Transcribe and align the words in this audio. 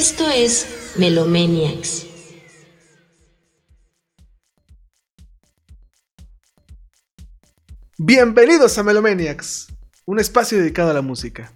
Esto 0.00 0.30
es 0.30 0.94
Melomaniacs. 0.96 2.06
Bienvenidos 7.98 8.78
a 8.78 8.82
Melomaniacs, 8.82 9.66
un 10.06 10.18
espacio 10.18 10.56
dedicado 10.56 10.90
a 10.90 10.94
la 10.94 11.02
música. 11.02 11.52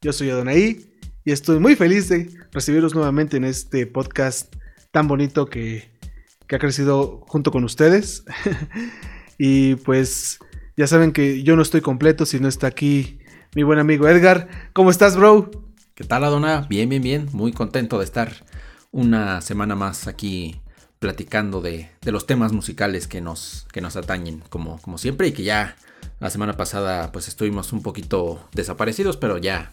Yo 0.00 0.14
soy 0.14 0.30
Adonai 0.30 0.94
y 1.26 1.30
estoy 1.30 1.58
muy 1.58 1.76
feliz 1.76 2.08
de 2.08 2.30
recibiros 2.52 2.94
nuevamente 2.94 3.36
en 3.36 3.44
este 3.44 3.86
podcast 3.86 4.56
tan 4.90 5.06
bonito 5.06 5.44
que, 5.44 5.92
que 6.48 6.56
ha 6.56 6.58
crecido 6.58 7.20
junto 7.28 7.50
con 7.50 7.64
ustedes. 7.64 8.24
y 9.38 9.74
pues 9.74 10.38
ya 10.74 10.86
saben 10.86 11.12
que 11.12 11.42
yo 11.42 11.54
no 11.54 11.60
estoy 11.60 11.82
completo 11.82 12.24
si 12.24 12.40
no 12.40 12.48
está 12.48 12.66
aquí 12.66 13.18
mi 13.54 13.62
buen 13.62 13.78
amigo 13.78 14.08
Edgar. 14.08 14.48
¿Cómo 14.72 14.90
estás, 14.90 15.18
bro? 15.18 15.73
¿Qué 15.94 16.04
tal, 16.04 16.24
Adona? 16.24 16.66
Bien, 16.68 16.88
bien, 16.88 17.02
bien. 17.02 17.28
Muy 17.32 17.52
contento 17.52 17.98
de 17.98 18.04
estar 18.04 18.32
una 18.90 19.40
semana 19.40 19.76
más 19.76 20.08
aquí 20.08 20.60
platicando 20.98 21.60
de, 21.60 21.90
de 22.02 22.12
los 22.12 22.26
temas 22.26 22.52
musicales 22.52 23.06
que 23.06 23.20
nos, 23.20 23.66
que 23.72 23.80
nos 23.80 23.94
atañen, 23.96 24.42
como, 24.48 24.80
como 24.80 24.98
siempre, 24.98 25.28
y 25.28 25.32
que 25.32 25.44
ya 25.44 25.76
la 26.18 26.30
semana 26.30 26.56
pasada 26.56 27.12
pues 27.12 27.28
estuvimos 27.28 27.72
un 27.72 27.82
poquito 27.82 28.48
desaparecidos, 28.52 29.16
pero 29.16 29.38
ya 29.38 29.72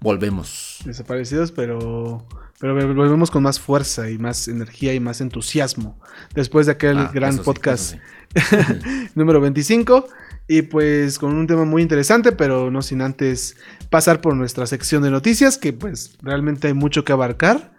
volvemos. 0.00 0.80
Desaparecidos, 0.84 1.52
pero, 1.52 2.26
pero 2.58 2.74
volvemos 2.94 3.30
con 3.30 3.42
más 3.42 3.58
fuerza 3.58 4.10
y 4.10 4.18
más 4.18 4.48
energía 4.48 4.92
y 4.92 5.00
más 5.00 5.20
entusiasmo. 5.20 5.98
Después 6.34 6.66
de 6.66 6.72
aquel 6.72 6.98
Ah, 6.98 7.10
gran 7.14 7.34
sí, 7.34 7.40
podcast 7.44 7.94
número 9.14 9.40
25. 9.40 10.06
Y 10.48 10.62
pues 10.62 11.18
con 11.18 11.34
un 11.34 11.46
tema 11.46 11.64
muy 11.64 11.82
interesante, 11.82 12.32
pero 12.32 12.70
no 12.70 12.82
sin 12.82 13.00
antes 13.00 13.56
pasar 13.90 14.20
por 14.20 14.36
nuestra 14.36 14.66
sección 14.66 15.02
de 15.02 15.10
noticias, 15.10 15.56
que 15.56 15.72
pues 15.72 16.18
realmente 16.22 16.68
hay 16.68 16.74
mucho 16.74 17.04
que 17.04 17.12
abarcar. 17.12 17.72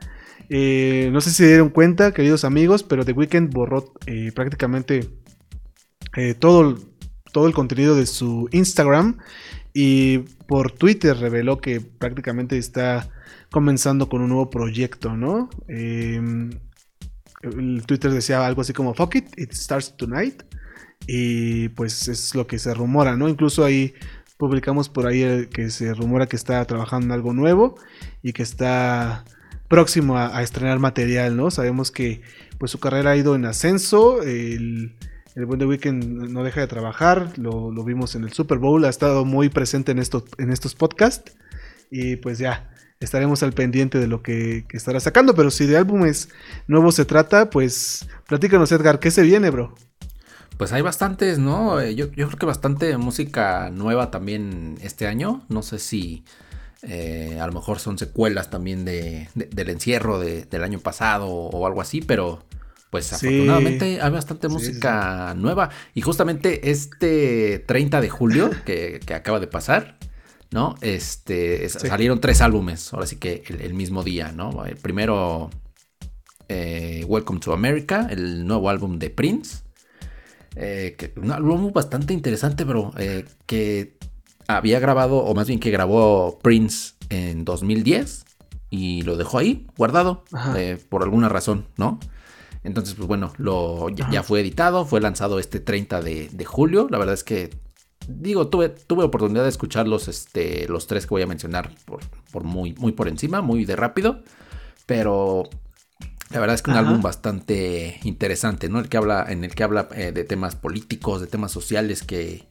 Eh, 0.50 1.10
no 1.12 1.22
sé 1.22 1.30
si 1.30 1.38
se 1.38 1.48
dieron 1.48 1.70
cuenta, 1.70 2.14
queridos 2.14 2.44
amigos, 2.46 2.84
pero 2.84 3.06
The 3.06 3.14
Weeknd 3.14 3.52
borró 3.52 3.94
eh, 4.06 4.32
prácticamente 4.34 5.10
eh, 6.16 6.34
todo, 6.36 6.78
todo 7.32 7.48
el 7.48 7.54
contenido 7.54 7.96
de 7.96 8.06
su 8.06 8.48
Instagram 8.52 9.18
y 9.74 10.20
por 10.48 10.72
Twitter 10.72 11.18
reveló 11.18 11.60
que 11.60 11.82
prácticamente 11.82 12.58
está 12.58 13.10
comenzando 13.52 14.10
con 14.10 14.22
un 14.22 14.30
nuevo 14.30 14.50
proyecto, 14.50 15.16
¿no? 15.16 15.50
Twitter 17.86 18.12
decía 18.12 18.46
algo 18.46 18.62
así 18.62 18.74
como 18.74 18.94
Fuck 18.94 19.16
it, 19.16 19.28
it 19.38 19.54
starts 19.54 19.96
tonight. 19.98 20.44
Y 21.08 21.70
pues 21.70 22.08
es 22.08 22.36
lo 22.36 22.48
que 22.48 22.60
se 22.60 22.74
rumora, 22.74 23.16
¿no? 23.16 23.28
Incluso 23.28 23.66
ahí 23.66 23.94
publicamos 24.38 24.90
por 24.90 25.08
ahí 25.08 25.24
eh, 25.24 25.50
que 25.52 25.70
se 25.70 25.94
rumora 25.94 26.28
que 26.28 26.36
está 26.36 26.64
trabajando 26.66 27.08
en 27.08 27.12
algo 27.12 27.34
nuevo 27.34 27.76
y 28.22 28.34
que 28.34 28.44
está 28.44 29.26
próximo 29.70 30.18
a, 30.18 30.42
estrenar 30.44 30.80
material, 30.80 31.36
¿no? 31.36 31.50
Sabemos 31.50 31.92
que 31.92 32.22
pues 32.58 32.72
su 32.72 32.80
carrera 32.80 33.12
ha 33.12 33.16
ido 33.18 33.36
en 33.36 33.46
ascenso, 33.46 34.22
el, 34.22 34.96
el 35.36 35.46
buen 35.46 35.60
The 35.60 35.66
Weeknd 35.66 36.30
no 36.30 36.44
deja 36.44 36.62
de 36.62 36.68
trabajar, 36.68 37.32
lo, 37.38 37.72
lo 37.72 37.84
vimos 37.84 38.16
en 38.16 38.24
el 38.24 38.34
Super 38.34 38.60
Bowl, 38.60 38.86
ha 38.86 38.90
estado 38.90 39.26
muy 39.26 39.50
presente 39.50 39.92
en 39.92 40.00
estos, 40.00 40.26
en 40.38 40.52
estos 40.52 40.76
podcasts 40.76 41.34
y 41.90 42.18
pues 42.18 42.38
ya, 42.38 42.70
estaremos 43.00 43.44
al 43.44 43.54
pendiente 43.54 43.98
de 43.98 44.08
lo 44.08 44.22
que, 44.22 44.66
que 44.68 44.78
estará 44.78 45.00
sacando, 45.00 45.36
pero 45.36 45.52
si 45.52 45.66
de 45.66 45.78
álbumes 45.78 46.30
nuevos 46.68 46.96
se 46.96 47.06
trata, 47.06 47.50
pues 47.50 48.08
platícanos 48.28 48.72
Edgar, 48.72 49.00
¿qué 49.00 49.10
se 49.10 49.24
viene, 49.24 49.50
bro? 49.50 49.74
Pues 50.64 50.72
hay 50.72 50.82
bastantes, 50.82 51.40
¿no? 51.40 51.82
Eh, 51.82 51.94
Yo, 51.94 52.06
yo 52.14 52.28
creo 52.28 52.40
que 52.40 52.46
bastante 52.46 52.96
música 52.96 53.70
nueva 53.70 54.12
también 54.12 54.78
este 54.82 55.08
año. 55.08 55.44
No 55.50 55.62
sé 55.62 55.78
si 55.78 56.24
eh, 56.84 57.38
a 57.42 57.46
lo 57.48 57.52
mejor 57.52 57.80
son 57.80 57.98
secuelas 57.98 58.50
también 58.50 58.86
de, 58.86 59.28
de- 59.36 59.48
del 59.48 59.70
encierro 59.72 60.20
de- 60.20 60.46
del 60.46 60.64
año 60.64 60.80
pasado 60.80 61.28
o 61.28 61.68
algo 61.68 61.82
así, 61.82 62.00
pero 62.00 62.46
pues 62.92 63.08
Sí. 63.08 63.16
afortunadamente 63.16 64.02
hay 64.02 64.10
bastante 64.10 64.48
Sí, 64.48 64.54
música 64.54 65.34
nueva. 65.36 65.70
Y 65.94 66.00
justamente 66.02 66.72
este 66.72 67.60
30 67.68 68.00
de 68.00 68.08
julio 68.08 68.50
que, 68.66 69.02
que 69.06 69.14
acaba 69.16 69.42
de 69.42 69.48
pasar, 69.48 69.98
¿no? 70.52 70.76
Este, 70.80 71.66
es- 71.66 71.74
salieron 71.74 72.22
tres 72.22 72.40
álbumes, 72.40 72.94
ahora 72.94 73.06
sí 73.06 73.18
que 73.18 73.44
el, 73.50 73.60
el 73.60 73.74
mismo 73.74 74.02
día, 74.02 74.32
¿no? 74.32 74.64
El 74.64 74.78
primero, 74.78 75.50
eh, 76.48 77.04
Welcome 77.06 77.42
to 77.42 77.52
America, 77.52 78.08
el 78.10 78.48
nuevo 78.48 78.70
álbum 78.70 78.98
de 78.98 79.10
Prince. 79.10 79.63
Eh, 80.56 80.96
que, 80.98 81.14
un 81.20 81.32
álbum 81.32 81.72
bastante 81.72 82.14
interesante, 82.14 82.66
pero 82.66 82.92
eh, 82.98 83.26
que 83.46 83.98
había 84.48 84.80
grabado, 84.80 85.18
o 85.18 85.34
más 85.34 85.48
bien 85.48 85.60
que 85.60 85.72
grabó 85.72 86.40
Prince 86.42 86.94
en 87.10 87.46
2010 87.46 88.26
y 88.70 89.02
lo 89.04 89.18
dejó 89.18 89.40
ahí, 89.40 89.68
guardado, 89.78 90.24
eh, 90.56 90.78
por 90.90 91.04
alguna 91.04 91.30
razón, 91.30 91.68
¿no? 91.78 92.00
Entonces, 92.64 92.96
pues 92.96 93.08
bueno, 93.08 93.34
lo, 93.38 93.90
ya, 93.90 94.24
fue 94.24 94.40
editado, 94.40 94.86
fue 94.86 95.02
lanzado 95.02 95.38
este 95.38 95.60
30 95.60 96.02
de, 96.02 96.30
de 96.32 96.46
julio. 96.46 96.88
La 96.90 96.98
verdad 96.98 97.14
es 97.14 97.24
que, 97.26 97.50
digo, 98.08 98.48
tuve, 98.48 98.70
tuve 98.70 99.04
oportunidad 99.04 99.44
de 99.44 99.50
escucharlos, 99.50 100.08
este, 100.08 100.68
los 100.70 100.88
tres 100.88 101.06
que 101.06 101.10
voy 101.10 101.24
a 101.24 101.28
mencionar 101.28 101.72
por, 101.86 102.00
por 102.32 102.46
muy, 102.46 102.74
muy 102.76 102.94
por 102.94 103.10
encima, 103.10 103.42
muy 103.42 103.66
de 103.66 103.76
rápido, 103.76 104.24
pero 104.86 105.50
la 106.34 106.40
verdad 106.40 106.56
es 106.56 106.64
que 106.64 106.72
un 106.72 106.78
Ajá. 106.78 106.88
álbum 106.88 107.02
bastante 107.02 108.00
interesante, 108.04 108.68
¿no? 108.68 108.80
El 108.80 108.90
que 108.90 108.98
habla, 108.98 109.26
en 109.30 109.44
el 109.44 109.54
que 109.54 109.64
habla 109.64 109.88
eh, 109.96 110.12
de 110.12 110.24
temas 110.24 110.56
políticos, 110.56 111.22
de 111.22 111.28
temas 111.28 111.52
sociales 111.52 112.02
que, 112.02 112.48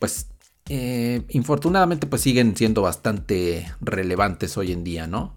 pues, 0.00 0.26
eh, 0.68 1.22
infortunadamente, 1.28 2.08
pues 2.08 2.22
siguen 2.22 2.56
siendo 2.56 2.82
bastante 2.82 3.72
relevantes 3.80 4.56
hoy 4.56 4.72
en 4.72 4.82
día, 4.82 5.06
¿no? 5.06 5.36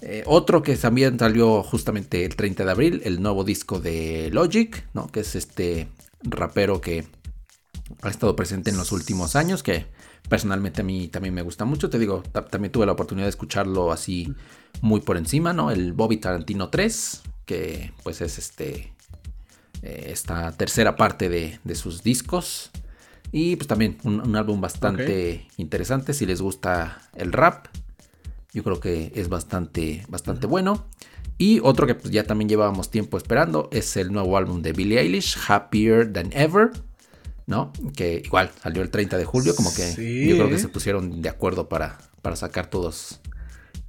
Eh, 0.00 0.24
otro 0.26 0.62
que 0.62 0.76
también 0.76 1.16
salió 1.18 1.62
justamente 1.62 2.24
el 2.24 2.34
30 2.34 2.64
de 2.64 2.70
abril, 2.72 3.02
el 3.04 3.22
nuevo 3.22 3.44
disco 3.44 3.78
de 3.78 4.28
Logic, 4.32 4.84
¿no? 4.92 5.06
Que 5.06 5.20
es 5.20 5.36
este 5.36 5.88
rapero 6.22 6.80
que 6.80 7.06
ha 8.02 8.08
estado 8.08 8.34
presente 8.34 8.70
en 8.70 8.78
los 8.78 8.90
últimos 8.90 9.36
años, 9.36 9.62
que 9.62 9.86
personalmente 10.28 10.80
a 10.80 10.84
mí 10.84 11.08
también 11.08 11.34
me 11.34 11.42
gusta 11.42 11.64
mucho. 11.64 11.88
Te 11.90 11.98
digo, 11.98 12.22
ta- 12.32 12.44
también 12.46 12.72
tuve 12.72 12.86
la 12.86 12.92
oportunidad 12.92 13.26
de 13.26 13.30
escucharlo 13.30 13.92
así 13.92 14.32
muy 14.80 15.00
por 15.00 15.16
encima, 15.16 15.52
¿no? 15.52 15.70
El 15.70 15.92
Bobby 15.92 16.16
Tarantino 16.18 16.68
3, 16.68 17.22
que 17.44 17.92
pues 18.02 18.20
es 18.20 18.38
este 18.38 18.92
eh, 19.82 20.08
esta 20.10 20.52
tercera 20.52 20.96
parte 20.96 21.28
de, 21.28 21.58
de 21.64 21.74
sus 21.74 22.02
discos. 22.02 22.70
Y 23.32 23.56
pues 23.56 23.66
también 23.66 23.98
un, 24.04 24.20
un 24.20 24.36
álbum 24.36 24.60
bastante 24.60 25.46
interesante 25.56 26.14
si 26.14 26.26
les 26.26 26.40
gusta 26.40 27.02
el 27.14 27.32
rap. 27.32 27.66
Yo 28.52 28.62
creo 28.62 28.80
que 28.80 29.12
es 29.14 29.28
bastante, 29.28 30.04
bastante 30.08 30.46
bueno. 30.46 30.86
Y 31.38 31.60
otro 31.62 31.86
que 31.86 31.94
pues, 31.94 32.10
ya 32.12 32.24
también 32.24 32.48
llevábamos 32.48 32.90
tiempo 32.90 33.18
esperando 33.18 33.68
es 33.72 33.96
el 33.98 34.10
nuevo 34.12 34.38
álbum 34.38 34.62
de 34.62 34.72
Billie 34.72 35.00
Eilish, 35.00 35.36
Happier 35.48 36.10
Than 36.12 36.32
Ever. 36.32 36.70
¿No? 37.46 37.72
Que 37.94 38.22
igual 38.24 38.50
salió 38.60 38.82
el 38.82 38.90
30 38.90 39.16
de 39.18 39.24
julio, 39.24 39.54
como 39.54 39.72
que 39.72 39.82
Sí, 39.82 40.28
yo 40.28 40.36
creo 40.36 40.48
que 40.50 40.58
se 40.58 40.68
pusieron 40.68 41.22
de 41.22 41.28
acuerdo 41.28 41.68
para, 41.68 41.98
para 42.20 42.34
sacar 42.34 42.68
todos 42.68 43.20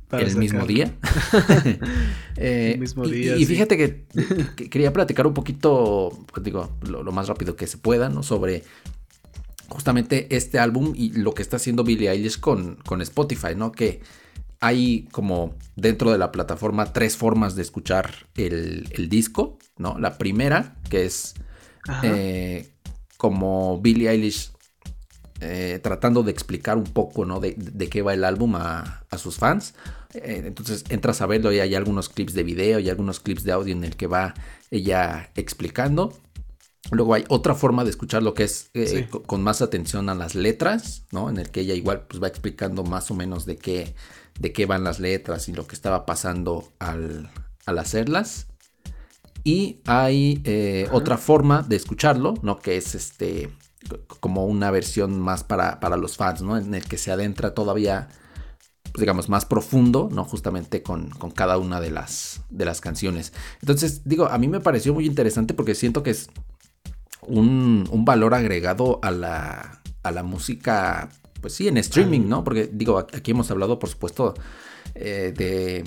Para 0.09 0.23
el 0.23 0.35
mismo 0.37 0.65
día. 0.65 0.93
Eh, 2.39 2.73
El 2.75 2.79
mismo 2.81 3.03
y- 3.05 3.11
día, 3.11 3.35
Y, 3.35 3.45
fíjate 3.45 3.77
que, 3.77 4.05
que 4.55 4.69
quería 4.69 4.93
platicar 4.93 5.25
un 5.25 5.33
poquito, 5.33 6.11
pues 6.31 6.43
digo, 6.43 6.77
lo, 6.87 7.01
lo 7.01 7.11
más 7.11 7.27
rápido 7.27 7.55
que 7.55 7.65
se 7.65 7.79
pueda, 7.79 8.09
¿no? 8.09 8.21
Sobre 8.21 8.63
justamente 9.69 10.27
este 10.35 10.59
álbum 10.59 10.93
y 10.95 11.13
lo 11.13 11.33
que 11.33 11.41
está 11.41 11.57
haciendo 11.57 11.83
Billie 11.83 12.09
Eilish 12.11 12.39
con, 12.39 12.75
con 12.85 13.01
Spotify, 13.01 13.55
¿no? 13.55 13.71
Que 13.71 14.01
hay 14.59 15.07
como 15.11 15.55
dentro 15.75 16.11
de 16.11 16.17
la 16.19 16.31
plataforma 16.31 16.93
tres 16.93 17.17
formas 17.17 17.55
de 17.55 17.63
escuchar 17.63 18.27
el, 18.35 18.87
el 18.91 19.09
disco, 19.09 19.57
¿no? 19.77 19.97
La 19.99 20.17
primera, 20.19 20.75
que 20.89 21.05
es 21.05 21.33
eh, 22.03 22.69
como 23.17 23.79
Billie 23.81 24.09
Eilish 24.09 24.51
eh, 25.39 25.79
tratando 25.83 26.23
de 26.23 26.31
explicar 26.31 26.77
un 26.77 26.85
poco, 26.85 27.25
¿no? 27.25 27.39
De, 27.39 27.53
de 27.57 27.89
qué 27.89 28.01
va 28.01 28.13
el 28.13 28.23
álbum 28.23 28.55
a, 28.55 29.05
a 29.09 29.17
sus 29.17 29.37
fans. 29.37 29.75
Eh, 30.13 30.43
entonces 30.45 30.83
entras 30.89 31.21
a 31.21 31.27
verlo 31.27 31.51
y 31.51 31.59
hay 31.59 31.75
algunos 31.75 32.09
clips 32.09 32.33
de 32.33 32.43
video 32.43 32.79
y 32.79 32.89
algunos 32.89 33.19
clips 33.19 33.43
de 33.43 33.51
audio 33.51 33.73
en 33.73 33.83
el 33.83 33.95
que 33.95 34.07
va 34.07 34.33
ella 34.71 35.29
explicando. 35.35 36.17
Luego 36.89 37.13
hay 37.13 37.25
otra 37.27 37.53
forma 37.53 37.83
de 37.83 37.89
escuchar 37.89 38.23
lo 38.23 38.33
que 38.33 38.43
es 38.45 38.69
eh, 38.73 38.87
Sí. 38.87 39.19
con 39.25 39.43
más 39.43 39.61
atención 39.61 40.09
a 40.09 40.15
las 40.15 40.35
letras, 40.35 41.03
¿no? 41.11 41.29
En 41.29 41.37
el 41.37 41.49
que 41.51 41.61
ella 41.61 41.73
igual 41.73 42.07
pues, 42.07 42.23
va 42.23 42.27
explicando 42.29 42.83
más 42.83 43.11
o 43.11 43.13
menos 43.13 43.45
de 43.45 43.57
qué, 43.57 43.93
de 44.39 44.53
qué 44.53 44.65
van 44.65 44.83
las 44.85 44.99
letras 44.99 45.49
y 45.49 45.53
lo 45.53 45.67
que 45.67 45.75
estaba 45.75 46.05
pasando 46.05 46.71
al, 46.79 47.29
al 47.65 47.77
hacerlas. 47.79 48.47
Y 49.47 49.79
hay 49.85 50.41
eh, 50.43 50.89
otra 50.91 51.17
forma 51.17 51.61
de 51.61 51.77
escucharlo, 51.77 52.33
¿no? 52.41 52.59
Que 52.59 52.75
es 52.75 52.95
este 52.95 53.49
como 54.19 54.45
una 54.45 54.71
versión 54.71 55.21
más 55.21 55.45
para, 55.45 55.79
para 55.79 55.95
los 55.95 56.17
fans, 56.17 56.41
¿no? 56.41 56.57
En 56.57 56.75
el 56.75 56.83
que 56.83 56.97
se 56.97 57.11
adentra 57.11 57.53
todavía, 57.53 58.09
pues, 58.91 58.99
digamos, 58.99 59.29
más 59.29 59.45
profundo, 59.45 60.09
¿no? 60.11 60.25
Justamente 60.25 60.83
con, 60.83 61.11
con 61.11 61.31
cada 61.31 61.57
una 61.59 61.79
de 61.79 61.91
las, 61.91 62.41
de 62.49 62.65
las 62.65 62.81
canciones. 62.81 63.31
Entonces, 63.61 64.01
digo, 64.03 64.25
a 64.25 64.37
mí 64.37 64.49
me 64.49 64.59
pareció 64.59 64.93
muy 64.93 65.05
interesante 65.05 65.53
porque 65.53 65.75
siento 65.75 66.03
que 66.03 66.09
es 66.09 66.27
un, 67.21 67.87
un 67.89 68.03
valor 68.03 68.33
agregado 68.33 68.99
a 69.01 69.11
la, 69.11 69.81
a 70.03 70.11
la 70.11 70.23
música, 70.23 71.07
pues 71.39 71.53
sí, 71.53 71.69
en 71.69 71.77
streaming, 71.77 72.27
¿no? 72.27 72.43
Porque 72.43 72.69
digo, 72.69 72.97
aquí 72.99 73.31
hemos 73.31 73.49
hablado, 73.49 73.79
por 73.79 73.87
supuesto, 73.87 74.33
eh, 74.93 75.33
de 75.33 75.85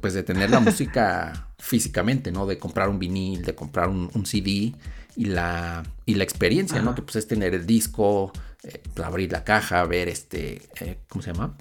pues 0.00 0.14
de 0.14 0.22
tener 0.22 0.48
la 0.50 0.60
música 0.60 1.45
físicamente, 1.58 2.32
¿no? 2.32 2.46
De 2.46 2.58
comprar 2.58 2.88
un 2.88 2.98
vinil, 2.98 3.42
de 3.42 3.54
comprar 3.54 3.88
un, 3.88 4.26
CD 4.26 4.74
y 5.16 5.24
la, 5.24 5.82
y 6.04 6.14
la 6.14 6.24
experiencia, 6.24 6.82
¿no? 6.82 6.94
Que 6.94 7.02
pues 7.02 7.16
es 7.16 7.26
tener 7.26 7.54
el 7.54 7.66
disco, 7.66 8.32
eh, 8.62 8.82
pues, 8.94 9.06
abrir 9.06 9.32
la 9.32 9.44
caja, 9.44 9.84
ver 9.84 10.08
este, 10.08 10.62
eh, 10.80 10.98
¿cómo 11.08 11.22
se 11.22 11.32
llama? 11.32 11.56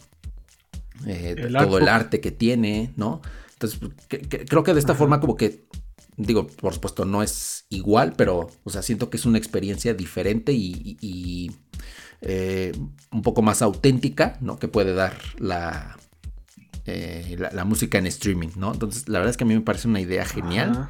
Eh, 1.06 1.36
todo 1.52 1.78
el 1.78 1.88
arte 1.88 2.20
que 2.20 2.32
tiene, 2.32 2.94
¿no? 2.96 3.22
Entonces, 3.54 3.80
creo 4.08 4.64
que 4.64 4.74
de 4.74 4.80
esta 4.80 4.96
forma 4.96 5.20
como 5.22 5.38
que, 5.38 5.66
digo, 6.18 6.48
por 6.48 6.74
supuesto 6.74 7.06
no 7.06 7.24
es 7.24 7.66
igual, 7.70 8.14
pero, 8.18 8.50
o 8.64 8.70
sea, 8.70 8.82
siento 8.82 9.10
que 9.10 9.18
es 9.18 9.26
una 9.26 9.38
experiencia 9.38 9.94
diferente 9.94 10.52
y, 10.54 11.52
un 13.12 13.22
poco 13.22 13.42
más 13.44 13.62
auténtica, 13.62 14.38
¿no? 14.42 14.58
Que 14.58 14.68
puede 14.68 14.94
dar 14.94 15.16
la, 15.38 15.96
la, 16.86 17.66
música 17.66 17.98
en 17.98 18.06
streaming, 18.08 18.50
¿no? 18.56 18.74
Entonces, 18.74 19.10
la 19.10 19.20
verdad 19.20 19.32
es 19.32 19.38
que 19.38 19.44
a 19.44 19.48
mí 19.48 19.56
me 19.56 19.62
parece 19.62 19.88
una 19.88 20.02
idea 20.02 20.26
genial. 20.26 20.90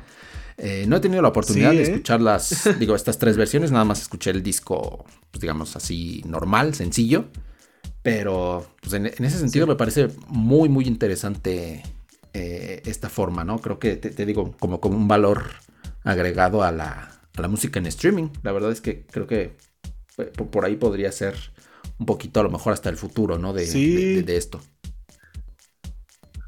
Eh, 0.58 0.86
no 0.88 0.96
he 0.96 1.00
tenido 1.02 1.22
la 1.22 1.30
oportunidad 1.30 1.72
de 1.72 1.80
¿eh? 1.80 1.82
escuchar 1.84 2.22
las, 2.22 2.70
digo, 2.80 2.96
estas 2.96 3.18
tres 3.18 3.36
versiones, 3.36 3.72
nada 3.72 3.84
más 3.84 4.02
escuché 4.02 4.32
el 4.32 4.42
disco, 4.42 5.06
pues, 5.32 5.42
digamos 5.42 5.76
así, 5.76 6.24
normal, 6.26 6.76
sencillo. 6.76 7.26
Pero 8.02 8.66
pues, 8.82 8.94
en, 8.94 9.08
ese 9.08 9.40
sentido 9.40 9.68
me 9.68 9.76
parece 9.76 10.10
muy, 10.28 10.70
muy 10.70 10.86
interesante 10.86 11.84
eh, 12.34 12.82
esta 12.86 13.10
forma, 13.10 13.44
¿no? 13.44 13.60
Creo 13.60 13.80
que 13.80 13.96
te, 13.96 14.26
digo, 14.26 14.56
como, 14.60 14.80
como 14.80 14.96
un 14.96 15.08
valor 15.08 15.50
agregado 16.04 16.64
a 16.64 16.72
la, 16.72 17.12
música 17.50 17.80
en 17.80 17.88
streaming. 17.88 18.30
La 18.44 18.54
verdad 18.54 18.72
es 18.72 18.80
que 18.80 19.06
creo 19.06 19.28
que 19.28 19.58
por 20.52 20.64
ahí 20.64 20.78
podría 20.78 21.12
ser 21.12 21.36
un 21.98 22.06
poquito 22.06 22.40
a 22.40 22.44
lo 22.44 22.50
mejor 22.50 22.72
hasta 22.72 22.90
el 22.90 22.96
futuro, 22.96 23.38
¿no? 23.38 23.52
De, 23.52 23.66
de 24.24 24.38
esto. 24.38 24.62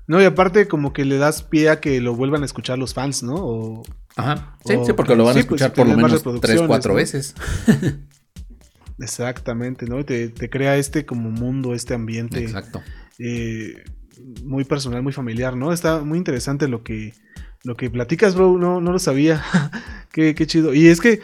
No, 0.08 0.22
y 0.22 0.26
aparte 0.26 0.70
como 0.70 0.94
que 0.94 1.04
le 1.04 1.18
das 1.18 1.44
pie 1.44 1.70
a 1.70 1.82
que 1.82 2.00
lo 2.00 2.16
vuelvan 2.16 2.42
a 2.42 2.46
escuchar 2.46 2.80
los 2.80 2.94
fans, 2.94 3.24
¿no? 3.24 3.84
Ajá. 4.16 4.58
Sí, 4.66 4.74
sí, 4.86 4.94
porque 4.94 5.16
lo 5.16 5.26
van 5.26 5.32
a 5.32 5.34
pues, 5.34 5.46
escuchar 5.46 5.74
por 5.74 5.88
lo 5.88 5.98
menos 5.98 6.24
tres, 6.42 6.62
cuatro 6.66 6.96
veces. 6.96 7.36
Exactamente, 9.00 9.86
¿no? 9.86 10.04
Te, 10.06 10.30
te, 10.30 10.50
crea 10.50 10.78
este 10.78 11.06
como 11.06 11.30
mundo, 11.30 11.76
este 11.76 11.94
ambiente. 11.94 12.40
Exacto. 12.40 12.82
Eh, 13.20 13.84
muy 14.44 14.64
personal, 14.64 15.04
muy 15.04 15.14
familiar, 15.14 15.56
¿no? 15.56 15.74
Está 15.74 16.02
muy 16.02 16.18
interesante 16.18 16.70
lo 16.70 16.84
que, 16.84 17.14
lo 17.64 17.76
que 17.76 17.90
platicas, 17.90 18.34
bro. 18.34 18.58
No, 18.58 18.80
no 18.80 18.94
lo 18.94 19.00
sabía. 19.00 19.44
qué, 20.14 20.34
qué, 20.34 20.48
chido. 20.48 20.74
Y 20.74 20.88
es 20.88 21.02
que 21.02 21.20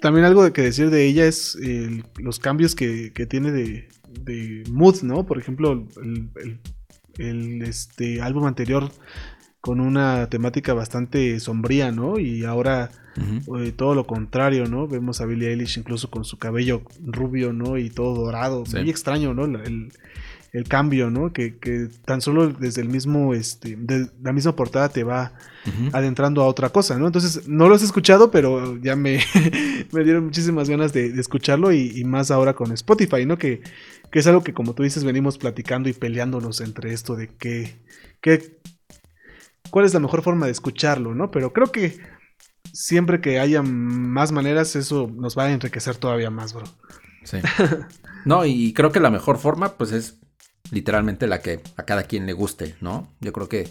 también 0.00 0.26
algo 0.26 0.52
que 0.52 0.62
decir 0.62 0.90
de 0.90 1.06
ella 1.06 1.26
es 1.26 1.58
los 2.18 2.38
cambios 2.38 2.74
que, 2.74 3.12
que 3.14 3.24
tiene 3.24 3.50
de, 3.50 3.88
de, 4.20 4.62
mood, 4.70 5.02
¿no? 5.02 5.24
Por 5.24 5.38
ejemplo, 5.38 5.72
el 5.72 6.30
el 6.36 6.60
este, 7.18 8.20
álbum 8.22 8.44
anterior 8.46 8.90
con 9.60 9.80
una 9.80 10.28
temática 10.28 10.74
bastante 10.74 11.40
sombría, 11.40 11.90
¿no? 11.90 12.18
Y 12.18 12.44
ahora 12.44 12.90
eh, 13.58 13.72
todo 13.72 13.94
lo 13.94 14.06
contrario, 14.06 14.66
¿no? 14.66 14.86
Vemos 14.86 15.20
a 15.20 15.26
Billie 15.26 15.50
Eilish 15.50 15.78
incluso 15.78 16.10
con 16.10 16.24
su 16.24 16.38
cabello 16.38 16.82
rubio, 17.04 17.52
¿no? 17.52 17.76
Y 17.78 17.90
todo 17.90 18.14
dorado. 18.14 18.64
Muy 18.70 18.90
extraño, 18.90 19.34
¿no? 19.34 19.44
El, 19.44 19.90
cambio, 20.68 21.10
¿no? 21.10 21.32
Que, 21.32 21.88
tan 22.04 22.20
solo 22.20 22.48
desde 22.48 22.80
el 22.80 22.88
mismo, 22.88 23.34
este, 23.34 23.76
de 23.76 24.08
la 24.22 24.32
misma 24.32 24.56
portada 24.56 24.88
te 24.88 25.04
va 25.04 25.32
adentrando 25.92 26.42
a 26.42 26.46
otra 26.46 26.70
cosa, 26.70 26.98
¿no? 26.98 27.06
Entonces, 27.06 27.48
no 27.48 27.68
lo 27.68 27.74
has 27.74 27.82
escuchado, 27.82 28.30
pero 28.30 28.76
ya 28.80 28.96
me, 28.96 29.20
me 29.92 30.04
dieron 30.04 30.24
muchísimas 30.26 30.68
ganas 30.68 30.92
de, 30.92 31.06
escucharlo 31.18 31.72
y, 31.72 32.04
más 32.04 32.30
ahora 32.30 32.54
con 32.54 32.72
Spotify, 32.72 33.26
¿no? 33.26 33.38
Que 33.38 33.62
que 34.10 34.18
es 34.18 34.26
algo 34.26 34.42
que 34.42 34.54
como 34.54 34.74
tú 34.74 34.82
dices 34.82 35.04
venimos 35.04 35.38
platicando 35.38 35.88
y 35.88 35.92
peleándonos 35.92 36.60
entre 36.60 36.92
esto 36.92 37.16
de 37.16 37.28
qué, 37.28 37.82
qué, 38.20 38.60
cuál 39.70 39.84
es 39.84 39.94
la 39.94 40.00
mejor 40.00 40.22
forma 40.22 40.46
de 40.46 40.52
escucharlo, 40.52 41.14
¿no? 41.14 41.30
Pero 41.30 41.52
creo 41.52 41.72
que 41.72 41.98
siempre 42.72 43.20
que 43.20 43.40
haya 43.40 43.62
más 43.62 44.32
maneras 44.32 44.76
eso 44.76 45.10
nos 45.14 45.36
va 45.36 45.44
a 45.44 45.52
enriquecer 45.52 45.96
todavía 45.96 46.30
más, 46.30 46.52
bro. 46.52 46.64
Sí. 47.24 47.38
No, 48.24 48.44
y 48.44 48.72
creo 48.72 48.90
que 48.90 48.98
la 48.98 49.12
mejor 49.12 49.38
forma 49.38 49.74
pues 49.74 49.92
es 49.92 50.18
literalmente 50.72 51.28
la 51.28 51.42
que 51.42 51.60
a 51.76 51.84
cada 51.84 52.02
quien 52.02 52.26
le 52.26 52.32
guste, 52.32 52.74
¿no? 52.80 53.14
Yo 53.20 53.32
creo 53.32 53.48
que 53.48 53.68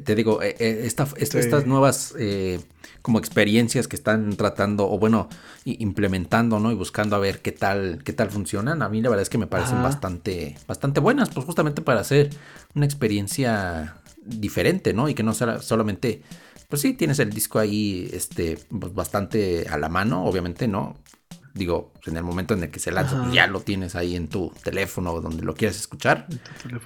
te 0.00 0.14
digo, 0.14 0.42
eh, 0.42 0.56
eh, 0.58 0.82
estas 0.84 1.66
nuevas 1.66 2.14
eh, 2.18 2.60
como 3.02 3.18
experiencias 3.18 3.88
que 3.88 3.96
están 3.96 4.36
tratando, 4.36 4.90
o 4.90 4.98
bueno, 4.98 5.28
implementando, 5.64 6.58
¿no? 6.60 6.70
Y 6.70 6.74
buscando 6.74 7.16
a 7.16 7.18
ver 7.18 7.40
qué 7.40 7.52
tal, 7.52 8.02
qué 8.04 8.12
tal 8.12 8.30
funcionan, 8.30 8.82
a 8.82 8.88
mí 8.88 9.02
la 9.02 9.08
verdad 9.08 9.22
es 9.22 9.28
que 9.28 9.38
me 9.38 9.46
parecen 9.46 9.82
bastante, 9.82 10.56
bastante 10.66 11.00
buenas, 11.00 11.30
pues 11.30 11.44
justamente 11.44 11.82
para 11.82 12.00
hacer 12.00 12.30
una 12.74 12.86
experiencia 12.86 13.96
diferente, 14.24 14.92
¿no? 14.92 15.08
Y 15.08 15.14
que 15.14 15.22
no 15.22 15.34
sea 15.34 15.60
solamente, 15.60 16.22
pues 16.68 16.82
sí, 16.82 16.94
tienes 16.94 17.18
el 17.18 17.30
disco 17.30 17.58
ahí, 17.58 18.08
este, 18.12 18.58
pues 18.68 18.94
bastante 18.94 19.66
a 19.68 19.76
la 19.78 19.88
mano, 19.88 20.24
obviamente, 20.24 20.68
¿no? 20.68 20.96
Digo, 21.54 21.92
en 22.06 22.16
el 22.16 22.24
momento 22.24 22.54
en 22.54 22.62
el 22.62 22.70
que 22.70 22.80
se 22.80 22.90
lanza, 22.90 23.20
pues 23.20 23.32
ya 23.32 23.46
lo 23.46 23.60
tienes 23.60 23.94
ahí 23.94 24.16
en 24.16 24.28
tu 24.28 24.52
teléfono 24.62 25.12
o 25.12 25.20
donde 25.20 25.42
lo 25.42 25.54
quieras 25.54 25.76
escuchar. 25.76 26.26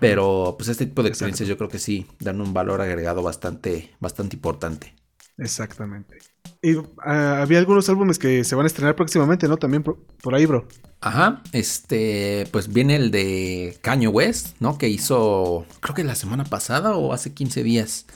Pero 0.00 0.54
pues 0.58 0.68
este 0.68 0.86
tipo 0.86 1.02
de 1.02 1.08
experiencias 1.08 1.48
yo 1.48 1.56
creo 1.56 1.68
que 1.68 1.78
sí 1.78 2.06
dan 2.20 2.40
un 2.40 2.52
valor 2.52 2.80
agregado 2.80 3.22
bastante, 3.22 3.94
bastante 4.00 4.36
importante. 4.36 4.94
Exactamente. 5.38 6.18
Y 6.62 6.76
ah, 7.04 7.42
había 7.42 7.58
algunos 7.58 7.88
álbumes 7.88 8.18
que 8.18 8.44
se 8.44 8.54
van 8.54 8.64
a 8.64 8.66
estrenar 8.68 8.96
próximamente, 8.96 9.48
¿no? 9.48 9.56
También 9.56 9.82
por, 9.82 10.34
ahí, 10.34 10.46
bro. 10.46 10.66
Ajá, 11.00 11.42
este, 11.52 12.48
pues 12.50 12.72
viene 12.72 12.96
el 12.96 13.10
de 13.10 13.78
Kanye 13.82 14.08
West, 14.08 14.56
¿no? 14.60 14.78
Que 14.78 14.88
hizo, 14.88 15.66
creo 15.80 15.94
que 15.94 16.04
la 16.04 16.14
semana 16.14 16.44
pasada 16.44 16.96
o 16.96 17.12
hace 17.12 17.34
15 17.34 17.62
días, 17.62 18.06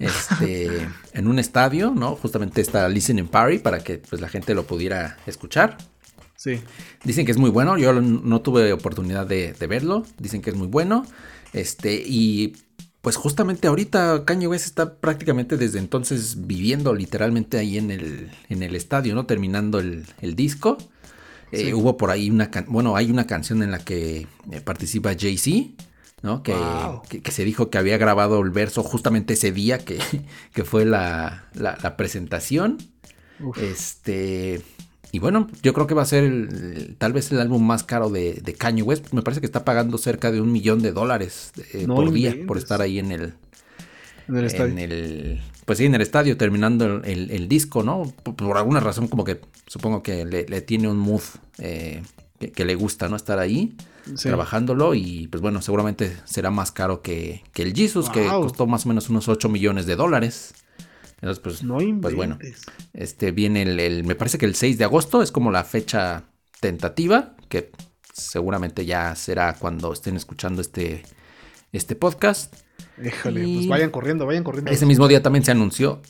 este, 0.00 0.88
en 1.12 1.28
un 1.28 1.38
estadio, 1.38 1.92
¿no? 1.94 2.16
Justamente 2.16 2.60
está 2.60 2.88
Listening 2.88 3.28
Party 3.28 3.58
para 3.58 3.78
que 3.78 3.98
pues 3.98 4.20
la 4.20 4.28
gente 4.28 4.54
lo 4.54 4.66
pudiera 4.66 5.18
escuchar. 5.26 5.76
Sí. 6.34 6.58
Dicen 7.04 7.26
que 7.26 7.32
es 7.32 7.38
muy 7.38 7.50
bueno. 7.50 7.76
Yo 7.76 7.92
no 7.92 8.40
tuve 8.40 8.72
oportunidad 8.72 9.26
de, 9.26 9.54
verlo. 9.68 10.06
Dicen 10.18 10.40
que 10.40 10.50
es 10.50 10.56
muy 10.56 10.68
bueno. 10.68 11.06
Este, 11.52 12.02
y 12.04 12.56
pues 13.02 13.16
justamente 13.16 13.68
ahorita 13.68 14.24
Kanye 14.24 14.46
West 14.46 14.64
está 14.64 14.94
prácticamente 14.94 15.58
desde 15.58 15.78
entonces 15.78 16.46
viviendo 16.46 16.94
literalmente 16.94 17.58
ahí 17.58 17.76
en 17.76 17.90
el, 17.90 18.30
en 18.48 18.62
el 18.62 18.74
estadio, 18.74 19.14
¿no? 19.14 19.26
Terminando 19.26 19.80
el, 19.80 20.06
disco. 20.34 20.78
Eh, 21.52 21.74
hubo 21.74 21.98
por 21.98 22.10
ahí 22.10 22.30
una, 22.30 22.50
bueno, 22.68 22.96
hay 22.96 23.10
una 23.10 23.26
canción 23.26 23.62
en 23.62 23.70
la 23.70 23.80
que 23.80 24.26
eh, 24.50 24.60
participa 24.62 25.14
Jay-Z, 25.18 25.74
¿no? 26.22 26.42
Que, 26.42 26.54
que, 27.22 27.32
se 27.32 27.44
dijo 27.44 27.70
que 27.70 27.78
había 27.78 27.98
grabado 27.98 28.40
el 28.40 28.50
verso 28.50 28.82
justamente 28.82 29.34
ese 29.34 29.52
día 29.52 29.78
que, 29.78 29.98
que 30.54 30.64
fue 30.64 30.84
la, 30.84 31.44
la, 31.54 31.96
presentación. 31.96 32.78
Este, 33.56 34.62
y 35.12 35.18
bueno, 35.18 35.48
yo 35.62 35.72
creo 35.72 35.86
que 35.86 35.94
va 35.94 36.02
a 36.02 36.06
ser 36.06 36.94
tal 36.98 37.12
vez 37.12 37.32
el 37.32 37.40
álbum 37.40 37.64
más 37.66 37.84
caro 37.84 38.10
de, 38.10 38.34
de, 38.34 38.54
Kanye 38.54 38.82
West. 38.82 39.12
Me 39.12 39.22
parece 39.22 39.40
que 39.40 39.46
está 39.46 39.64
pagando 39.64 39.96
cerca 39.98 40.30
de 40.30 40.40
un 40.40 40.52
millón 40.52 40.82
de 40.82 40.92
dólares 40.92 41.52
eh, 41.72 41.86
por 41.86 42.12
día 42.12 42.36
por 42.46 42.58
estar 42.58 42.82
ahí 42.82 42.98
en 42.98 43.12
el, 43.12 43.32
en 44.28 44.36
el 44.36 44.44
estadio. 44.44 45.40
pues 45.64 45.78
sí, 45.78 45.86
en 45.86 45.94
el 45.94 46.02
estadio 46.02 46.36
terminando 46.36 47.02
el, 47.02 47.48
disco, 47.48 47.82
¿no? 47.82 48.12
Por, 48.22 48.56
alguna 48.58 48.80
razón 48.80 49.08
como 49.08 49.24
que 49.24 49.40
supongo 49.66 50.02
que 50.02 50.26
le, 50.26 50.60
tiene 50.60 50.88
un 50.88 50.98
mood 50.98 51.22
eh, 51.58 52.02
que, 52.54 52.64
le 52.66 52.74
gusta, 52.74 53.08
¿no? 53.08 53.16
Estar 53.16 53.38
ahí 53.38 53.74
trabajándolo 54.22 54.94
y 54.94 55.28
pues 55.28 55.40
bueno, 55.40 55.62
seguramente 55.62 56.16
será 56.24 56.50
más 56.50 56.72
caro 56.72 57.02
que, 57.02 57.42
que 57.52 57.62
el 57.62 57.74
Jesus, 57.74 58.08
que 58.10 58.26
costó 58.26 58.66
más 58.66 58.86
o 58.86 58.88
menos 58.88 59.08
unos 59.08 59.28
8 59.28 59.48
millones 59.48 59.86
de 59.86 59.96
dólares. 59.96 60.54
Entonces, 61.16 61.40
pues, 61.42 61.62
no 61.62 61.78
pues 62.00 62.14
bueno, 62.14 62.38
este 62.94 63.30
viene 63.30 63.62
el, 63.62 64.04
me 64.04 64.14
parece 64.14 64.38
que 64.38 64.46
el 64.46 64.54
6 64.54 64.78
de 64.78 64.84
agosto 64.84 65.22
es 65.22 65.30
como 65.30 65.50
la 65.50 65.64
fecha 65.64 66.24
tentativa, 66.60 67.34
que 67.48 67.70
seguramente 68.12 68.86
ya 68.86 69.14
será 69.14 69.54
cuando 69.54 69.92
estén 69.92 70.16
escuchando 70.16 70.62
este, 70.62 71.02
este 71.72 71.94
podcast. 71.94 72.54
Déjale, 72.96 73.42
pues 73.42 73.68
vayan 73.68 73.90
corriendo, 73.90 74.24
vayan 74.24 74.44
corriendo. 74.44 74.70
Ese 74.70 74.86
mismo 74.86 75.08
día 75.08 75.22
también 75.22 75.44
se 75.44 75.50
anunció, 75.50 76.00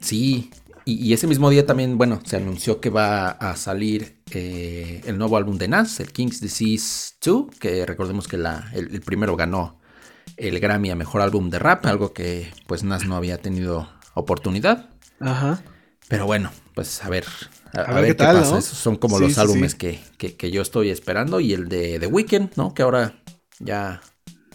sí, 0.00 0.50
y, 0.90 1.12
ese 1.12 1.26
mismo 1.26 1.50
día 1.50 1.66
también, 1.66 1.98
bueno, 1.98 2.20
se 2.24 2.36
anunció 2.38 2.80
que 2.80 2.88
va 2.88 3.28
a 3.28 3.56
salir 3.56 4.17
eh, 4.32 5.02
el 5.06 5.18
nuevo 5.18 5.36
álbum 5.36 5.58
de 5.58 5.68
Nas, 5.68 6.00
el 6.00 6.12
King's 6.12 6.40
Disease 6.40 7.14
2, 7.24 7.46
que 7.58 7.86
recordemos 7.86 8.28
que 8.28 8.36
la, 8.36 8.70
el, 8.74 9.00
primero 9.00 9.36
ganó 9.36 9.78
el 10.36 10.60
Grammy 10.60 10.90
a 10.90 10.96
Mejor 10.96 11.20
Álbum 11.20 11.50
de 11.50 11.58
Rap, 11.58 11.86
algo 11.86 12.12
que 12.12 12.52
pues 12.66 12.84
Nas 12.84 13.06
no 13.06 13.16
había 13.16 13.38
tenido 13.38 13.88
oportunidad. 14.14 14.90
Ajá. 15.20 15.62
Pero 16.08 16.26
bueno, 16.26 16.50
pues 16.74 17.04
a 17.04 17.08
ver, 17.08 17.26
a, 17.74 17.92
ver, 17.94 18.16
qué, 18.16 18.24
pasa. 18.24 18.58
Esos 18.58 18.78
son 18.78 18.96
como 18.96 19.18
los 19.18 19.36
álbumes 19.36 19.74
Que, 19.74 20.00
que, 20.16 20.50
yo 20.50 20.62
estoy 20.62 20.90
esperando. 20.90 21.40
Y 21.40 21.52
el 21.52 21.68
de 21.68 21.98
The 21.98 22.06
Weeknd, 22.06 22.52
¿no? 22.56 22.72
Que 22.72 22.82
ahora 22.82 23.20
ya 23.58 24.00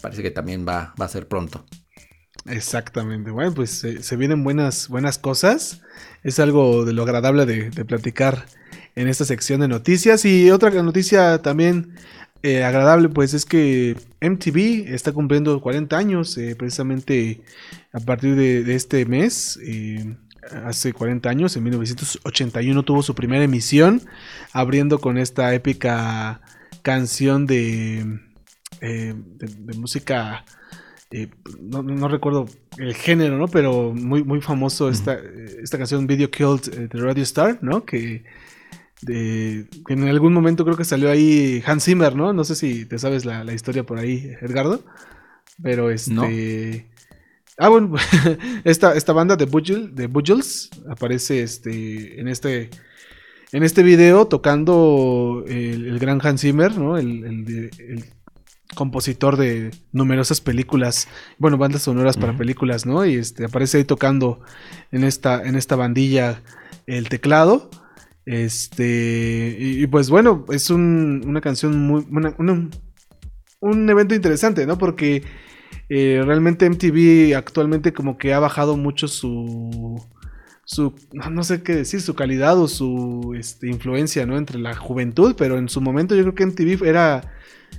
parece 0.01 0.23
que 0.23 0.31
también 0.31 0.65
va, 0.67 0.95
va 0.99 1.05
a 1.05 1.09
ser 1.09 1.27
pronto. 1.27 1.63
Exactamente. 2.45 3.31
Bueno, 3.31 3.53
pues 3.53 3.85
se 3.99 4.15
vienen 4.17 4.43
buenas, 4.43 4.89
buenas 4.89 5.17
cosas. 5.17 5.81
Es 6.23 6.39
algo 6.39 6.85
de 6.85 6.93
lo 6.93 7.03
agradable 7.03 7.45
de, 7.45 7.85
platicar 7.85 8.45
en 8.95 9.07
esta 9.07 9.25
sección 9.25 9.61
de 9.61 9.67
noticias. 9.67 10.25
Y 10.25 10.51
otra 10.51 10.69
noticia 10.83 11.41
también 11.41 11.95
eh, 12.45 12.63
agradable, 12.65 13.07
pues 13.07 13.33
es 13.33 13.45
que 13.45 13.95
MTV 14.21 14.93
está 14.93 15.13
cumpliendo 15.13 15.61
40 15.61 15.97
años, 15.97 16.37
eh, 16.37 16.57
precisamente 16.57 17.41
a 17.93 18.01
partir 18.01 18.35
de, 18.35 18.75
este 18.75 19.05
mes. 19.05 19.57
Eh, 19.63 20.17
hace 20.65 20.91
40 20.91 21.29
años, 21.29 21.55
en 21.55 21.63
1981 21.63 22.83
tuvo 22.83 23.01
su 23.01 23.15
primera 23.15 23.45
emisión, 23.45 24.01
abriendo 24.51 24.99
con 24.99 25.17
esta 25.17 25.53
épica 25.53 26.41
canción 26.81 27.45
de, 27.45 28.19
de, 28.81 29.73
música, 29.77 30.43
no, 31.61 32.07
recuerdo 32.09 32.49
el 32.77 32.93
género, 32.93 33.37
¿no? 33.37 33.47
Pero 33.47 33.93
muy, 33.93 34.21
muy 34.25 34.41
famoso 34.41 34.89
esta, 34.89 35.17
esta 35.61 35.77
canción 35.77 36.07
Video 36.07 36.29
Killed 36.29 36.89
the 36.89 36.97
Radio 36.97 37.23
Star, 37.23 37.59
¿no? 37.61 37.85
Que 37.85 38.25
de, 39.01 39.67
en 39.89 40.07
algún 40.07 40.33
momento 40.33 40.63
creo 40.63 40.77
que 40.77 40.85
salió 40.85 41.11
ahí 41.11 41.61
Hans 41.65 41.85
Zimmer, 41.85 42.15
¿no? 42.15 42.33
No 42.33 42.43
sé 42.43 42.55
si 42.55 42.85
te 42.85 42.97
sabes 42.99 43.25
la, 43.25 43.51
historia 43.53 43.83
por 43.83 43.99
ahí, 43.99 44.31
Edgardo. 44.41 44.83
Pero 45.61 45.91
este. 45.91 46.87
Ah, 47.57 47.69
bueno, 47.69 47.95
esta, 48.63 48.95
esta 48.95 49.13
banda 49.13 49.35
de 49.35 49.45
Bujil, 49.45 49.93
de 49.93 50.07
Bujils 50.07 50.69
aparece 50.89 51.43
este, 51.43 52.19
en 52.19 52.27
este. 52.27 52.69
En 53.51 53.61
este 53.61 53.83
video 53.83 54.25
tocando 54.25 55.43
el, 55.47 55.99
gran 55.99 56.19
Hans 56.25 56.41
Zimmer, 56.41 56.75
¿no? 56.75 56.97
El, 56.97 58.03
compositor 58.73 59.37
de 59.37 59.69
numerosas 59.91 60.41
películas, 60.41 61.07
bueno, 61.37 61.59
bandas 61.59 61.83
sonoras 61.83 62.17
para 62.17 62.35
películas, 62.35 62.87
¿no? 62.87 63.05
Y 63.05 63.13
este 63.13 63.45
aparece 63.45 63.77
ahí 63.77 63.83
tocando 63.83 64.41
en 64.91 65.03
esta, 65.03 65.43
en 65.43 65.55
esta 65.55 65.75
bandilla 65.75 66.41
el 66.87 67.07
teclado. 67.07 67.69
Este, 68.25 69.55
y, 69.59 69.85
pues 69.87 70.09
bueno, 70.09 70.45
es 70.49 70.69
una 70.69 71.41
canción 71.41 71.77
muy, 71.79 72.05
un 73.59 73.89
evento 73.89 74.15
interesante, 74.15 74.65
¿no? 74.65 74.77
Porque 74.77 75.23
eh, 75.89 76.21
realmente 76.25 76.69
MTV 76.69 77.35
actualmente 77.35 77.93
como 77.93 78.17
que 78.17 78.33
ha 78.33 78.39
bajado 78.39 78.77
mucho 78.77 79.07
su, 79.07 80.01
su, 80.65 80.95
no 81.13 81.43
sé 81.43 81.61
qué 81.63 81.75
decir, 81.75 82.01
su 82.01 82.15
calidad 82.15 82.57
o 82.57 82.67
su 82.67 83.35
este, 83.37 83.67
influencia, 83.67 84.25
¿no? 84.25 84.37
Entre 84.37 84.59
la 84.59 84.75
juventud, 84.75 85.35
pero 85.37 85.57
en 85.57 85.69
su 85.69 85.81
momento 85.81 86.15
yo 86.15 86.23
creo 86.23 86.35
que 86.35 86.45
MTV 86.45 86.85
era, 86.85 87.33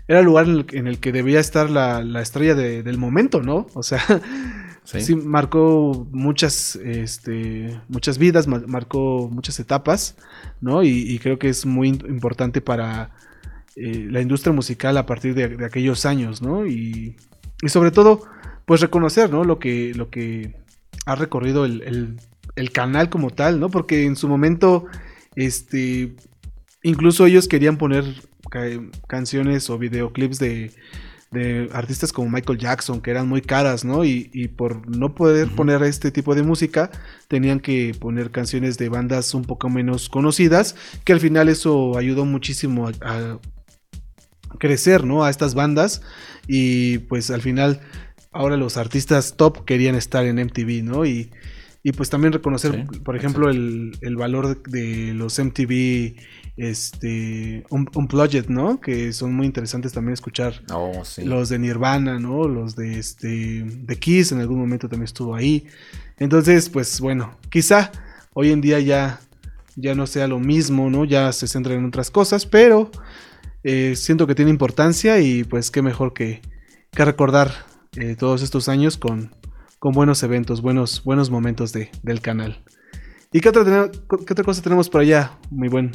era 0.07 0.21
el 0.21 0.27
lugar 0.27 0.47
en 0.73 0.87
el, 0.87 1.01
que 1.01 1.13
debía 1.13 1.41
estar 1.41 1.71
la, 1.71 2.21
estrella 2.21 2.55
del 2.55 2.99
momento, 2.99 3.43
¿no? 3.43 3.67
O 3.75 3.83
sea, 3.83 4.01
Sí. 4.85 5.17
marcó 5.17 6.07
muchas, 6.13 6.77
este, 6.77 7.81
muchas 7.89 8.19
vidas, 8.19 8.47
marcó 8.47 9.31
muchas 9.33 9.59
etapas, 9.59 10.17
¿no? 10.61 10.83
Y, 10.83 11.19
creo 11.21 11.39
que 11.39 11.49
es 11.49 11.65
muy 11.65 11.89
importante 11.89 12.61
para 12.61 13.11
eh, 13.77 14.07
la 14.11 14.21
industria 14.21 14.53
musical 14.53 14.97
a 14.99 15.07
partir 15.07 15.35
de, 15.35 15.65
aquellos 15.65 16.05
años, 16.05 16.43
¿no? 16.43 16.67
Y, 16.67 17.17
sobre 17.67 17.93
todo, 17.93 18.23
pues 18.67 18.83
reconocer, 18.83 19.31
¿no? 19.31 19.45
Lo 19.45 19.59
que, 19.59 19.95
lo 19.95 20.11
que 20.11 20.55
ha 21.07 21.15
recorrido 21.15 21.65
el, 21.65 22.19
canal 22.73 23.09
como 23.09 23.31
tal, 23.31 23.61
¿no? 23.61 23.71
Porque 23.71 24.05
en 24.05 24.17
su 24.17 24.29
momento, 24.29 24.85
este, 25.35 26.15
incluso 26.83 27.25
ellos 27.25 27.49
querían 27.49 27.79
poner 27.79 28.05
canciones 29.09 29.71
o 29.71 29.79
videoclips 29.79 30.39
de 30.39 30.73
de 31.35 31.69
artistas 31.73 32.13
como 32.13 32.31
Michael 32.31 32.59
Jackson, 32.59 33.03
que 33.03 33.11
eran 33.11 33.29
muy 33.29 33.43
caras, 33.43 33.85
¿no? 33.85 34.05
Y, 34.05 34.49
por 34.57 34.89
no 34.89 35.15
poder 35.15 35.49
poner 35.49 35.83
este 35.83 36.11
tipo 36.11 36.35
de 36.35 36.43
música, 36.43 36.91
tenían 37.29 37.61
que 37.61 37.95
poner 37.99 38.31
canciones 38.31 38.79
de 38.79 38.89
bandas 38.89 39.35
un 39.35 39.45
poco 39.45 39.69
menos 39.69 40.09
conocidas, 40.09 40.77
que 41.05 41.13
al 41.13 41.21
final 41.21 41.49
eso 41.51 41.99
ayudó 41.99 42.25
muchísimo 42.25 42.89
a, 42.89 43.39
crecer, 44.59 45.05
¿no? 45.05 45.25
A 45.25 45.31
estas 45.31 45.55
bandas. 45.55 46.01
Y 46.49 46.99
pues 46.99 47.31
al 47.31 47.43
final, 47.43 47.81
ahora 48.33 48.57
los 48.57 48.77
artistas 48.79 49.37
top 49.37 49.65
querían 49.65 49.97
estar 49.97 50.25
en 50.25 50.37
MTV, 50.37 50.83
¿no? 50.83 51.05
Y, 51.05 51.31
pues 51.93 52.09
también 52.09 52.33
reconocer, 52.33 52.87
por 53.05 53.15
ejemplo, 53.15 53.51
el, 53.51 53.93
el, 54.01 54.17
valor 54.17 54.63
de 54.63 55.13
los 55.13 55.39
MTV 55.39 56.17
este 56.57 57.65
un, 57.69 57.87
Unplugged, 57.95 58.49
¿no? 58.49 58.81
Que 58.81 59.13
son 59.13 59.35
muy 59.35 59.45
interesantes 59.45 59.93
también 59.93 60.15
escuchar. 60.15 60.63
Oh, 60.73 61.03
los 61.25 61.49
de 61.51 61.59
Nirvana, 61.59 62.19
¿no? 62.19 62.49
Los 62.49 62.75
de 62.75 62.99
este 62.99 63.65
de 63.65 63.97
Kiss 63.97 64.33
en 64.33 64.41
algún 64.41 64.59
momento 64.59 64.89
también 64.89 65.05
estuvo 65.05 65.35
ahí. 65.35 65.67
Entonces, 66.19 66.71
pues 66.71 67.01
bueno, 67.01 67.37
quizá 67.51 67.93
hoy 68.33 68.51
en 68.51 68.63
día 68.63 68.81
ya 68.81 69.21
ya 69.77 69.95
no 69.95 70.07
sea 70.07 70.27
lo 70.27 70.39
mismo, 70.39 70.89
¿no? 70.89 71.05
Ya 71.05 71.33
se 71.33 71.49
centra 71.49 71.75
en 71.75 71.85
otras 71.85 72.11
cosas, 72.11 72.47
pero 72.47 72.91
eh, 73.63 73.95
siento 73.95 74.27
que 74.27 74.35
tiene 74.35 74.51
importancia 74.51 75.21
y 75.21 75.45
pues 75.45 75.71
qué 75.71 75.83
mejor 75.83 76.15
que, 76.15 76.41
que 76.93 77.05
recordar 77.05 77.53
eh, 77.97 78.17
todos 78.17 78.43
estos 78.43 78.71
años 78.71 78.97
con, 78.97 79.33
con 79.85 79.93
buenos 79.93 80.23
eventos, 80.23 80.63
buenos, 80.63 81.05
buenos 81.05 81.29
momentos 81.29 81.75
de, 81.75 81.91
del 82.03 82.23
canal. 82.23 82.65
¿Y 83.31 83.41
qué 83.41 83.51
otra, 83.51 83.91
qué 83.91 84.33
otra 84.33 84.43
cosa 84.43 84.63
tenemos 84.63 84.89
por 84.89 85.03
allá, 85.03 85.39
muy 85.51 85.69
buen 85.69 85.93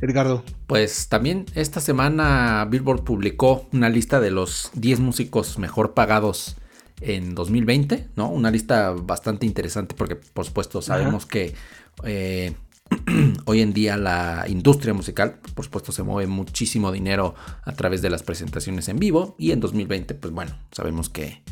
Edgardo. 0.00 0.42
Pues 0.66 1.08
también 1.08 1.46
esta 1.54 1.80
semana 1.80 2.66
Billboard 2.68 3.04
publicó 3.04 3.68
una 3.72 3.90
lista 3.90 4.18
de 4.18 4.32
los 4.32 4.72
10 4.74 4.98
músicos 4.98 5.56
mejor 5.56 5.94
pagados 5.94 6.56
en 7.00 7.36
2020, 7.36 8.08
¿no? 8.16 8.28
Una 8.28 8.50
lista 8.50 8.90
bastante 8.90 9.46
interesante 9.46 9.94
porque 9.94 10.16
por 10.16 10.44
supuesto 10.44 10.82
sabemos 10.82 11.24
que 11.24 11.54
eh, 12.02 12.56
hoy 13.44 13.60
en 13.60 13.72
día 13.72 13.96
la 13.96 14.46
industria 14.48 14.94
musical, 14.94 15.38
por 15.54 15.64
supuesto, 15.64 15.92
se 15.92 16.02
mueve 16.02 16.28
muchísimo 16.28 16.90
dinero 16.90 17.36
a 17.62 17.70
través 17.70 18.02
de 18.02 18.10
las 18.10 18.24
presentaciones 18.24 18.88
en 18.88 18.98
vivo 18.98 19.36
y 19.38 19.52
en 19.52 19.60
2020, 19.60 20.16
pues 20.16 20.34
bueno, 20.34 20.58
sabemos 20.72 21.08
que 21.08 21.44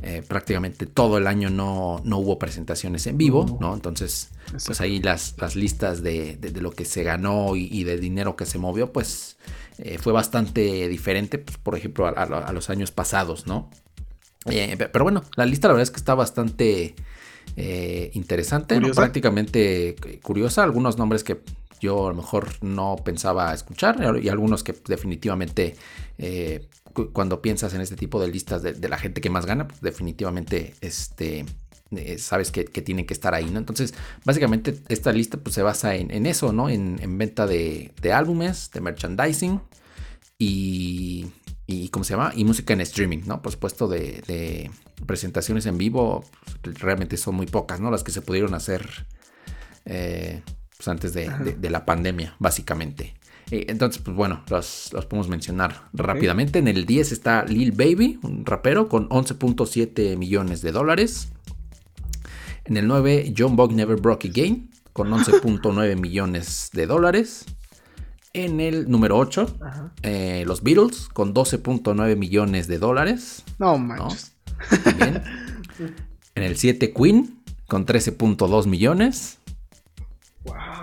eh, 0.00 0.22
prácticamente 0.26 0.86
todo 0.86 1.18
el 1.18 1.26
año 1.26 1.50
no, 1.50 2.00
hubo 2.04 2.38
presentaciones 2.38 3.08
en 3.08 3.18
vivo, 3.18 3.58
¿no? 3.60 3.74
Entonces, 3.74 4.30
pues 4.64 4.80
ahí 4.80 5.02
las, 5.02 5.34
las 5.38 5.56
listas 5.56 6.04
de, 6.04 6.38
lo 6.60 6.70
que 6.70 6.84
se 6.84 7.02
ganó 7.02 7.56
y, 7.56 7.82
de 7.82 7.98
dinero 7.98 8.36
que 8.36 8.46
se 8.46 8.58
movió, 8.58 8.92
pues 8.92 9.38
eh, 9.78 9.98
fue 9.98 10.12
bastante 10.12 10.88
diferente, 10.88 11.38
pues, 11.38 11.58
por 11.58 11.76
ejemplo, 11.76 12.06
a, 12.06 12.52
los 12.52 12.70
años 12.70 12.92
pasados, 12.92 13.48
¿no? 13.48 13.70
Eh, 14.46 14.76
pero 14.76 15.02
bueno, 15.02 15.24
la 15.34 15.46
lista 15.46 15.66
la 15.66 15.74
verdad 15.74 15.82
es 15.82 15.90
que 15.90 15.96
está 15.96 16.14
bastante 16.14 16.94
interesante, 18.12 18.80
prácticamente 18.94 19.96
curiosa, 20.22 20.62
algunos 20.62 20.96
nombres 20.96 21.24
que 21.24 21.40
yo 21.80 22.06
a 22.06 22.10
lo 22.10 22.14
mejor 22.14 22.46
no 22.60 22.96
pensaba 23.04 23.52
escuchar 23.52 24.16
y 24.22 24.28
algunos 24.28 24.62
que 24.62 24.76
definitivamente 24.86 25.74
cuando 27.12 27.42
piensas 27.42 27.74
en 27.74 27.80
este 27.80 27.96
tipo 27.96 28.20
de 28.20 28.28
listas 28.28 28.62
de, 28.62 28.88
la 28.88 28.98
gente 28.98 29.20
que 29.20 29.30
más 29.30 29.46
gana, 29.46 29.68
pues 29.68 29.80
definitivamente 29.80 30.74
este, 30.80 31.44
eh, 31.90 32.18
sabes 32.18 32.50
que, 32.50 32.64
tienen 32.64 33.06
que 33.06 33.14
estar 33.14 33.34
ahí, 33.34 33.50
¿no? 33.50 33.58
Entonces, 33.58 33.94
básicamente 34.24 34.78
esta 34.88 35.12
lista 35.12 35.38
pues, 35.38 35.54
se 35.54 35.62
basa 35.62 35.94
en, 35.94 36.26
eso, 36.26 36.52
¿no? 36.52 36.68
En, 36.68 37.18
venta 37.18 37.46
de, 37.46 37.92
álbumes, 38.12 38.70
de 38.72 38.80
merchandising 38.80 39.60
y, 40.38 41.26
y, 41.66 41.88
¿cómo 41.88 42.04
se 42.04 42.14
llama? 42.14 42.32
Y 42.34 42.44
música 42.44 42.72
en 42.74 42.80
streaming, 42.82 43.22
¿no? 43.26 43.40
Por 43.42 43.52
supuesto, 43.52 43.88
de, 43.88 44.70
presentaciones 45.06 45.66
en 45.66 45.78
vivo, 45.78 46.24
pues, 46.62 46.78
realmente 46.80 47.16
son 47.16 47.34
muy 47.34 47.46
pocas, 47.46 47.80
¿no? 47.80 47.90
Las 47.90 48.04
que 48.04 48.10
se 48.12 48.20
pudieron 48.20 48.54
hacer 48.54 49.06
eh, 49.84 50.42
pues, 50.76 50.88
antes 50.88 51.12
de, 51.12 51.70
la 51.70 51.84
pandemia, 51.84 52.36
básicamente. 52.38 53.14
Entonces, 53.50 54.02
pues 54.02 54.16
bueno, 54.16 54.42
los, 54.48 54.90
podemos 55.08 55.28
mencionar 55.28 55.88
rápidamente. 55.92 56.58
En 56.58 56.68
el 56.68 56.84
10 56.84 57.12
está 57.12 57.44
Lil 57.44 57.72
Baby, 57.72 58.18
un 58.22 58.44
rapero 58.44 58.88
con 58.88 59.08
11.7 59.08 60.16
millones 60.16 60.60
de 60.62 60.72
dólares. 60.72 61.28
En 62.64 62.76
el 62.76 62.86
9, 62.86 63.32
John 63.36 63.56
Bog 63.56 63.72
Never 63.72 63.96
Broke 63.98 64.28
Again, 64.28 64.70
con 64.92 65.08
11.9 65.10 65.96
millones 66.00 66.70
de 66.72 66.86
dólares. 66.86 67.46
En 68.34 68.60
el 68.60 68.90
número 68.90 69.16
8, 69.16 69.58
eh, 70.02 70.44
los 70.46 70.62
Beatles, 70.62 71.08
con 71.08 71.32
12.9 71.32 72.16
millones 72.16 72.68
de 72.68 72.78
dólares. 72.78 73.42
No 73.58 73.78
manches. 73.78 74.32
En 76.34 76.44
el 76.44 76.56
7, 76.56 76.92
Queen, 76.92 77.42
con 77.66 77.84
13.2 77.84 78.66
millones. 78.66 79.38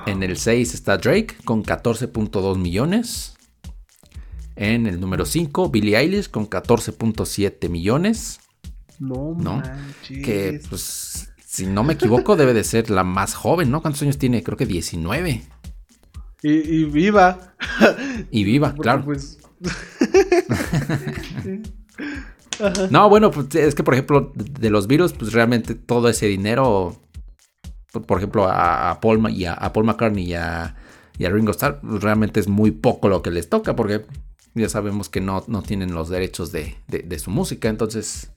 En 0.06 0.24
el 0.24 0.38
6 0.38 0.74
está 0.74 0.98
Drake 0.98 1.36
con 1.44 1.64
14.2 1.64 2.58
millones. 2.58 3.36
En 4.56 4.88
el 4.88 5.00
número 5.00 5.26
5, 5.26 5.70
Billie 5.70 5.98
Eilish 5.98 6.30
con 6.30 6.50
14.7 6.50 7.70
millones. 7.70 8.40
No, 9.00 9.36
¿no? 9.38 9.62
Que, 10.08 10.62
pues, 10.70 11.34
si 11.46 11.66
no 11.66 11.84
me 11.84 11.94
equivoco, 11.94 12.36
debe 12.36 12.54
de 12.54 12.64
ser 12.64 12.90
la 12.90 13.04
más 13.04 13.34
joven, 13.34 13.72
¿no? 13.72 13.82
¿Cuántos 13.82 14.02
años 14.04 14.18
tiene? 14.18 14.44
Creo 14.44 14.58
que 14.58 14.66
19. 14.66 15.44
Y, 16.44 16.84
viva. 16.86 17.56
Y 18.32 18.44
viva, 18.44 18.74
claro. 18.76 19.04
Pues... 19.04 19.40
no, 22.92 23.10
bueno, 23.10 23.32
pues 23.32 23.54
es 23.56 23.76
que 23.76 23.84
por 23.84 23.94
ejemplo, 23.94 24.32
de 24.36 24.70
los 24.70 24.88
virus, 24.88 25.14
pues 25.14 25.34
realmente 25.34 25.76
todo 25.76 26.10
ese 26.10 26.28
dinero 26.28 27.02
por 28.02 28.18
ejemplo, 28.18 28.48
a, 28.50 29.00
Paul, 29.02 29.30
y 29.32 29.46
a, 29.46 29.72
Paul 29.74 29.86
McCartney 29.86 30.26
y 30.26 30.34
a, 30.34 30.76
y 31.18 31.26
a 31.26 31.30
Ringo 31.30 31.52
Starr 31.52 31.80
pues, 31.82 32.02
realmente 32.02 32.40
es 32.40 32.48
muy 32.48 32.72
poco 32.72 33.10
lo 33.10 33.22
que 33.22 33.32
les 33.32 33.50
toca 33.50 33.76
porque 33.76 34.06
ya 34.56 34.70
sabemos 34.70 35.10
que 35.10 35.22
no, 35.22 35.44
no 35.48 35.62
tienen 35.62 35.94
los 35.94 36.10
derechos 36.10 36.52
de, 36.52 36.76
su 37.20 37.30
música. 37.30 37.70
Entonces, 37.70 38.32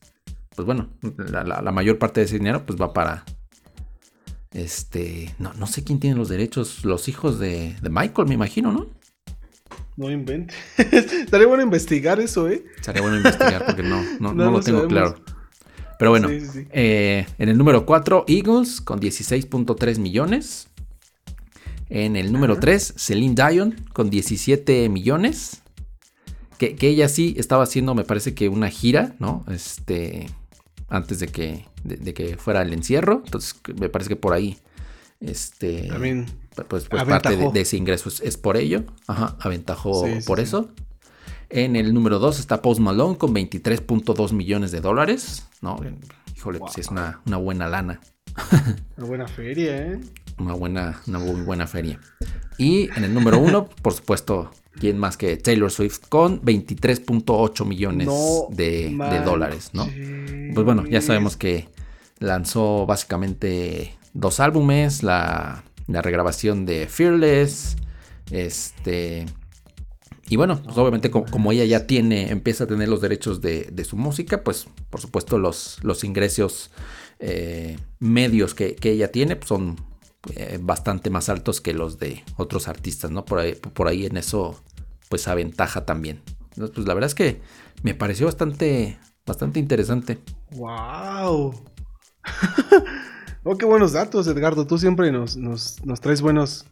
pues 0.55 0.67
bueno, 0.67 0.89
la, 1.17 1.73
mayor 1.73 1.99
parte 1.99 2.21
de 2.21 2.27
ese 2.27 2.39
dinero 2.39 2.67
pues 2.67 2.81
va 2.81 2.93
para... 2.93 3.25
Este, 4.51 5.35
no, 5.39 5.53
no 5.55 5.67
sé 5.67 5.85
quién 5.85 6.01
tiene 6.01 6.17
los 6.17 6.31
derechos, 6.31 6.85
los 6.85 7.09
hijos 7.09 7.39
de, 7.39 7.77
Michael, 7.83 8.29
me 8.29 8.35
imagino, 8.35 8.73
¿no? 8.73 8.89
No 9.97 10.11
invente. 10.11 10.55
Estaría 10.79 11.47
bueno 11.47 11.63
investigar 11.63 12.19
eso, 12.19 12.49
¿eh? 12.49 12.65
Estaría 12.77 13.03
bueno 13.03 13.17
investigar 13.17 13.67
porque 13.67 13.83
no, 13.83 14.03
no, 14.21 14.33
lo 14.51 14.61
tengo 14.61 14.87
claro. 14.87 15.17
Pero 15.99 16.13
bueno, 16.13 16.29
eh, 16.31 17.27
en 17.39 17.49
el 17.49 17.59
número 17.59 17.85
4, 17.85 18.25
Eagles 18.29 18.81
con 18.81 19.01
16.3 19.01 19.99
millones. 19.99 20.69
En 21.91 22.17
el 22.17 22.33
número 22.33 22.59
3, 22.59 22.95
Celine 22.97 23.35
Dion 23.35 23.85
con 23.93 24.09
17 24.09 24.89
millones. 24.89 25.63
Que, 26.59 26.77
ella 26.81 27.09
sí 27.09 27.35
estaba 27.37 27.65
haciendo, 27.65 27.95
me 27.95 28.05
parece 28.05 28.35
que 28.35 28.49
una 28.49 28.69
gira, 28.69 29.17
¿no? 29.19 29.45
Este, 29.49 30.27
antes 30.89 31.19
de 31.19 31.29
que, 31.29 31.67
de, 31.83 32.15
que 32.15 32.37
fuera 32.37 32.63
el 32.63 32.73
encierro. 32.73 33.23
Entonces, 33.25 33.57
me 33.77 33.89
parece 33.89 34.09
que 34.09 34.17
por 34.17 34.35
ahí, 34.35 34.59
este, 35.21 35.89
También 35.89 36.27
pues, 36.69 36.89
pues 36.89 37.05
parte 37.05 37.37
de, 37.37 37.61
ese 37.61 37.77
ingreso 37.77 38.11
es, 38.23 38.37
por 38.37 38.57
ello. 38.57 38.85
Ajá, 39.07 39.37
aventajó 39.41 40.05
por 40.27 40.39
eso. 40.41 40.71
En 41.51 41.77
el 41.77 41.95
número 41.95 42.19
2 42.19 42.41
está 42.41 42.63
Post 42.63 42.81
Malone 42.81 43.17
con 43.17 43.35
23.2 43.35 44.33
millones 44.33 44.71
de 44.71 44.81
dólares, 44.81 45.47
¿no? 45.63 45.81
Híjole, 46.37 46.59
pues 46.59 46.79
es 46.79 46.89
una, 46.89 47.21
una 47.27 47.37
buena 47.37 47.69
lana. 47.69 48.01
Una 48.97 49.07
buena 49.07 49.27
feria, 49.27 49.77
¿eh? 49.77 50.01
Una 50.39 50.55
buena, 50.55 51.01
una 51.07 51.19
muy 51.19 51.41
buena 51.41 51.67
feria. 51.67 51.99
Y 52.57 52.89
en 52.97 53.05
el 53.05 53.15
número 53.15 53.39
1, 53.39 53.69
por 53.83 53.93
supuesto, 53.93 54.51
¿Quién 54.79 54.99
más 54.99 55.17
que 55.17 55.37
Taylor 55.37 55.71
Swift 55.71 56.01
con 56.09 56.41
23.8 56.43 57.65
millones 57.67 58.09
de, 58.51 59.23
dólares, 59.25 59.71
¿no? 59.73 59.89
Pues 60.55 60.65
bueno, 60.65 60.87
ya 60.87 61.01
sabemos 61.01 61.37
que 61.37 61.69
lanzó 62.19 62.87
básicamente 62.87 63.97
dos 64.13 64.41
álbumes, 64.41 65.03
la, 65.03 65.65
regrabación 65.89 66.67
de 66.67 66.87
Fearless, 66.87 67.77
este... 68.31 69.27
Y 70.29 70.37
bueno, 70.37 70.61
pues 70.63 70.77
obviamente 70.77 71.11
como, 71.11 71.53
ella 71.53 71.65
ya 71.65 71.87
tiene, 71.87 72.31
empieza 72.31 72.65
a 72.65 72.67
tener 72.67 72.89
los 72.89 73.01
derechos 73.01 73.41
de, 73.41 73.85
su 73.85 73.97
música, 73.97 74.45
pues 74.45 74.67
por 74.91 75.01
supuesto 75.01 75.39
los, 75.39 76.05
ingresos 76.05 76.71
eh, 77.19 77.79
medios 77.99 78.55
que, 78.55 78.77
ella 78.83 79.11
tiene 79.11 79.37
pues 79.37 79.49
son 79.49 79.77
eh, 80.35 80.59
bastante 80.61 81.11
más 81.11 81.29
altos 81.29 81.61
que 81.61 81.73
los 81.73 81.99
de 81.99 82.25
otros 82.37 82.69
artistas, 82.69 83.11
¿no? 83.11 83.25
Por 83.25 83.39
ahí, 83.39 83.55
por 83.55 83.89
ahí 83.89 84.05
en 84.05 84.17
eso, 84.17 84.61
pues 85.09 85.29
aventaja 85.29 85.87
también. 85.87 86.23
Entonces, 86.51 86.75
pues 86.75 86.87
la 86.87 86.95
verdad 86.95 87.09
es 87.09 87.15
que 87.15 87.41
me 87.83 87.95
pareció 87.95 88.27
bastante, 88.27 88.99
bastante 89.25 89.61
interesante. 89.61 90.19
¡Wow! 90.51 91.55
oh, 93.45 93.57
qué 93.57 93.65
buenos 93.65 93.93
datos, 93.93 94.27
Edgardo. 94.27 94.67
Tú 94.67 94.77
siempre 94.77 95.13
nos, 95.13 95.37
nos, 95.37 96.01
traes 96.01 96.21
buenos, 96.21 96.67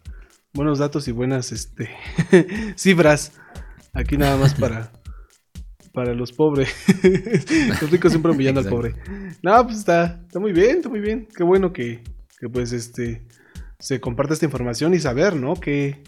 buenos 0.52 0.78
datos 0.78 1.08
y 1.08 1.12
buenas 1.12 1.52
este, 1.52 1.90
cifras. 2.76 3.32
Aquí 3.96 4.16
nada 4.16 4.36
más 4.36 4.54
para, 4.60 4.92
para 5.92 6.14
los 6.14 6.32
pobres. 6.32 6.68
los 7.80 7.90
ricos 7.90 8.12
siempre 8.12 8.32
humillando 8.32 8.60
al 8.60 8.68
pobre. 8.68 8.94
No, 9.42 9.64
pues 9.64 9.78
está, 9.78 10.20
está 10.26 10.38
muy 10.38 10.52
bien, 10.52 10.76
está 10.76 10.88
muy 10.88 11.00
bien. 11.00 11.26
Qué 11.34 11.42
bueno 11.42 11.72
que, 11.72 12.02
que 12.38 12.48
pues 12.48 12.72
este 12.72 13.26
se 13.78 14.00
comparte 14.00 14.34
esta 14.34 14.46
información 14.46 14.94
y 14.94 14.98
saber, 15.00 15.37
¿no? 15.37 15.54
Que, 15.54 16.02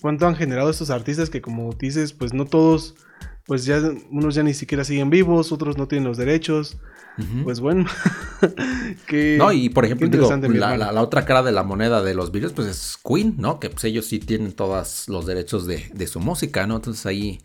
cuánto 0.00 0.26
han 0.26 0.36
generado 0.36 0.70
estos 0.70 0.90
artistas 0.90 1.30
que 1.30 1.40
como 1.40 1.72
dices, 1.72 2.12
pues 2.12 2.34
no 2.34 2.44
todos, 2.44 2.94
pues 3.46 3.64
ya 3.64 3.80
unos 4.10 4.34
ya 4.34 4.42
ni 4.42 4.52
siquiera 4.54 4.84
siguen 4.84 5.08
vivos, 5.08 5.50
otros 5.50 5.78
no 5.78 5.88
tienen 5.88 6.06
los 6.06 6.18
derechos. 6.18 6.78
Pues 7.44 7.60
bueno, 7.60 7.84
que, 9.06 9.36
no, 9.38 9.52
y 9.52 9.68
por 9.68 9.84
ejemplo, 9.84 10.08
la, 10.48 11.02
otra 11.02 11.26
cara 11.26 11.42
de 11.42 11.52
la 11.52 11.62
moneda 11.62 12.02
de 12.02 12.14
los 12.14 12.32
Beatles, 12.32 12.52
pues 12.54 12.68
es 12.68 12.98
Queen, 13.06 13.34
¿no? 13.36 13.60
Que 13.60 13.68
pues 13.68 13.84
ellos 13.84 14.06
sí 14.06 14.18
tienen 14.18 14.52
todos 14.52 15.08
los 15.08 15.26
derechos 15.26 15.66
de, 15.66 15.90
de 15.92 16.06
su 16.06 16.20
música, 16.20 16.66
¿no? 16.66 16.76
Entonces 16.76 17.04
ahí, 17.04 17.40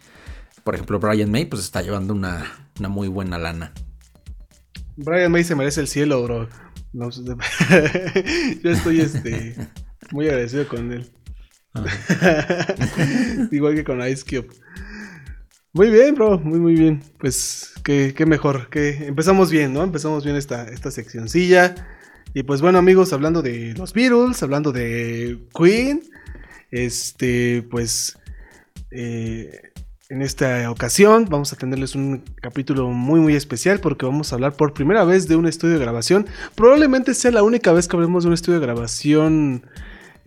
por 0.63 0.75
ejemplo, 0.75 0.99
Brian 0.99 1.32
May, 1.32 1.45
pues 1.45 1.63
está 1.63 1.82
llevando 1.82 2.13
una, 2.13 2.69
una 2.80 2.88
muy 2.88 3.10
buena 3.10 3.38
lana. 3.38 3.73
Brian 4.95 5.32
May 5.32 5.43
se 5.43 5.56
merece 5.56 5.82
el 5.82 5.88
cielo, 5.88 6.23
bro. 6.23 6.47
No, 6.93 7.10
yo 8.63 8.71
estoy 8.71 9.01
este, 9.01 9.56
muy 10.12 10.27
agradecido 10.27 10.67
con 10.67 10.91
él. 10.91 11.12
Igual 13.51 13.75
que 13.75 13.84
con 13.84 14.01
Ice 14.08 14.23
Cube. 14.23 14.47
Muy 15.78 15.92
bien, 15.92 16.16
bro, 16.16 16.40
muy, 16.40 16.58
muy 16.58 16.74
bien. 16.74 17.04
Pues 17.20 17.72
qué, 17.84 18.12
mejor, 18.26 18.68
que 18.70 19.06
empezamos 19.06 19.52
bien, 19.52 19.74
¿no? 19.74 19.84
Empezamos 19.84 20.24
bien 20.24 20.36
esta, 20.36 20.63
esta 20.70 20.90
seccioncilla. 20.90 21.76
Y 22.34 22.42
pues 22.42 22.62
bueno, 22.63 22.80
amigos, 22.80 23.13
hablando 23.13 23.44
de 23.44 23.76
los 23.78 23.94
Beatles, 23.94 24.42
hablando 24.42 24.72
de 24.72 25.38
Queen, 25.56 26.02
este, 26.72 27.62
pues 27.70 28.18
eh, 28.90 29.72
en 30.10 30.24
esta 30.24 30.72
ocasión 30.72 31.28
vamos 31.30 31.54
a 31.54 31.58
tenerles 31.58 31.94
un 31.94 32.24
capítulo 32.42 32.90
muy 32.90 33.20
muy 33.20 33.36
especial 33.36 33.80
porque 33.80 34.08
vamos 34.08 34.32
a 34.32 34.36
hablar 34.36 34.54
por 34.54 34.74
primera 34.74 35.04
vez 35.04 35.28
de 35.28 35.36
un 35.36 35.46
estudio 35.46 35.76
de 35.76 35.82
grabación. 35.82 36.26
Probablemente 36.56 37.13
sea 37.13 37.30
la 37.30 37.44
única 37.44 37.72
vez 37.72 37.88
que 37.88 37.96
hablemos 37.98 38.24
de 38.24 38.30
un 38.30 38.34
estudio 38.34 38.60
de 38.60 38.66
grabación, 38.66 39.68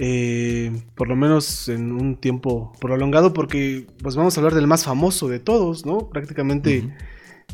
eh, 0.02 0.72
por 0.94 1.08
lo 1.08 1.14
menos 1.14 1.68
en 1.68 1.92
un 1.92 2.16
tiempo 2.16 2.72
prolongado, 2.80 3.34
porque 3.34 3.86
pues 4.02 4.16
vamos 4.16 4.34
a 4.34 4.40
hablar 4.40 4.54
del 4.54 4.66
más 4.66 4.84
famoso 4.84 5.28
de 5.28 5.40
todos, 5.40 5.84
¿no? 5.84 6.08
Prácticamente 6.08 6.88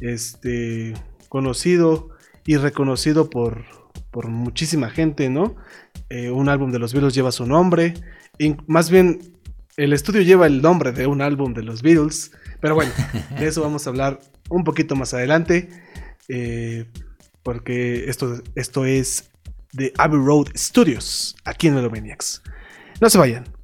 este, 0.01 0.95
conocido 1.29 2.11
y 2.47 2.57
reconocido 2.57 3.31
por, 3.31 3.65
por 4.13 4.29
muchísima 4.29 4.91
gente, 4.91 5.29
¿no? 5.29 5.57
Eh, 6.09 6.31
un 6.31 6.49
álbum 6.49 6.71
de 6.71 6.79
los 6.79 6.93
Beatles 6.93 7.15
lleva 7.15 7.33
su 7.33 7.47
nombre. 7.47 7.95
más 8.69 8.91
bien 8.91 9.19
el 9.77 9.93
estudio 9.93 10.23
lleva 10.23 10.47
el 10.47 10.63
nombre 10.63 10.93
de 10.93 11.09
un 11.09 11.23
álbum 11.23 11.53
de 11.53 11.65
los 11.65 11.83
Beatles, 11.83 12.31
pero 12.61 12.77
bueno, 12.77 12.93
de 13.41 13.49
eso 13.49 13.61
vamos 13.61 13.89
a 13.89 13.91
hablar 13.91 14.21
un 14.51 14.63
poquito 14.63 14.95
más 14.95 15.15
adelante, 15.15 15.69
eh, 16.29 16.87
porque 17.43 18.09
esto, 18.09 18.41
esto 18.55 18.85
es 18.85 19.33
de 19.77 19.93
Abbey 19.99 20.19
Road 20.19 20.49
Studios, 20.57 21.37
aquí 21.45 21.69
en 21.69 21.75
Melomaniacs. 21.75 22.43
No 23.01 23.11
se 23.11 23.19
vayan. 23.19 23.57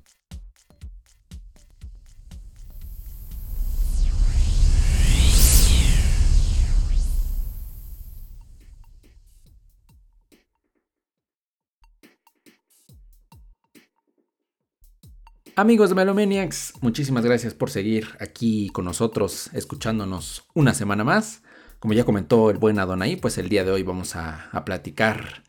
Amigos 15.55 15.91
de 15.91 15.95
Melomaniacs, 15.95 16.73
muchísimas 16.81 17.27
gracias 17.27 17.53
por 17.53 17.69
seguir 17.69 18.09
aquí 18.21 18.71
con 18.71 18.87
nosotros, 18.87 19.51
escuchándonos 19.53 20.45
una 20.55 20.73
semana 20.73 21.05
más. 21.05 21.43
Como 21.79 21.93
ya 21.93 22.05
comentó 22.05 22.49
el 22.49 22.57
buen 22.57 22.79
Adonai, 22.79 23.17
pues 23.17 23.37
el 23.37 23.51
día 23.51 23.63
de 23.63 23.71
hoy 23.71 23.83
vamos 23.83 24.17
a, 24.17 24.51
platicar 24.65 25.43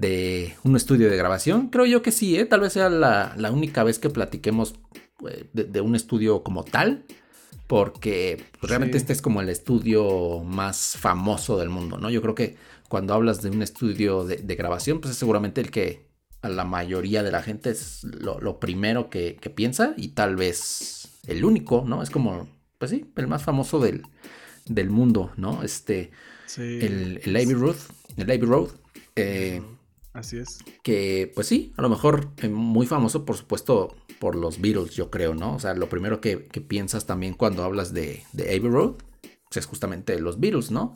de 0.00 0.54
un 0.64 0.76
estudio 0.76 1.10
de 1.10 1.16
grabación. 1.16 1.68
Creo 1.68 1.86
yo 1.86 2.02
que 2.02 2.12
sí, 2.12 2.38
¿eh? 2.38 2.44
tal 2.44 2.60
vez 2.60 2.72
sea 2.72 2.88
la, 2.88 3.50
única 3.52 3.82
vez 3.84 3.98
que 3.98 4.10
platiquemos 4.10 4.74
eh, 5.28 5.48
de, 5.52 5.80
un 5.80 5.94
estudio 5.94 6.42
como 6.42 6.64
tal, 6.64 7.04
porque 7.66 8.44
pues, 8.60 8.70
realmente 8.70 8.96
este 8.96 9.12
es 9.12 9.22
como 9.22 9.40
el 9.40 9.48
estudio 9.48 10.42
más 10.44 10.96
famoso 10.96 11.58
del 11.58 11.68
mundo, 11.68 11.98
¿no? 11.98 12.10
Yo 12.10 12.22
creo 12.22 12.34
que 12.34 12.56
cuando 12.88 13.14
hablas 13.14 13.42
de 13.42 13.50
un 13.50 13.62
estudio 13.62 14.24
de, 14.24 14.36
de 14.36 14.54
grabación, 14.56 15.00
pues 15.00 15.12
es 15.12 15.18
seguramente 15.18 15.60
el 15.60 15.70
que 15.70 16.08
a 16.42 16.48
la 16.48 16.64
mayoría 16.64 17.22
de 17.22 17.32
la 17.32 17.42
gente 17.42 17.70
es 17.70 18.04
lo, 18.04 18.60
primero 18.60 19.10
que, 19.10 19.36
piensa 19.54 19.94
y 19.96 20.08
tal 20.08 20.36
vez 20.36 21.18
el 21.26 21.44
único, 21.44 21.84
¿no? 21.86 22.02
Es 22.02 22.10
como, 22.10 22.48
pues 22.78 22.92
sí, 22.92 23.10
el 23.16 23.26
más 23.26 23.42
famoso 23.42 23.80
del, 23.80 24.02
del 24.66 24.88
mundo, 24.88 25.32
¿no? 25.36 25.62
Este, 25.64 26.12
el, 26.56 27.20
el 27.24 27.36
Abbey 27.36 27.54
Road, 27.54 27.76
el 28.16 28.30
Abbey 28.30 28.40
Road. 28.40 28.68
Eh, 29.16 29.60
Así 30.18 30.38
es. 30.38 30.58
Que, 30.82 31.30
pues 31.32 31.46
sí, 31.46 31.72
a 31.76 31.82
lo 31.82 31.88
mejor 31.88 32.32
eh, 32.38 32.48
muy 32.48 32.86
famoso, 32.86 33.24
por 33.24 33.36
supuesto, 33.36 33.94
por 34.18 34.34
los 34.34 34.60
Beatles, 34.60 34.96
yo 34.96 35.10
creo, 35.10 35.36
¿no? 35.36 35.54
O 35.54 35.60
sea, 35.60 35.74
lo 35.74 35.88
primero 35.88 36.20
que, 36.20 36.36
piensas 36.36 37.06
también 37.06 37.34
cuando 37.34 37.62
hablas 37.62 37.94
de, 37.94 38.24
de 38.32 38.56
Abbey 38.56 38.68
Road 38.68 38.94
pues 39.48 39.58
es 39.58 39.66
justamente 39.66 40.18
los 40.18 40.40
Beatles, 40.40 40.72
¿no? 40.72 40.92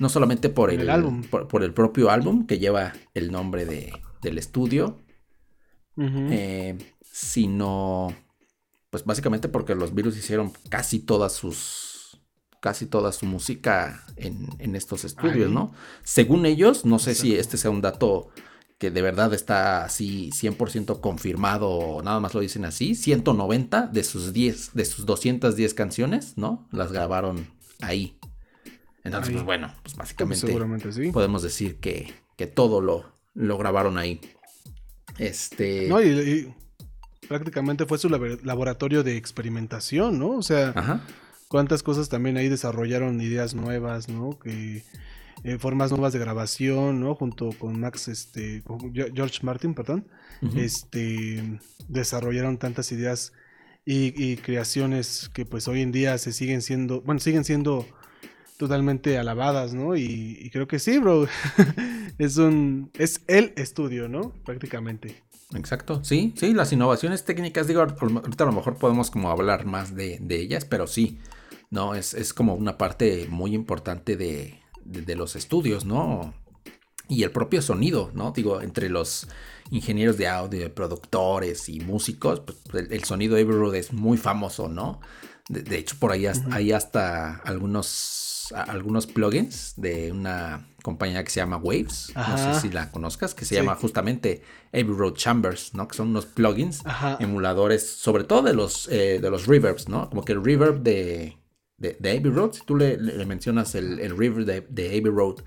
No 0.00 0.08
solamente 0.08 0.48
por 0.48 0.72
el, 0.72 0.90
álbum. 0.90 1.22
por, 1.22 1.62
el 1.62 1.72
propio 1.72 2.10
álbum 2.10 2.46
que 2.46 2.58
lleva 2.58 2.94
el 3.14 3.30
nombre 3.30 3.64
de, 3.64 3.92
del 4.22 4.38
estudio, 4.38 4.98
eh, 5.96 6.76
sino, 7.00 8.12
pues 8.90 9.04
básicamente 9.04 9.48
porque 9.48 9.76
los 9.76 9.94
virus 9.94 10.16
hicieron 10.16 10.52
casi 10.68 10.98
todas 10.98 11.32
sus, 11.32 12.20
casi 12.60 12.86
toda 12.86 13.12
su 13.12 13.24
música 13.26 14.04
en, 14.16 14.74
estos 14.74 15.04
estudios, 15.04 15.52
¿no? 15.52 15.72
Según 16.02 16.44
ellos, 16.44 16.84
no 16.84 16.98
sé 16.98 17.14
si 17.14 17.36
este 17.36 17.56
sea 17.56 17.70
un 17.70 17.80
dato 17.80 18.30
que 18.78 18.90
de 18.90 19.02
verdad 19.02 19.32
está 19.32 19.84
así 19.84 20.30
100% 20.30 21.00
confirmado, 21.00 22.02
nada 22.02 22.20
más 22.20 22.34
lo 22.34 22.40
dicen 22.40 22.64
así, 22.64 22.94
190 22.94 23.86
de 23.86 24.04
sus 24.04 24.32
10, 24.32 24.74
de 24.74 24.84
sus 24.84 25.06
210 25.06 25.74
canciones, 25.74 26.36
¿no? 26.36 26.68
Las 26.72 26.92
grabaron 26.92 27.46
ahí. 27.80 28.18
Entonces, 29.04 29.34
pues 29.34 29.44
bueno, 29.44 29.72
pues 29.82 29.96
básicamente 29.96 30.46
podemos 31.12 31.42
decir 31.42 31.76
que, 31.76 32.14
que 32.36 32.46
todo 32.46 32.80
lo, 32.80 33.04
lo 33.34 33.58
grabaron 33.58 33.98
ahí. 33.98 34.20
Este. 35.18 35.88
No, 35.88 36.02
y, 36.02 36.52
prácticamente 37.28 37.86
fue 37.86 37.98
su 37.98 38.08
laboratorio 38.08 39.02
de 39.02 39.16
experimentación, 39.16 40.18
¿no? 40.18 40.30
O 40.30 40.42
sea, 40.42 41.02
cuántas 41.48 41.82
cosas 41.82 42.08
también 42.08 42.36
ahí 42.36 42.48
desarrollaron 42.48 43.20
ideas 43.20 43.54
nuevas, 43.54 44.08
¿no? 44.08 44.38
Que 44.38 44.84
eh, 45.44 45.58
formas 45.58 45.90
nuevas 45.90 46.14
de 46.14 46.18
grabación, 46.18 47.00
¿no? 47.00 47.14
Junto 47.14 47.50
con 47.58 47.78
Max, 47.78 48.08
este, 48.08 48.62
George 48.94 49.40
Martin, 49.42 49.74
perdón, 49.74 50.06
este, 50.56 51.60
desarrollaron 51.86 52.56
tantas 52.56 52.90
ideas 52.92 53.34
y, 53.84 54.36
creaciones 54.36 55.30
que 55.34 55.44
pues 55.44 55.68
hoy 55.68 55.82
en 55.82 55.92
día 55.92 56.16
se 56.16 56.32
siguen 56.32 56.62
siendo, 56.62 57.02
bueno, 57.02 57.20
siguen 57.20 57.44
siendo 57.44 57.86
totalmente 58.56 59.18
alabadas, 59.18 59.74
¿no? 59.74 59.96
Y, 59.96 60.48
creo 60.50 60.66
que 60.66 60.78
sí, 60.78 60.98
bro. 60.98 61.26
es 62.18 62.38
un, 62.38 62.90
es 62.94 63.22
el 63.26 63.52
estudio, 63.56 64.08
¿no? 64.08 64.32
Prácticamente. 64.46 65.22
Exacto, 65.54 66.02
sí, 66.02 66.32
sí, 66.36 66.54
las 66.54 66.72
innovaciones 66.72 67.26
técnicas, 67.26 67.66
digo, 67.66 67.82
ahorita 67.82 68.44
a 68.44 68.46
lo 68.46 68.52
mejor 68.52 68.78
podemos 68.78 69.10
como 69.10 69.30
hablar 69.30 69.66
más 69.66 69.94
de, 69.94 70.18
de 70.22 70.40
ellas, 70.40 70.64
pero 70.64 70.86
sí, 70.86 71.18
no, 71.70 71.94
es, 71.94 72.14
es 72.14 72.32
como 72.32 72.54
una 72.54 72.78
parte 72.78 73.26
muy 73.28 73.54
importante 73.54 74.16
de, 74.16 74.63
de, 74.84 75.14
los 75.16 75.36
estudios, 75.36 75.84
¿no? 75.84 76.34
Y 77.08 77.22
el 77.22 77.30
propio 77.30 77.60
sonido, 77.62 78.10
¿no? 78.14 78.32
Digo, 78.32 78.60
entre 78.62 78.88
los 78.88 79.28
ingenieros 79.70 80.16
de 80.16 80.28
audio, 80.28 80.74
productores 80.74 81.68
y 81.68 81.80
músicos, 81.80 82.40
pues 82.40 82.58
el, 82.90 83.04
sonido 83.04 83.36
de 83.36 83.42
Abbey 83.42 83.78
es 83.78 83.92
muy 83.92 84.16
famoso, 84.16 84.68
¿no? 84.68 85.00
De, 85.48 85.78
hecho, 85.78 85.96
por 85.98 86.12
ahí 86.12 86.26
hay 86.50 86.72
hasta 86.72 87.36
algunos, 87.44 88.48
algunos 88.54 89.06
plugins 89.06 89.74
de 89.76 90.10
una 90.10 90.66
compañía 90.82 91.22
que 91.22 91.30
se 91.30 91.40
llama 91.40 91.58
Waves, 91.58 92.12
no 92.14 92.38
sé 92.38 92.60
si 92.60 92.70
la 92.70 92.90
conozcas, 92.90 93.34
que 93.34 93.44
se 93.44 93.54
llama 93.54 93.74
justamente 93.74 94.42
Road 94.72 95.14
Chambers, 95.14 95.74
¿no? 95.74 95.86
Que 95.88 95.96
son 95.96 96.08
unos 96.08 96.26
plugins, 96.26 96.82
emuladores, 97.20 97.88
sobre 97.88 98.24
todo 98.24 98.42
de 98.42 98.54
los, 98.54 98.88
eh, 98.88 99.18
de 99.20 99.30
los 99.30 99.46
reverbs, 99.46 99.88
¿no? 99.88 100.08
Como 100.08 100.24
que 100.24 100.32
el 100.32 100.44
reverb 100.44 100.82
de, 100.82 101.36
de, 101.84 101.96
de 102.00 102.10
Abbey 102.10 102.30
Road, 102.30 102.52
si 102.52 102.64
tú 102.64 102.76
le, 102.76 102.96
mencionas 103.26 103.74
el, 103.74 104.00
el 104.00 104.16
river 104.16 104.44
de, 104.44 104.60
de, 104.62 104.86
Abbey 104.88 105.12
Road 105.12 105.44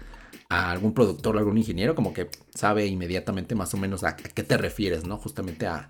a 0.50 0.72
algún 0.72 0.94
productor 0.94 1.38
algún 1.38 1.58
ingeniero, 1.58 1.96
como 1.96 2.14
que 2.14 2.30
sabe 2.54 2.86
inmediatamente 2.86 3.56
más 3.56 3.74
o 3.74 3.78
menos 3.78 4.04
a, 4.04 4.16
qué 4.16 4.44
te 4.44 4.58
refieres, 4.58 5.06
¿no? 5.06 5.18
Justamente 5.18 5.66
a 5.66 5.90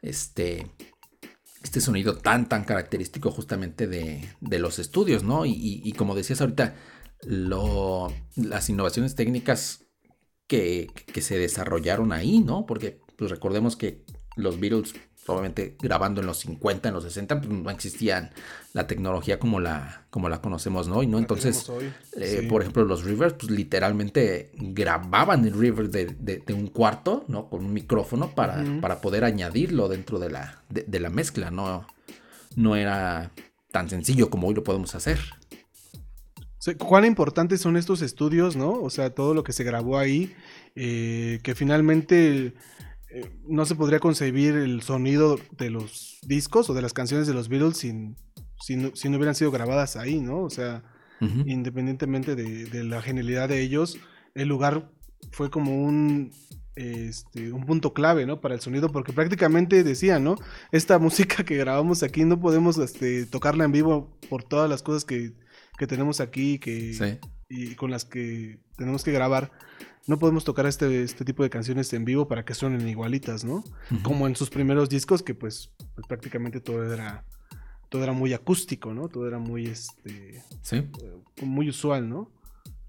este, 0.00 0.70
este 1.62 1.80
sonido 1.80 2.16
tan, 2.16 2.48
tan 2.48 2.64
característico 2.64 3.30
justamente 3.30 3.86
de, 3.86 4.28
de 4.40 4.58
los 4.58 4.78
estudios, 4.78 5.24
¿no? 5.24 5.44
Y, 5.44 5.92
como 5.96 6.14
decías 6.14 6.40
ahorita, 6.40 6.76
las 7.22 8.70
innovaciones 8.70 9.14
técnicas 9.14 9.84
que, 10.46 10.88
que, 11.12 11.20
se 11.20 11.36
desarrollaron 11.36 12.12
ahí, 12.12 12.40
¿no? 12.40 12.64
Porque 12.64 13.00
pues 13.16 13.30
recordemos 13.30 13.76
que 13.76 14.04
los 14.38 14.58
Beatles 14.58 14.94
obviamente 15.28 15.76
grabando 15.80 16.20
en 16.20 16.26
los 16.26 16.38
50, 16.38 16.88
en 16.88 16.94
los 16.94 17.04
60, 17.04 17.40
pues 17.40 17.50
no 17.50 17.70
existía 17.70 18.30
la 18.72 18.86
tecnología 18.86 19.38
como 19.38 19.60
la, 19.60 20.06
como 20.10 20.28
la 20.28 20.40
conocemos 20.40 20.88
¿no? 20.88 21.02
Y 21.02 21.06
¿no? 21.06 21.18
Entonces, 21.18 21.70
eh, 22.16 22.46
por 22.48 22.62
ejemplo, 22.62 22.84
los 22.84 23.04
Rivers, 23.04 23.34
pues 23.34 23.50
literalmente 23.50 24.50
grababan 24.54 25.44
el 25.44 25.52
River 25.52 25.90
de, 25.90 26.54
un 26.54 26.68
cuarto, 26.68 27.24
¿no? 27.28 27.48
Con 27.48 27.64
un 27.64 27.72
micrófono 27.72 28.34
para, 28.34 28.64
para 28.80 29.00
poder 29.00 29.24
añadirlo 29.24 29.88
dentro 29.88 30.18
de 30.18 30.30
la, 30.30 30.62
de, 30.68 31.00
la 31.00 31.10
mezcla, 31.10 31.50
¿no? 31.50 31.86
No 32.56 32.76
era 32.76 33.30
tan 33.70 33.90
sencillo 33.90 34.30
como 34.30 34.48
hoy 34.48 34.54
lo 34.54 34.64
podemos 34.64 34.94
hacer. 34.94 35.18
¿Cuán 36.78 37.04
importantes 37.04 37.60
son 37.60 37.76
estos 37.76 38.02
estudios, 38.02 38.56
no? 38.56 38.72
O 38.72 38.90
sea, 38.90 39.10
todo 39.10 39.32
lo 39.32 39.42
que 39.42 39.52
se 39.52 39.64
grabó 39.64 39.96
ahí, 39.96 40.34
eh, 40.74 41.40
que 41.42 41.54
finalmente 41.54 42.52
eh, 43.10 43.30
no 43.46 43.64
se 43.64 43.74
podría 43.74 44.00
concebir 44.00 44.54
el 44.54 44.82
sonido 44.82 45.38
de 45.56 45.70
los 45.70 46.18
discos 46.26 46.68
o 46.68 46.74
de 46.74 46.82
las 46.82 46.92
canciones 46.92 47.26
de 47.26 47.34
los 47.34 47.48
Beatles 47.48 47.78
sin, 47.78 48.16
si 48.60 48.76
no, 48.76 49.16
hubieran 49.16 49.34
sido 49.34 49.50
grabadas 49.50 49.96
ahí, 49.96 50.20
¿no? 50.20 50.42
O 50.42 50.50
sea, 50.50 50.82
independientemente 51.20 52.36
de, 52.36 52.84
la 52.84 53.02
genialidad 53.02 53.48
de 53.48 53.60
ellos, 53.62 53.98
el 54.34 54.48
lugar 54.48 54.90
fue 55.32 55.50
como 55.50 55.84
un, 55.84 56.32
este, 56.76 57.52
un 57.52 57.64
punto 57.64 57.94
clave, 57.94 58.26
¿no? 58.26 58.40
Para 58.40 58.54
el 58.54 58.60
sonido, 58.60 58.92
porque 58.92 59.12
prácticamente 59.12 59.82
decía, 59.82 60.18
¿no? 60.18 60.36
Esta 60.70 60.98
música 60.98 61.44
que 61.44 61.56
grabamos 61.56 62.02
aquí 62.02 62.24
no 62.24 62.38
podemos 62.38 62.76
este, 62.78 63.26
tocarla 63.26 63.64
en 63.64 63.72
vivo 63.72 64.18
por 64.28 64.44
todas 64.44 64.68
las 64.68 64.82
cosas 64.82 65.04
que, 65.04 65.32
tenemos 65.88 66.20
aquí 66.20 66.58
que, 66.58 67.18
y 67.48 67.74
con 67.76 67.90
las 67.90 68.04
que 68.04 68.58
tenemos 68.76 69.02
que 69.02 69.12
grabar 69.12 69.50
no 70.08 70.18
podemos 70.18 70.42
tocar 70.44 70.66
este, 70.66 71.02
este 71.02 71.24
tipo 71.24 71.42
de 71.42 71.50
canciones 71.50 71.92
en 71.92 72.06
vivo 72.06 72.26
para 72.26 72.44
que 72.44 72.54
suenen 72.54 72.88
igualitas, 72.88 73.44
¿no? 73.44 73.62
Como 74.02 74.26
en 74.26 74.34
sus 74.34 74.48
primeros 74.48 74.88
discos, 74.88 75.22
que 75.22 75.34
pues, 75.34 75.70
pues, 75.94 76.06
prácticamente 76.08 76.60
todo 76.60 76.92
era 76.92 77.24
todo 77.90 78.02
era 78.02 78.12
muy 78.12 78.32
acústico, 78.32 78.94
¿no? 78.94 79.08
Todo 79.08 79.28
era 79.28 79.38
muy 79.38 79.66
este 79.66 80.42
sí. 80.62 80.76
Eh, 80.76 81.22
muy 81.42 81.68
usual, 81.68 82.08
¿no? 82.08 82.30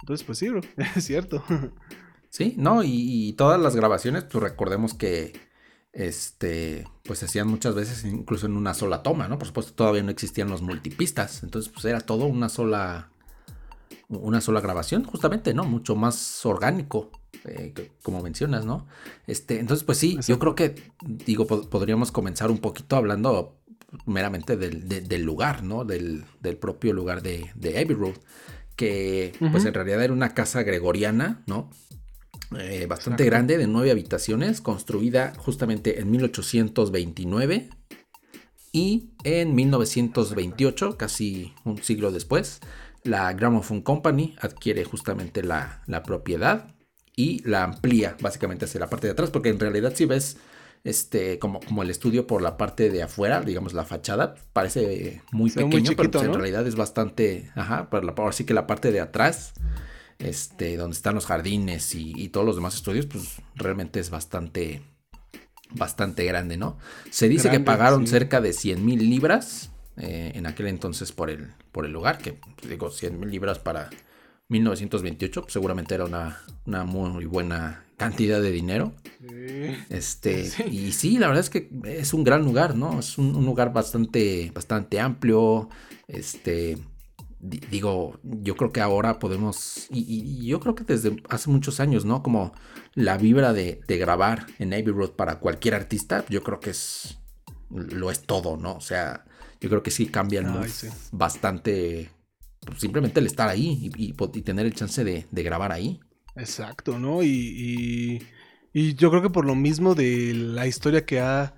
Entonces, 0.02 0.26
pues 0.26 0.38
sí, 0.38 0.48
bro, 0.48 0.62
es 0.96 1.04
cierto. 1.04 1.44
Sí, 2.30 2.56
no, 2.58 2.84
y, 2.84 3.34
todas 3.34 3.60
las 3.60 3.76
grabaciones, 3.76 4.24
pues 4.24 4.42
recordemos 4.42 4.94
que 4.94 5.34
este, 5.92 6.88
pues 7.04 7.20
se 7.20 7.26
hacían 7.26 7.48
muchas 7.48 7.76
veces 7.76 8.06
incluso 8.06 8.46
en 8.46 8.56
una 8.56 8.74
sola 8.74 9.04
toma, 9.04 9.28
¿no? 9.28 9.38
Por 9.38 9.48
supuesto, 9.48 9.74
todavía 9.74 10.04
no 10.04 10.12
existían 10.12 10.50
los 10.50 10.62
multipistas, 10.62 11.44
entonces 11.44 11.70
pues 11.70 11.84
era 11.84 12.00
todo 12.00 12.26
una 12.28 12.48
sola 12.48 13.12
una 14.10 14.41
sola 14.41 14.60
grabación, 14.60 15.04
justamente, 15.04 15.54
¿no? 15.54 15.63
Mucho 15.63 15.95
más 15.95 16.45
orgánico, 16.45 17.12
eh, 17.45 17.91
como 18.04 18.22
mencionas, 18.22 18.65
¿no? 18.65 18.88
Este, 19.28 19.60
entonces, 19.60 19.84
pues 19.84 19.98
sí, 19.98 20.17
yo 20.28 20.39
creo 20.39 20.56
que, 20.56 20.76
digo, 21.02 21.45
podríamos 21.45 22.12
comenzar 22.12 22.50
un 22.50 22.58
poquito 22.58 22.95
hablando 22.95 23.60
meramente 24.06 24.58
del, 24.58 25.24
lugar, 25.24 25.63
¿no? 25.63 25.86
Del, 25.86 26.26
propio 26.60 26.93
lugar 26.93 27.22
de, 27.22 27.52
de 27.56 27.80
Abbey 27.80 27.95
Road, 27.95 28.15
que 28.76 29.34
pues 29.52 29.65
en 29.65 29.74
realidad 29.74 30.04
era 30.04 30.13
una 30.13 30.34
casa 30.34 30.63
gregoriana, 30.63 31.43
¿no? 31.45 31.69
Eh, 32.58 32.88
bastante 32.88 33.26
grande, 33.26 33.58
de 33.60 33.67
nueve 33.67 33.91
habitaciones, 33.91 34.60
construida 34.60 35.34
justamente 35.38 36.00
en 36.00 36.10
1829 36.10 37.69
y 38.72 39.12
en 39.24 39.54
1928, 39.54 40.98
casi 40.98 41.54
un 41.63 41.84
siglo 41.84 42.12
después, 42.12 42.62
la 43.04 43.32
Gramophone 43.34 43.84
Company 43.84 44.36
adquiere 44.40 44.84
justamente 44.84 45.44
la, 45.44 45.84
propiedad 46.06 46.76
y 47.16 47.42
la 47.48 47.64
amplía 47.64 48.16
básicamente 48.22 48.66
hacia 48.66 48.80
la 48.80 48.90
parte 48.90 49.08
de 49.08 49.14
atrás, 49.14 49.30
porque 49.30 49.50
en 49.50 49.60
realidad 49.60 49.94
si 49.96 50.06
ves 50.06 50.38
este 50.86 51.40
como, 51.40 51.60
como 51.60 51.84
el 51.84 51.90
estudio 51.90 52.26
por 52.26 52.42
la 52.42 52.58
parte 52.58 52.90
de 52.90 53.04
afuera, 53.04 53.42
digamos 53.42 53.74
la 53.74 53.84
fachada, 53.84 54.36
parece 54.54 55.22
muy 55.32 55.52
pequeño, 55.52 55.92
pero 55.98 56.12
pues 56.12 56.24
en 56.24 56.34
realidad 56.34 56.66
es 56.66 56.76
bastante, 56.76 57.52
ajá, 57.56 57.90
pero 57.90 58.04
la, 58.04 58.14
ahora 58.18 58.32
sí 58.32 58.46
que 58.46 58.54
la 58.54 58.68
parte 58.68 58.92
de 58.92 59.02
atrás, 59.02 59.54
este, 60.20 60.78
donde 60.78 60.96
están 60.96 61.16
los 61.16 61.26
jardines 61.26 61.94
y, 61.96 62.30
todos 62.30 62.46
los 62.46 62.56
demás 62.56 62.76
estudios, 62.76 63.06
pues 63.08 63.42
realmente 63.56 64.00
es 64.00 64.10
bastante, 64.10 64.82
bastante 65.72 66.24
grande, 66.24 66.56
¿no? 66.56 66.78
Se 67.10 67.28
dice 67.28 67.50
que 67.50 67.60
pagaron 67.60 68.08
cerca 68.08 68.40
de 68.40 68.54
100 68.54 68.86
mil 68.86 69.10
libras 69.10 69.72
eh, 70.00 70.32
en 70.36 70.46
aquel 70.46 70.68
entonces 70.68 71.12
por 71.12 71.30
el, 71.30 71.48
por 71.72 71.86
el 71.86 71.92
lugar, 71.92 72.18
que 72.18 72.40
digo, 72.68 72.90
100 72.90 73.20
mil 73.20 73.30
libras 73.30 73.60
para 73.60 73.90
1928, 74.50 75.42
pues, 75.42 75.54
seguramente 75.54 75.96
era 75.96 76.06
una, 76.06 76.42
una, 76.66 76.84
muy 76.84 77.26
buena 77.26 77.86
cantidad 77.98 78.42
de 78.42 78.52
dinero. 78.52 78.94
Este, 79.90 80.50
y 80.72 80.92
sí, 80.94 81.18
la 81.18 81.28
verdad 81.28 81.42
es 81.44 81.50
que 81.50 81.70
es 81.84 82.14
un 82.14 82.24
gran 82.24 82.44
lugar, 82.44 82.76
¿no? 82.76 83.00
Es 83.00 83.18
un, 83.18 83.46
lugar 83.46 83.74
bastante, 83.74 84.52
bastante 84.54 85.00
amplio. 85.00 85.70
Este, 86.08 86.78
digo, 87.40 88.20
yo 88.24 88.56
creo 88.56 88.72
que 88.72 88.82
ahora 88.82 89.20
podemos, 89.20 89.88
y, 89.92 90.46
yo 90.46 90.60
creo 90.60 90.76
que 90.76 90.84
desde 90.84 91.22
hace 91.30 91.50
muchos 91.50 91.80
años, 91.80 92.06
¿no? 92.06 92.24
Como 92.24 92.54
la 92.96 93.18
vibra 93.18 93.54
de, 93.54 93.82
de 93.88 93.98
grabar 93.98 94.48
en 94.58 94.74
Abbey 94.74 94.94
Road 94.94 95.12
para 95.12 95.40
cualquier 95.40 95.76
artista, 95.76 96.26
yo 96.30 96.42
creo 96.42 96.60
que 96.60 96.72
es, 96.72 97.20
lo 97.70 98.10
es 98.10 98.22
todo, 98.22 98.58
¿no? 98.58 98.76
O 98.76 98.82
sea, 98.82 99.26
yo 99.60 99.69
creo 99.69 99.84
que 99.84 99.91
sí 99.91 100.08
cambian 100.08 100.62
bastante 101.12 102.10
pues, 102.65 102.80
simplemente 102.80 103.19
el 103.19 103.26
estar 103.28 103.50
ahí 103.50 103.91
y, 103.95 104.13
tener 104.41 104.65
el 104.65 104.74
chance 104.74 105.04
de, 105.04 105.26
grabar 105.43 105.72
ahí. 105.72 106.00
Exacto, 106.36 107.00
¿no? 107.00 107.24
Y, 107.24 108.22
y, 108.74 108.93
yo 108.95 109.10
creo 109.10 109.22
que 109.22 109.30
por 109.30 109.45
lo 109.45 109.56
mismo 109.56 109.95
de 109.95 110.34
la 110.34 110.67
historia 110.67 111.06
que 111.06 111.19
ha 111.19 111.56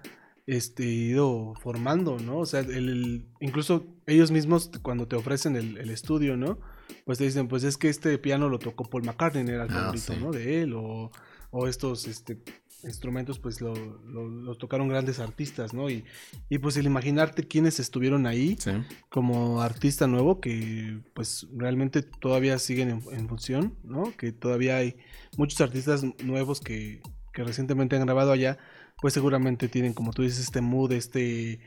este, 0.47 0.85
ido 0.85 1.53
formando, 1.61 2.17
¿no? 2.19 2.39
O 2.39 2.45
sea, 2.45 2.61
el, 2.61 3.27
incluso 3.39 3.85
ellos 4.07 4.31
mismos 4.31 4.71
cuando 4.81 5.07
te 5.07 5.15
ofrecen 5.15 5.55
el, 5.55 5.89
estudio, 5.89 6.37
¿no? 6.37 6.59
Pues 7.05 7.17
te 7.17 7.25
dicen, 7.25 7.47
pues 7.47 7.63
es 7.63 7.77
que 7.77 7.89
este 7.89 8.17
piano 8.17 8.49
lo 8.49 8.59
tocó 8.59 8.89
Paul 8.89 9.03
McCartney, 9.03 9.47
era 9.47 9.63
el 9.63 9.71
ah, 9.71 9.73
favorito, 9.73 10.15
¿no? 10.17 10.31
De 10.31 10.61
él, 10.61 10.73
o 10.73 11.11
o 11.51 11.67
estos 11.67 12.07
este, 12.07 12.41
instrumentos 12.83 13.39
pues 13.39 13.61
lo, 13.61 13.73
lo- 13.75 14.27
lo 14.29 14.55
tocaron 14.55 14.87
grandes 14.87 15.19
artistas, 15.19 15.73
¿no? 15.73 15.89
Y, 15.89 16.03
y 16.49 16.57
pues 16.57 16.77
el 16.77 16.85
imaginarte 16.85 17.47
quiénes 17.47 17.79
estuvieron 17.79 18.25
ahí 18.27 18.55
Sí. 18.59 18.71
como 19.09 19.61
artista 19.61 20.07
nuevo 20.07 20.39
que 20.41 20.99
pues 21.13 21.47
realmente 21.55 22.01
todavía 22.01 22.57
siguen 22.59 22.89
en, 22.89 23.03
en 23.11 23.27
función, 23.29 23.75
¿no? 23.83 24.13
Que 24.17 24.31
todavía 24.31 24.77
hay 24.77 24.95
muchos 25.37 25.61
artistas 25.61 26.03
nuevos 26.23 26.59
que, 26.61 27.01
que 27.33 27.43
recientemente 27.43 27.95
han 27.95 28.05
grabado 28.05 28.31
allá, 28.31 28.57
pues 29.01 29.13
seguramente 29.13 29.67
tienen, 29.67 29.93
como 29.93 30.11
tú 30.13 30.21
dices, 30.23 30.39
este 30.39 30.61
mood, 30.61 30.91
este, 30.91 31.59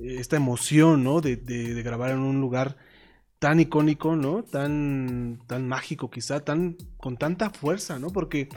esta 0.00 0.36
emoción, 0.36 1.04
¿no? 1.04 1.20
De, 1.20 1.36
de- 1.36 1.74
de 1.74 1.82
grabar 1.82 2.10
en 2.10 2.18
un 2.18 2.40
lugar 2.40 2.76
tan 3.38 3.60
icónico, 3.60 4.16
¿no? 4.16 4.42
Tan, 4.42 5.40
tan 5.46 5.68
mágico 5.68 6.10
quizá, 6.10 6.40
tan, 6.40 6.76
con 6.96 7.16
tanta 7.18 7.50
fuerza, 7.50 7.98
¿no? 7.98 8.08
Porque 8.10 8.48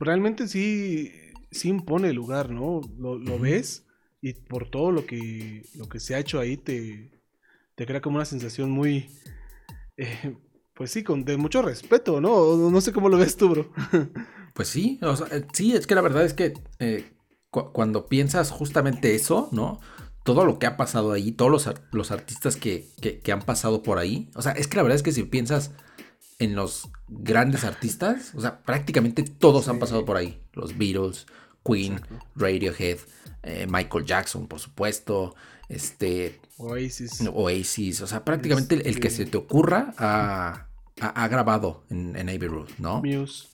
realmente 0.00 0.48
sí, 0.48 1.12
sí 1.56 1.68
impone 1.70 2.10
el 2.10 2.16
lugar, 2.16 2.50
¿no? 2.50 2.82
Lo, 2.98 3.38
ves 3.40 3.86
y 4.22 4.34
por 4.34 4.70
todo 4.70 4.92
lo 4.92 5.06
que, 5.06 5.64
lo 5.76 5.88
que 5.88 6.00
se 6.00 6.14
ha 6.14 6.20
hecho 6.20 6.40
ahí 6.40 6.56
te, 6.56 7.10
te 7.76 7.86
crea 7.86 8.00
como 8.02 8.16
una 8.16 8.26
sensación 8.26 8.70
muy, 8.70 9.10
eh, 9.96 10.36
pues 10.74 10.90
sí, 10.90 11.02
con, 11.04 11.24
de 11.24 11.36
mucho 11.36 11.62
respeto, 11.62 12.20
¿no? 12.20 12.56
No 12.70 12.80
sé 12.80 12.92
cómo 12.92 13.08
lo 13.08 13.18
ves 13.18 13.36
tú, 13.36 13.48
bro. 13.50 13.72
Pues 14.54 14.68
sí, 14.68 14.98
o 15.02 15.14
sea, 15.16 15.26
eh, 15.36 15.46
sí, 15.52 15.74
es 15.74 15.86
que 15.86 15.94
la 15.94 16.00
verdad 16.00 16.24
es 16.24 16.32
que 16.32 16.54
eh, 16.78 17.12
cu- 17.50 17.72
cuando 17.72 18.06
piensas 18.06 18.50
justamente 18.50 19.14
eso, 19.14 19.48
¿no? 19.52 19.80
Todo 20.24 20.44
lo 20.44 20.58
que 20.58 20.66
ha 20.66 20.76
pasado 20.76 21.12
ahí, 21.12 21.32
todos 21.32 21.50
los, 21.50 21.66
ar- 21.66 21.82
los 21.92 22.10
artistas 22.10 22.56
que, 22.56 22.88
que- 23.00 23.20
que 23.20 23.32
han 23.32 23.42
pasado 23.42 23.82
por 23.82 23.98
ahí, 23.98 24.30
o 24.34 24.42
sea, 24.42 24.52
es 24.52 24.66
que 24.66 24.76
la 24.76 24.82
verdad 24.82 24.96
es 24.96 25.02
que 25.02 25.12
si 25.12 25.22
piensas 25.24 25.72
en 26.38 26.54
los 26.56 26.88
grandes 27.08 27.64
artistas, 27.64 28.32
o 28.34 28.40
sea, 28.40 28.62
prácticamente 28.64 29.22
todos 29.24 29.68
han 29.68 29.78
pasado 29.78 30.04
por 30.04 30.16
ahí. 30.16 30.40
Los 30.54 30.76
Beatles, 30.78 31.26
Queen. 31.66 32.00
Radiohead, 32.34 32.98
eh, 33.42 33.66
Michael 33.68 34.04
Jackson, 34.04 34.46
por 34.46 34.60
supuesto, 34.60 35.34
este, 35.68 36.40
Oasis. 36.58 37.22
Oasis, 37.32 38.00
o 38.02 38.06
sea, 38.06 38.24
prácticamente 38.24 38.74
el- 38.76 38.86
el 38.86 39.00
que 39.00 39.08
Este- 39.08 39.24
se 39.24 39.30
te 39.30 39.36
ocurra 39.38 39.94
ha, 39.98 40.68
ha- 41.00 41.24
ha 41.24 41.28
grabado 41.28 41.84
en, 41.90 42.16
en 42.16 42.28
Abbey 42.28 42.48
Road, 42.48 42.68
¿no? 42.78 43.02
Muse. 43.02 43.48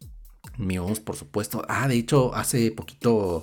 Muse, 0.59 1.01
por 1.01 1.17
supuesto. 1.17 1.65
Ah, 1.69 1.89
de 1.89 1.95
hecho, 1.97 2.35
hace 2.35 2.71
poquito, 2.73 3.43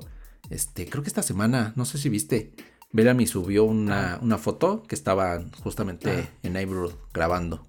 este, 0.50 0.88
creo 0.90 1.02
que 1.04 1.10
esta 1.10 1.24
semana, 1.24 1.74
no 1.76 1.86
sé 1.86 1.98
si 1.98 2.10
viste, 2.10 2.54
Bellamy 2.92 3.28
subió 3.28 3.64
una, 3.66 4.18
una 4.22 4.38
foto 4.38 4.84
que 4.84 4.96
estaba 4.96 5.44
justamente 5.64 6.10
Ah. 6.12 6.30
en 6.44 6.58
Abbey 6.58 6.66
Road 6.74 6.94
grabando. 7.14 7.68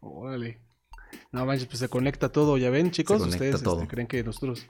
Órale. 0.00 0.60
No 1.32 1.44
manches, 1.46 1.66
pues 1.66 1.78
se 1.78 1.88
conecta 1.88 2.30
todo, 2.30 2.56
ya 2.58 2.70
ven, 2.70 2.90
chicos. 2.90 3.20
Ustedes 3.22 3.54
este, 3.56 3.86
creen 3.88 4.06
que 4.06 4.22
nosotros 4.24 4.66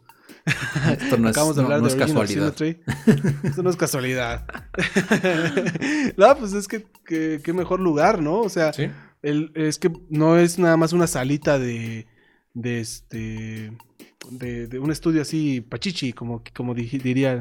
Esto 1.00 1.16
no 1.18 1.28
es, 1.28 1.36
acabamos 1.36 1.56
de 1.56 1.62
no- 1.62 1.66
hablar 1.66 1.80
no 1.80 1.86
de 1.88 1.92
es 1.92 1.98
casualidad. 1.98 2.54
Esto 3.44 3.62
no 3.62 3.70
es 3.70 3.76
casualidad. 3.76 4.46
no, 6.16 6.36
pues 6.36 6.52
es 6.52 6.68
que, 6.68 6.86
que- 7.04 7.40
qué 7.42 7.52
mejor 7.52 7.80
lugar, 7.80 8.20
¿no? 8.22 8.40
O 8.40 8.48
sea, 8.48 8.72
Sí. 8.72 8.88
el- 9.22 9.52
es 9.54 9.78
que 9.78 9.90
no 10.10 10.38
es 10.38 10.58
nada 10.58 10.76
más 10.76 10.92
una 10.92 11.06
salita 11.06 11.58
de, 11.58 12.06
de 12.54 12.80
este, 12.80 13.72
de, 14.30 14.66
de 14.66 14.78
un 14.78 14.90
estudio 14.90 15.22
así 15.22 15.60
pachichi, 15.60 16.12
como, 16.12 16.42
como 16.54 16.74
di- 16.74 16.86
dirían, 16.98 17.40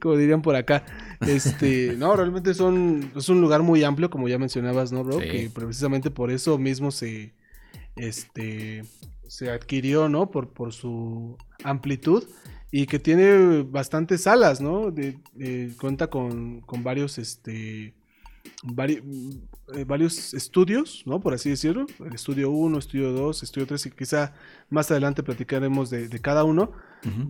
como 0.00 0.16
dirían 0.16 0.42
por 0.42 0.56
acá. 0.56 0.84
Este, 1.20 1.94
no, 1.96 2.14
realmente 2.16 2.54
son, 2.54 3.12
es 3.16 3.28
un 3.28 3.40
lugar 3.40 3.62
muy 3.62 3.82
amplio, 3.84 4.10
como 4.10 4.28
ya 4.28 4.38
mencionabas, 4.38 4.92
¿no, 4.92 5.04
bro? 5.04 5.20
Sí. 5.20 5.26
Que 5.28 5.50
precisamente 5.52 6.10
por 6.10 6.30
eso 6.30 6.58
mismo 6.58 6.90
se, 6.90 7.34
este, 7.96 8.82
se 9.28 9.50
adquirió, 9.50 10.08
¿no? 10.08 10.30
Por, 10.30 10.48
por 10.52 10.72
su 10.72 11.36
amplitud 11.64 12.24
y 12.70 12.86
que 12.86 12.98
tiene 12.98 13.62
bastantes 13.62 14.22
salas, 14.22 14.60
¿no? 14.60 14.90
De- 14.90 15.18
de- 15.34 15.72
cuenta 15.80 16.08
con, 16.08 16.60
con 16.62 16.82
varios, 16.82 17.18
este, 17.18 17.94
eh, 19.74 19.84
varios 19.84 20.34
estudios, 20.34 21.02
¿no? 21.06 21.20
Por 21.20 21.34
así 21.34 21.50
decirlo. 21.50 21.86
El 22.04 22.14
estudio 22.14 22.50
1, 22.50 22.78
estudio 22.78 23.12
2, 23.12 23.42
estudio 23.42 23.66
3 23.66 23.86
y 23.86 23.90
quizá 23.90 24.32
más 24.70 24.90
adelante 24.90 25.22
platicaremos 25.22 25.90
de, 25.90 26.08
de 26.08 26.18
cada 26.20 26.44
uno. 26.44 26.72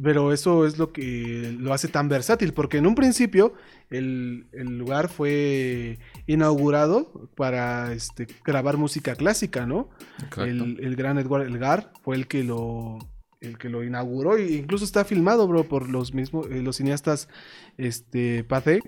Pero 0.02 0.32
eso 0.32 0.64
es 0.64 0.78
lo 0.78 0.90
que 0.90 1.54
lo 1.58 1.74
hace 1.74 1.88
tan 1.88 2.08
versátil, 2.08 2.54
porque 2.54 2.78
en 2.78 2.86
un 2.86 2.94
principio 2.94 3.52
el, 3.90 4.46
el 4.52 4.78
lugar 4.78 5.08
fue 5.08 5.98
inaugurado 6.26 7.28
para 7.34 7.92
este, 7.92 8.26
grabar 8.42 8.78
música 8.78 9.14
clásica, 9.16 9.66
¿no? 9.66 9.90
El 10.38 10.96
gran 10.96 11.18
Edward 11.18 11.46
Elgar 11.46 11.92
fue 12.02 12.16
el 12.16 12.26
que 12.26 12.42
lo 12.42 12.98
el 13.40 13.58
que 13.58 13.68
lo 13.68 13.84
inauguró 13.84 14.36
e 14.36 14.52
incluso 14.52 14.84
está 14.84 15.04
filmado, 15.04 15.46
bro, 15.46 15.68
por 15.68 15.90
los 15.90 16.14
mismos 16.14 16.46
eh, 16.50 16.62
los 16.62 16.76
cineastas 16.76 17.28
este 17.76 18.44
Pathé 18.44 18.80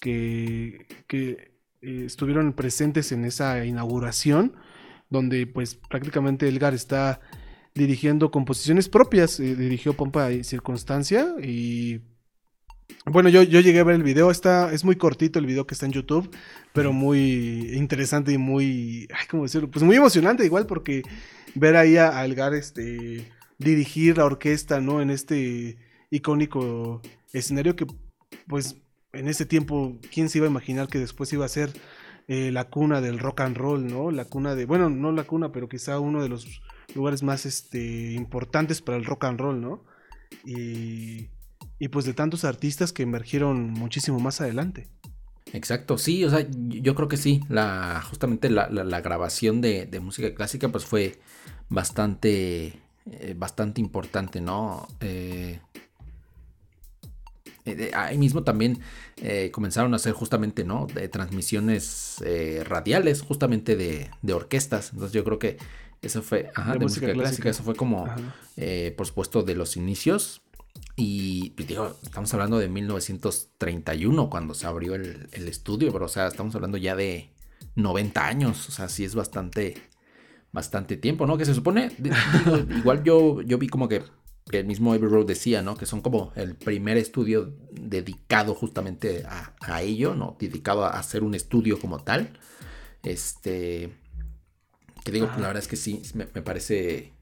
que, 0.00 0.86
que 1.06 1.55
eh, 1.86 2.04
estuvieron 2.04 2.52
presentes 2.52 3.12
en 3.12 3.24
esa 3.24 3.64
inauguración 3.64 4.56
donde 5.08 5.46
pues 5.46 5.76
prácticamente 5.76 6.48
Elgar 6.48 6.74
está 6.74 7.20
dirigiendo 7.76 8.32
composiciones 8.32 8.88
propias, 8.88 9.38
eh, 9.38 9.54
dirigió 9.54 9.92
Pompa 9.92 10.32
y 10.32 10.42
Circunstancia 10.42 11.36
y 11.40 12.00
bueno, 13.04 13.28
yo, 13.28 13.44
yo 13.44 13.60
llegué 13.60 13.78
a 13.78 13.84
ver 13.84 13.94
el 13.94 14.02
video, 14.02 14.32
está, 14.32 14.72
es 14.72 14.84
muy 14.84 14.96
cortito 14.96 15.38
el 15.38 15.46
video 15.46 15.64
que 15.64 15.74
está 15.74 15.86
en 15.86 15.92
YouTube, 15.92 16.28
pero 16.72 16.92
muy 16.92 17.70
interesante 17.72 18.32
y 18.32 18.38
muy, 18.38 19.06
ay, 19.12 19.26
¿cómo 19.30 19.44
decirlo? 19.44 19.70
Pues 19.70 19.84
muy 19.84 19.94
emocionante 19.94 20.44
igual 20.44 20.66
porque 20.66 21.02
ver 21.54 21.76
ahí 21.76 21.98
a, 21.98 22.18
a 22.18 22.24
Elgar 22.24 22.52
este, 22.52 23.30
dirigir 23.58 24.18
la 24.18 24.24
orquesta, 24.24 24.80
¿no? 24.80 25.00
En 25.00 25.10
este 25.10 25.78
icónico 26.10 27.00
escenario 27.32 27.76
que 27.76 27.86
pues 28.48 28.76
en 29.16 29.28
ese 29.28 29.46
tiempo, 29.46 29.96
¿quién 30.12 30.28
se 30.28 30.38
iba 30.38 30.46
a 30.46 30.50
imaginar 30.50 30.88
que 30.88 30.98
después 30.98 31.32
iba 31.32 31.44
a 31.44 31.48
ser 31.48 31.72
eh, 32.28 32.50
la 32.52 32.64
cuna 32.68 33.00
del 33.00 33.18
rock 33.18 33.40
and 33.42 33.56
roll, 33.56 33.86
¿no? 33.86 34.10
La 34.10 34.24
cuna 34.24 34.54
de, 34.54 34.64
bueno, 34.66 34.90
no 34.90 35.12
la 35.12 35.24
cuna, 35.24 35.52
pero 35.52 35.68
quizá 35.68 35.98
uno 36.00 36.22
de 36.22 36.28
los 36.28 36.60
lugares 36.94 37.22
más 37.22 37.46
este, 37.46 38.12
importantes 38.12 38.80
para 38.82 38.98
el 38.98 39.04
rock 39.04 39.24
and 39.24 39.40
roll, 39.40 39.60
¿no? 39.60 39.84
Y, 40.44 41.28
y 41.78 41.88
pues 41.88 42.04
de 42.04 42.14
tantos 42.14 42.44
artistas 42.44 42.92
que 42.92 43.02
emergieron 43.02 43.70
muchísimo 43.70 44.18
más 44.20 44.40
adelante. 44.40 44.88
Exacto, 45.52 45.96
sí, 45.98 46.24
o 46.24 46.30
sea, 46.30 46.44
yo 46.50 46.94
creo 46.96 47.06
que 47.08 47.16
sí, 47.16 47.40
la, 47.48 48.02
justamente 48.10 48.50
la, 48.50 48.68
la- 48.68 48.84
la 48.84 49.00
grabación 49.00 49.60
de, 49.60 49.86
de 49.86 50.00
música 50.00 50.34
clásica 50.34 50.68
pues 50.68 50.84
fue 50.84 51.18
bastante, 51.68 52.72
eh, 53.10 53.34
bastante 53.36 53.80
importante, 53.80 54.40
¿no? 54.40 54.88
Eh, 55.00 55.60
eh, 57.66 57.90
ahí 57.94 58.16
mismo 58.16 58.44
también 58.44 58.78
eh, 59.16 59.50
comenzaron 59.52 59.92
a 59.92 59.96
hacer 59.96 60.12
justamente, 60.12 60.64
¿no? 60.64 60.86
De 60.86 61.08
transmisiones 61.08 62.16
eh, 62.24 62.62
radiales, 62.64 63.22
justamente 63.22 63.76
de, 63.76 64.10
de 64.22 64.32
orquestas, 64.32 64.90
entonces 64.92 65.12
yo 65.12 65.24
creo 65.24 65.38
que 65.38 65.58
eso 66.00 66.22
fue, 66.22 66.50
ajá, 66.54 66.72
De 66.72 66.78
de, 66.78 66.84
música 66.84 67.06
música, 67.06 67.12
clásica, 67.12 67.42
clásica. 67.42 67.50
eso 67.50 67.62
fue 67.64 67.74
como, 67.74 68.06
por 68.96 69.06
supuesto, 69.06 69.42
de 69.42 69.54
los 69.54 69.76
inicios. 69.76 70.42
Y 70.94 71.54
digo, 71.56 71.96
estamos 72.02 72.32
hablando 72.34 72.58
de 72.58 72.68
1931 72.68 74.30
cuando 74.30 74.54
se 74.54 74.66
abrió 74.66 74.94
el, 74.94 75.28
el 75.32 75.48
estudio, 75.48 75.92
pero 75.92 76.04
o 76.04 76.08
sea, 76.08 76.26
estamos 76.26 76.54
hablando 76.54 76.76
ya 76.76 76.94
de 76.94 77.30
90 77.76 78.26
años, 78.26 78.68
o 78.68 78.72
sea, 78.72 78.88
sí 78.88 79.04
es 79.04 79.14
bastante, 79.14 79.74
bastante 80.52 80.96
tiempo, 80.96 81.26
¿no? 81.26 81.36
Que 81.36 81.44
se 81.44 81.54
supone, 81.54 81.90
digo, 81.98 82.16
igual 82.78 83.04
yo, 83.04 83.42
yo 83.42 83.58
vi 83.58 83.68
como 83.68 83.88
que, 83.88 84.02
que 84.50 84.58
el 84.60 84.66
mismo 84.66 84.92
Abbey 84.92 85.08
Road 85.08 85.26
decía, 85.26 85.62
¿no? 85.62 85.76
Que 85.76 85.86
son 85.86 86.00
como 86.02 86.32
el 86.36 86.54
primer 86.54 86.96
estudio 86.96 87.52
dedicado 87.72 88.54
justamente 88.54 89.24
a, 89.26 89.54
a 89.60 89.82
ello, 89.82 90.14
¿no? 90.14 90.36
Dedicado 90.38 90.84
a 90.84 90.90
hacer 90.98 91.24
un 91.24 91.34
estudio 91.34 91.78
como 91.80 91.98
tal. 91.98 92.38
Este, 93.02 93.92
que 95.04 95.12
digo, 95.12 95.26
Ajá. 95.26 95.40
la 95.40 95.46
verdad 95.48 95.62
es 95.62 95.68
que 95.68 95.76
sí, 95.76 96.02
me, 96.14 96.26
me 96.34 96.42
parece 96.42 97.12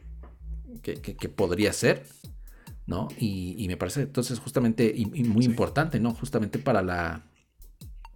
que, 0.83 0.95
que- 0.95 1.17
que 1.17 1.29
podría 1.29 1.73
ser, 1.73 2.07
¿no? 2.87 3.09
Y, 3.19 3.55
y 3.59 3.69
me 3.69 3.77
parece 3.77 4.03
entonces 4.03 4.39
justamente 4.39 4.93
y, 4.95 5.03
y 5.15 5.25
muy 5.25 5.45
Sí. 5.45 5.51
importante, 5.51 6.01
¿no? 6.01 6.13
Justamente 6.15 6.59
para 6.59 6.83
la 6.83 7.23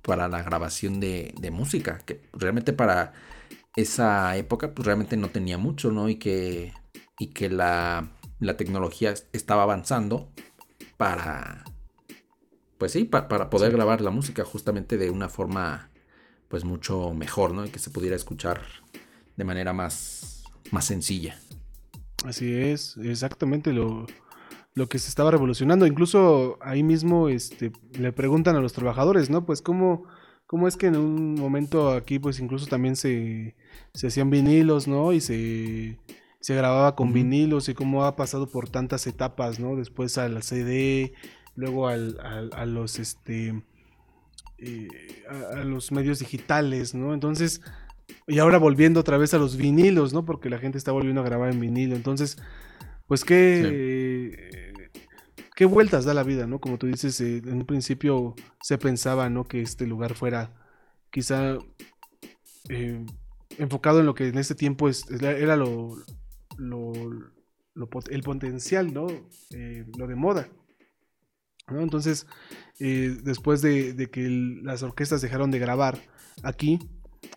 para 0.03 0.29
la 0.29 0.42
grabación 0.42 1.01
de, 1.01 1.35
de 1.38 1.51
música, 1.51 1.99
que 1.99 2.23
realmente 2.33 2.73
para 2.73 3.12
esa 3.77 4.37
época 4.38 4.73
pues 4.75 4.87
realmente 4.87 5.16
no 5.18 5.29
tenía 5.31 5.59
mucho, 5.59 5.92
¿no? 5.92 6.09
Y 6.09 6.16
que, 6.16 6.73
y 7.18 7.27
que 7.29 7.51
la, 7.51 8.09
la 8.40 8.57
tecnología 8.57 9.14
estaba 9.33 9.62
avanzando 9.64 10.29
para, 10.96 11.64
pues 12.79 12.92
sí, 12.92 13.05
pa- 13.05 13.29
para 13.29 13.51
poder 13.51 13.70
Sí. 13.70 13.77
grabar 13.77 14.01
la 14.01 14.11
música 14.11 14.44
justamente 14.44 14.96
de 14.98 15.11
una 15.11 15.29
forma 15.29 15.90
pues 16.48 16.64
mucho 16.64 17.12
mejor, 17.12 17.53
¿no? 17.53 17.66
Y 17.66 17.68
que 17.70 17.79
se 17.79 17.90
pudiera 17.90 18.16
escuchar 18.16 18.62
de 19.37 19.44
manera 19.44 19.72
más, 19.72 20.44
más 20.70 20.87
sencilla. 20.87 21.38
Así 22.24 22.53
es, 22.53 22.96
exactamente 22.96 23.72
lo, 23.72 24.07
lo 24.74 24.88
que 24.88 24.98
se 24.98 25.09
estaba 25.09 25.31
revolucionando. 25.31 25.87
Incluso 25.87 26.59
ahí 26.62 26.83
mismo 26.83 27.29
este, 27.29 27.70
le 27.92 28.12
preguntan 28.12 28.57
a 28.57 28.61
los 28.61 28.72
trabajadores, 28.72 29.29
¿no? 29.31 29.44
Pues 29.44 29.61
cómo, 29.62 30.05
cómo 30.46 30.66
es 30.68 30.77
que 30.77 30.87
en 30.87 30.96
un 30.96 31.35
momento 31.35 31.90
aquí, 31.92 32.18
pues 32.18 32.40
incluso 32.40 32.66
también 32.66 32.96
se, 32.96 33.55
se 33.94 34.07
hacían 34.07 34.31
vinilos, 34.31 34.88
¿no? 34.88 35.12
Y 35.12 35.20
se, 35.20 35.98
se 36.40 36.55
grababa 36.55 36.94
con 36.94 37.12
vinilos 37.12 37.68
y 37.68 37.74
cómo 37.74 38.05
ha 38.05 38.16
pasado 38.16 38.48
por 38.48 38.68
tantas 38.68 39.07
etapas, 39.07 39.59
¿no? 39.59 39.77
Después 39.77 40.18
al 40.18 40.42
CD, 40.42 41.12
luego 41.57 41.88
al, 41.88 42.18
a 42.53 42.66
los 42.66 42.98
este 42.98 43.62
eh, 44.61 44.88
a, 45.29 45.62
los 45.62 45.92
medios 45.92 46.18
digitales, 46.18 46.92
¿no? 46.92 47.14
Entonces, 47.14 47.61
y 48.27 48.40
ahora 48.40 48.59
volviendo 48.59 48.98
otra 48.98 49.16
vez 49.16 49.33
a 49.33 49.38
los 49.38 49.57
vinilos, 49.57 50.12
¿no? 50.12 50.24
Porque 50.24 50.51
la 50.51 50.59
gente 50.59 50.79
está 50.79 50.90
volviendo 50.90 51.20
a 51.20 51.24
grabar 51.24 51.53
en 51.53 51.61
vinilo. 51.61 51.94
Entonces, 51.94 52.38
pues 53.07 53.24
qué, 53.24 54.72
qué 55.55 55.64
vueltas 55.64 56.05
da 56.05 56.12
la 56.12 56.24
vida, 56.24 56.48
¿no? 56.48 56.61
Como 56.61 56.77
tú 56.77 56.88
dices, 56.88 57.20
eh, 57.20 57.38
en 57.38 57.55
un 57.55 57.66
principio 57.66 58.35
se 58.61 58.79
pensaba, 58.79 59.31
¿no? 59.31 59.44
Que 59.44 59.62
este 59.62 59.87
lugar 59.87 60.14
fuera 60.14 60.53
quizá 61.11 61.57
eh, 62.68 63.07
enfocado 63.59 64.01
en 64.01 64.07
lo 64.07 64.14
que 64.14 64.27
en 64.29 64.38
este 64.38 64.57
tiempo 64.57 64.88
es, 64.88 65.09
era 65.11 65.57
lo, 65.57 65.96
el 66.59 68.23
potencial, 68.23 68.92
¿no? 68.92 69.07
lo 69.97 70.07
de 70.07 70.14
moda. 70.14 70.49
Entonces, 71.77 72.27
eh, 72.79 73.16
después 73.23 73.61
de, 73.62 74.09
que 74.11 74.29
las 74.62 74.83
orquestas 74.83 75.21
dejaron 75.21 75.51
de 75.51 75.59
grabar 75.59 75.99
aquí, 76.42 76.79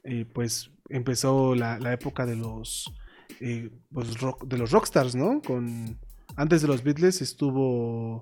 eh, 0.03 0.25
pues 0.31 0.71
empezó 0.89 1.55
la, 1.55 1.93
época 1.93 2.25
de 2.25 2.35
los, 2.35 2.93
eh, 3.39 3.69
pues, 3.91 4.15
de 4.45 4.57
los 4.57 4.71
rockstars, 4.71 5.15
¿no? 5.15 5.41
Con, 5.41 5.97
antes 6.35 6.61
de 6.61 6.67
los 6.67 6.83
Beatles 6.83 7.21
estuvo 7.21 8.21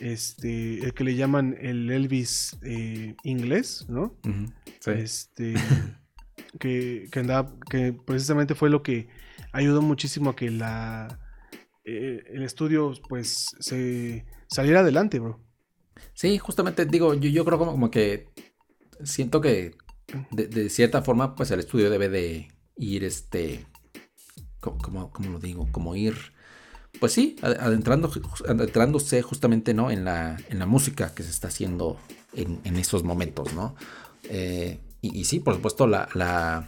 este, 0.00 0.84
el 0.84 0.92
que 0.92 1.04
le 1.04 1.16
llaman 1.16 1.56
el 1.60 1.90
Elvis 1.90 2.58
inglés, 3.24 3.86
¿no? 3.88 4.14
Este, 4.86 5.54
que, 6.58 7.08
que, 7.10 7.18
andaba, 7.18 7.54
que 7.70 7.92
precisamente 7.92 8.54
fue 8.54 8.68
lo 8.68 8.82
que 8.82 9.08
ayudó 9.52 9.82
muchísimo 9.82 10.30
a 10.30 10.36
que 10.36 10.50
la, 10.50 11.18
el 11.84 12.42
estudio 12.42 12.92
pues 13.08 13.56
se 13.58 14.24
saliera 14.48 14.80
adelante, 14.80 15.18
bro. 15.18 15.40
Sí, 16.14 16.38
justamente 16.38 16.86
digo, 16.86 17.14
yo, 17.14 17.30
yo 17.30 17.44
creo 17.44 17.58
como, 17.58 17.72
como 17.72 17.90
que 17.90 18.28
siento 19.02 19.40
que 19.40 19.74
de, 20.30 20.68
cierta 20.70 21.02
forma, 21.02 21.34
pues 21.34 21.50
el 21.50 21.60
estudio 21.60 21.90
debe 21.90 22.08
de 22.08 22.48
ir, 22.76 23.04
este, 23.04 23.66
como, 24.60 25.10
como 25.10 25.30
lo 25.30 25.38
digo, 25.38 25.68
como 25.70 25.94
ir, 25.96 26.14
pues 26.98 27.12
sí, 27.12 27.36
adentrando, 27.42 28.10
adentrándose 28.48 29.22
justamente, 29.22 29.74
¿no? 29.74 29.90
En 29.90 30.04
la, 30.04 30.38
en 30.48 30.58
la 30.58 30.66
música 30.66 31.14
que 31.14 31.22
se 31.22 31.30
está 31.30 31.48
haciendo 31.48 31.98
en, 32.34 32.60
en 32.64 32.76
esos 32.76 33.04
momentos, 33.04 33.54
¿no? 33.54 33.76
Eh, 34.24 34.80
y, 35.02 35.24
sí, 35.24 35.40
por 35.40 35.54
supuesto, 35.54 35.86
la, 35.86 36.08
la, 36.14 36.66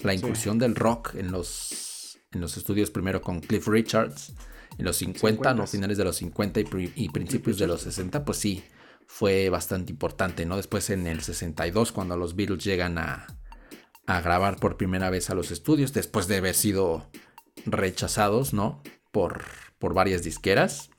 la 0.00 0.14
incursión 0.14 0.58
del 0.58 0.74
rock 0.74 1.14
en 1.16 1.30
los, 1.30 1.95
en 2.32 2.40
los 2.40 2.56
estudios 2.56 2.90
primero 2.90 3.20
con 3.22 3.40
Cliff 3.40 3.66
Richards 3.68 4.34
en 4.78 4.84
los 4.84 4.96
50, 4.96 5.54
¿no? 5.54 5.66
Finales 5.66 5.96
de 5.96 6.04
los 6.04 6.16
50 6.16 6.60
y, 6.94 7.08
principios 7.08 7.58
de 7.58 7.66
los 7.66 7.82
60, 7.82 8.24
pues 8.24 8.38
sí, 8.38 8.64
fue 9.06 9.48
bastante 9.48 9.92
importante, 9.92 10.44
¿no? 10.44 10.56
Después 10.56 10.90
en 10.90 11.06
el 11.06 11.22
62, 11.22 11.92
cuando 11.92 12.16
los 12.16 12.36
Beatles 12.36 12.64
llegan 12.64 12.98
a, 12.98 13.26
grabar 14.06 14.56
por 14.56 14.76
primera 14.76 15.10
vez 15.10 15.30
a 15.30 15.34
los 15.34 15.50
estudios, 15.50 15.92
después 15.92 16.28
de 16.28 16.36
haber 16.36 16.54
sido 16.54 17.10
rechazados, 17.64 18.52
¿no? 18.52 18.82
Por, 19.12 19.44
por 19.78 19.94
varias 19.94 20.22
disqueras. 20.22 20.90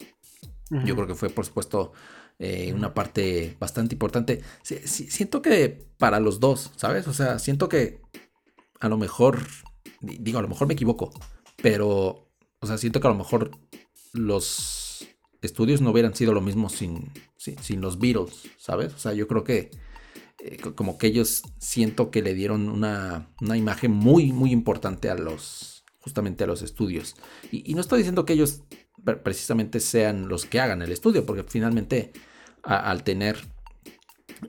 Yo 0.70 0.96
creo 0.96 1.08
que 1.08 1.16
fue, 1.16 1.30
por 1.30 1.46
supuesto, 1.46 1.94
eh, 2.40 2.74
una 2.74 2.94
parte 2.94 3.56
bastante 3.60 3.96
importante. 3.96 4.42
siento 4.64 5.42
que 5.42 5.88
para 5.98 6.20
los 6.20 6.40
dos, 6.40 6.72
¿sabes? 6.76 7.08
O 7.08 7.14
sea, 7.14 7.40
siento 7.40 7.70
que 7.70 8.02
a 8.80 8.90
lo 8.90 8.98
mejor, 8.98 9.40
digo, 10.02 10.40
a 10.40 10.42
lo 10.42 10.48
mejor 10.48 10.68
me 10.68 10.74
equivoco, 10.74 11.12
pero 11.62 12.28
o 12.60 12.68
sea, 12.68 12.78
siento 12.78 13.00
que 13.00 13.08
a 13.08 13.12
lo 13.12 13.18
mejor 13.18 13.52
los 14.14 15.08
estudios 15.42 15.82
no 15.82 15.92
hubieran 15.92 16.16
sido 16.16 16.34
lo 16.34 16.42
mismo 16.42 16.70
sin, 16.70 17.12
sin, 17.38 17.82
los 17.82 18.00
Beatles, 18.00 18.50
¿sabes? 18.58 18.94
O 18.94 19.00
sea, 19.00 19.14
yo 19.14 19.28
creo 19.28 19.44
que 19.44 19.72
eh, 20.40 20.58
como 20.76 20.98
que 20.98 21.08
ellos 21.08 21.44
siento 21.60 22.10
que 22.10 22.22
le 22.22 22.34
dieron 22.34 22.70
una, 22.70 23.30
imagen 23.42 23.92
muy, 23.92 24.32
muy 24.32 24.52
importante 24.52 25.10
a 25.10 25.16
los, 25.16 25.84
justamente 26.00 26.44
a 26.44 26.48
los 26.48 26.64
estudios. 26.64 27.16
Y, 27.52 27.74
no 27.76 27.82
estoy 27.82 28.00
diciendo 28.00 28.26
que 28.26 28.34
ellos 28.34 28.64
precisamente 29.24 29.80
sean 29.80 30.28
los 30.28 30.46
que 30.46 30.60
hagan 30.60 30.82
el 30.82 30.92
estudio, 30.92 31.26
porque 31.26 31.44
finalmente 31.44 32.12
al 32.64 33.04
tener 33.04 33.38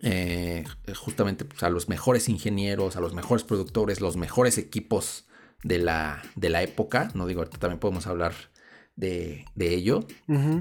eh, 0.02 0.64
justamente 0.96 1.44
pues, 1.44 1.62
a 1.62 1.70
los 1.70 1.88
mejores 1.88 2.28
ingenieros, 2.28 2.96
a 2.96 3.00
los 3.00 3.14
mejores 3.14 3.44
productores, 3.44 4.00
los 4.00 4.16
mejores 4.16 4.58
equipos 4.58 5.27
de 5.62 5.78
la, 5.78 6.22
de 6.36 6.50
la 6.50 6.62
época, 6.62 7.10
no 7.14 7.26
digo, 7.26 7.40
ahorita 7.40 7.58
también 7.58 7.80
podemos 7.80 8.06
hablar 8.06 8.32
de, 8.96 9.44
ello, 9.58 10.06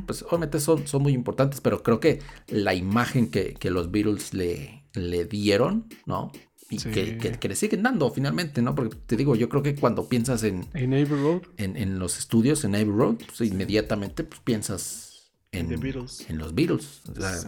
pues 0.06 0.24
obviamente 0.24 0.60
son, 0.60 0.88
son 0.88 1.02
muy 1.02 1.14
importantes, 1.14 1.60
pero 1.60 1.82
creo 1.82 2.00
que 2.00 2.20
la 2.48 2.76
imagen 2.76 3.32
que, 3.32 3.58
los 3.64 3.92
Beatles 3.92 4.34
le, 4.34 4.84
le 4.94 5.26
dieron, 5.26 5.88
¿no? 6.06 6.32
Y 6.70 6.78
que, 6.78 7.40
le 7.42 7.56
siguen 7.56 7.84
dando 7.84 8.12
finalmente, 8.12 8.62
¿no? 8.62 8.76
Porque 8.76 8.96
te 8.96 9.16
digo, 9.16 9.36
yo 9.36 9.50
creo 9.50 9.64
que 9.64 9.76
cuando 9.76 10.08
piensas 10.08 10.44
en... 10.44 10.66
En 10.74 10.94
Abbey 10.94 11.06
Road. 11.06 11.42
En, 11.58 11.98
los 11.98 12.20
estudios, 12.20 12.64
en 12.64 12.76
Abbey 12.76 12.86
Road, 12.86 13.16
pues 13.26 13.50
inmediatamente 13.50 14.24
pues, 14.24 14.42
piensas 14.42 15.32
en, 15.52 15.72
en 15.72 16.38
los 16.38 16.54
Beatles. 16.54 17.02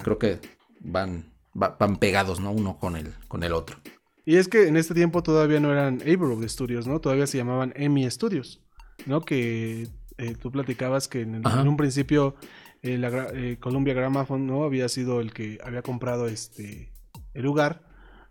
creo 0.03 0.17
que 0.17 0.39
van, 0.79 1.25
van 1.53 1.97
pegados, 1.97 2.39
¿no? 2.39 2.51
Uno 2.51 2.79
con 2.79 2.95
el, 2.95 3.13
con 3.27 3.43
el 3.43 3.53
otro. 3.53 3.77
Y 4.25 4.35
es 4.35 4.47
que 4.47 4.67
en 4.67 4.77
este 4.77 4.93
tiempo 4.93 5.23
todavía 5.23 5.59
no 5.59 5.71
eran 5.71 6.01
Abbey 6.01 6.49
Studios, 6.49 6.87
¿no? 6.87 6.99
Todavía 6.99 7.27
se 7.27 7.37
llamaban 7.37 7.73
EMI 7.75 8.09
Studios, 8.11 8.61
¿no? 9.05 9.21
Que 9.21 9.87
eh, 10.17 10.35
tú 10.39 10.51
platicabas 10.51 11.07
que 11.07 11.21
en, 11.21 11.45
un 11.45 11.77
principio 11.77 12.35
eh, 12.81 12.97
la, 12.97 13.29
eh, 13.33 13.57
Columbia 13.59 13.93
Gramophone, 13.93 14.45
¿no? 14.45 14.63
Había 14.63 14.89
sido 14.89 15.21
el 15.21 15.33
que 15.33 15.59
había 15.63 15.81
comprado 15.81 16.27
este 16.27 16.91
el 17.33 17.43
lugar, 17.43 17.83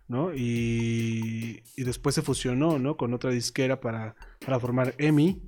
¿no? 0.07 0.33
Y, 0.33 1.63
después 1.77 2.15
se 2.15 2.21
fusionó, 2.21 2.77
¿no? 2.77 2.97
Con 2.97 3.13
otra 3.13 3.31
disquera 3.31 3.79
para, 3.79 4.15
para 4.45 4.59
formar 4.59 4.93
EMI, 4.97 5.41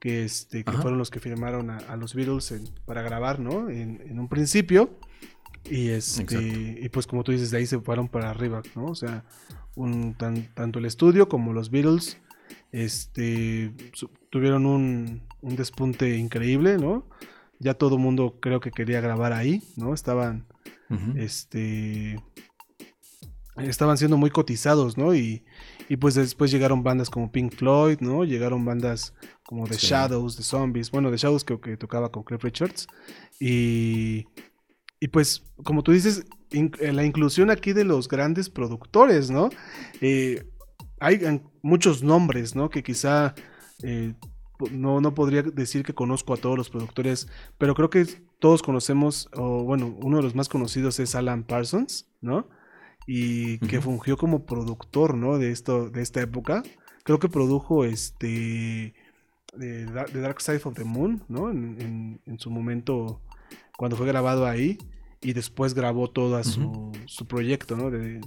que, 0.00 0.24
este, 0.24 0.64
que 0.64 0.72
fueron 0.72 0.98
los 0.98 1.10
que 1.10 1.20
firmaron 1.20 1.70
a, 1.70 1.96
los 1.96 2.14
Beatles 2.14 2.54
para 2.86 3.02
grabar, 3.02 3.40
¿no? 3.40 3.68
En, 3.68 4.02
en 4.06 4.18
un 4.18 4.28
principio. 4.28 4.98
Y, 5.68 5.88
este, 5.88 6.78
y 6.80 6.88
pues 6.90 7.06
como 7.06 7.24
tú 7.24 7.32
dices, 7.32 7.50
de 7.50 7.58
ahí 7.58 7.66
se 7.66 7.80
fueron 7.80 8.08
para 8.08 8.30
arriba, 8.30 8.62
¿no? 8.74 8.86
O 8.86 8.94
sea, 8.94 9.24
un, 9.74 10.14
tanto 10.14 10.78
el 10.78 10.84
estudio 10.84 11.28
como 11.28 11.52
los 11.52 11.70
Beatles 11.70 12.18
este, 12.72 13.72
tuvieron 14.30 14.66
un, 14.66 15.22
un, 15.42 15.56
despunte 15.56 16.16
increíble, 16.16 16.76
¿no? 16.76 17.08
Ya 17.60 17.74
todo 17.74 17.94
el 17.96 18.02
mundo 18.02 18.38
creo 18.40 18.60
que 18.60 18.72
quería 18.72 19.00
grabar 19.00 19.32
ahí, 19.32 19.62
¿no? 19.76 19.94
Estaban, 19.94 20.46
este, 21.16 22.20
estaban 23.56 23.96
siendo 23.96 24.16
muy 24.16 24.30
cotizados, 24.30 24.98
¿no? 24.98 25.14
Y, 25.14 25.44
y, 25.88 25.96
pues 25.96 26.16
después 26.16 26.50
llegaron 26.50 26.82
bandas 26.82 27.10
como 27.10 27.30
Pink 27.30 27.54
Floyd, 27.54 27.98
¿no? 28.00 28.24
Llegaron 28.24 28.64
bandas 28.64 29.14
como 29.44 29.68
The 29.68 29.76
Shadows, 29.76 30.36
The 30.36 30.42
Zombies, 30.42 30.90
bueno, 30.90 31.10
The 31.12 31.16
Shadows 31.16 31.44
creo 31.44 31.60
que 31.60 31.76
tocaba 31.76 32.10
con 32.10 32.24
Cliff 32.24 32.42
Richards. 32.42 32.88
Y, 33.38 34.26
y 35.00 35.08
pues, 35.08 35.44
como 35.64 35.82
tú 35.82 35.92
dices, 35.92 36.24
eh, 36.50 36.92
la 36.92 37.04
inclusión 37.04 37.50
aquí 37.50 37.72
de 37.72 37.84
los 37.84 38.08
grandes 38.08 38.48
productores, 38.48 39.30
¿no? 39.30 39.50
Eh, 40.00 40.48
hay 41.00 41.42
muchos 41.62 42.02
nombres, 42.02 42.54
¿no? 42.54 42.70
Que 42.70 42.82
quizá 42.82 43.34
eh, 43.82 44.14
no, 44.70 45.00
no 45.00 45.14
podría 45.14 45.42
decir 45.42 45.82
que 45.82 45.94
conozco 45.94 46.32
a 46.32 46.36
todos 46.36 46.56
los 46.56 46.70
productores, 46.70 47.28
pero 47.58 47.74
creo 47.74 47.90
que 47.90 48.06
todos 48.38 48.62
conocemos, 48.62 49.28
o 49.34 49.64
bueno, 49.64 49.96
uno 50.00 50.18
de 50.18 50.22
los 50.22 50.34
más 50.34 50.48
conocidos 50.48 51.00
es 51.00 51.14
Alan 51.14 51.42
Parsons, 51.42 52.08
¿no? 52.20 52.48
Y 53.06 53.58
que 53.58 53.80
fungió 53.80 54.16
como 54.16 54.46
productor, 54.46 55.16
¿no? 55.16 55.38
De, 55.38 55.50
esto, 55.50 55.90
de 55.90 56.00
esta 56.02 56.22
época. 56.22 56.62
Creo 57.02 57.18
que 57.18 57.28
produjo 57.28 57.84
este... 57.84 58.94
The 59.58 59.84
Dark 59.84 60.40
Side 60.40 60.62
of 60.64 60.74
the 60.74 60.84
Moon, 60.84 61.22
¿no? 61.28 61.50
En, 61.50 62.20
en 62.24 62.38
su 62.40 62.50
momento, 62.50 63.20
cuando 63.76 63.96
fue 63.96 64.06
grabado 64.06 64.46
ahí 64.46 64.78
y 65.20 65.32
después 65.32 65.74
grabó 65.74 66.10
todo 66.10 66.42
su, 66.44 67.26
proyecto, 67.26 67.76
¿no? 67.76 67.90
De, 67.90 68.20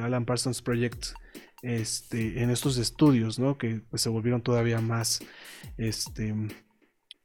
Alan 0.00 0.24
Parsons 0.24 0.62
Project 0.62 1.06
este, 1.62 2.42
en 2.42 2.50
estos 2.50 2.78
estudios, 2.78 3.38
¿no? 3.38 3.58
Que 3.58 3.82
pues, 3.90 4.02
se 4.02 4.08
volvieron 4.08 4.42
todavía 4.42 4.80
más 4.80 5.20
este, 5.76 6.34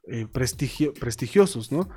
eh, 0.07 0.27
prestigiosos, 0.27 1.71
¿no? 1.71 1.89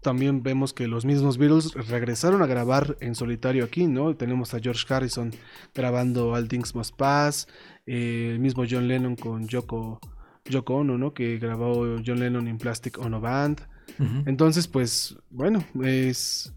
También 0.00 0.42
vemos 0.42 0.72
que 0.72 0.86
los 0.86 1.04
mismos 1.04 1.38
Beatles 1.38 1.74
regresaron 1.74 2.40
a 2.40 2.46
grabar 2.46 2.96
en 3.00 3.14
solitario 3.14 3.64
aquí, 3.64 3.86
¿no? 3.86 4.14
Tenemos 4.16 4.54
a 4.54 4.60
George 4.60 4.86
Harrison 4.88 5.32
grabando 5.74 6.30
All 6.30 6.48
Things 6.48 6.74
Must 6.74 6.94
Pass, 6.96 7.48
eh, 7.84 8.30
el 8.32 8.38
mismo 8.38 8.64
John 8.68 8.86
Lennon 8.86 9.16
con 9.16 9.48
Yoko, 9.48 10.00
Yoko 10.44 10.76
Ono, 10.76 10.96
¿no? 10.96 11.12
Que 11.12 11.38
grabó 11.38 11.96
John 12.04 12.20
Lennon 12.20 12.48
en 12.48 12.58
Plastic 12.58 12.98
Ono 12.98 13.20
Band. 13.20 13.60
Entonces, 14.26 14.68
pues, 14.68 15.16
bueno, 15.30 15.64
es, 15.82 16.52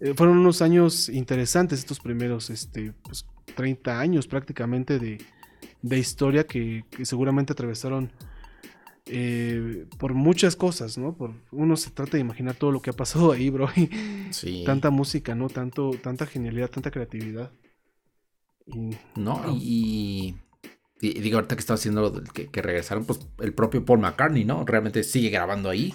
eh, 0.00 0.14
fueron 0.14 0.38
unos 0.38 0.62
años 0.62 1.08
interesantes 1.08 1.80
estos 1.80 2.00
primeros 2.00 2.50
este, 2.50 2.92
pues, 3.02 3.26
30 3.54 4.00
años 4.00 4.26
prácticamente 4.26 4.98
de, 4.98 5.18
historia 5.98 6.46
que, 6.46 6.84
seguramente 7.02 7.52
atravesaron 7.52 8.12
eh, 9.06 9.86
por 9.98 10.14
muchas 10.14 10.56
cosas, 10.56 10.96
¿no? 10.96 11.14
Por, 11.16 11.32
uno 11.50 11.76
se 11.76 11.90
trata 11.90 12.12
de 12.12 12.20
imaginar 12.20 12.54
todo 12.54 12.70
lo 12.70 12.80
que 12.80 12.90
ha 12.90 12.94
pasado 12.94 13.32
ahí, 13.32 13.50
bro. 13.50 13.68
y 13.76 13.90
Sí. 14.30 14.62
Tanta 14.64 14.90
música, 14.90 15.34
¿no? 15.34 15.48
Tanto, 15.48 15.90
tanta 16.02 16.26
genialidad, 16.26 16.70
tanta 16.70 16.90
creatividad. 16.90 17.50
Y, 18.66 18.96
¿no? 19.16 19.38
wow. 19.42 19.56
Y, 19.58 20.36
y- 21.00 21.08
y 21.18 21.20
digo, 21.20 21.36
ahorita 21.36 21.56
que 21.56 21.60
estaba 21.60 21.74
haciendo 21.74 22.00
lo 22.00 22.10
del 22.10 22.32
que, 22.32 22.46
que 22.46 22.62
regresaron, 22.62 23.04
pues 23.04 23.18
el 23.40 23.52
propio 23.52 23.84
Paul 23.84 23.98
McCartney, 23.98 24.44
¿no? 24.44 24.64
Realmente 24.64 25.02
sigue 25.02 25.30
grabando 25.30 25.68
ahí. 25.68 25.92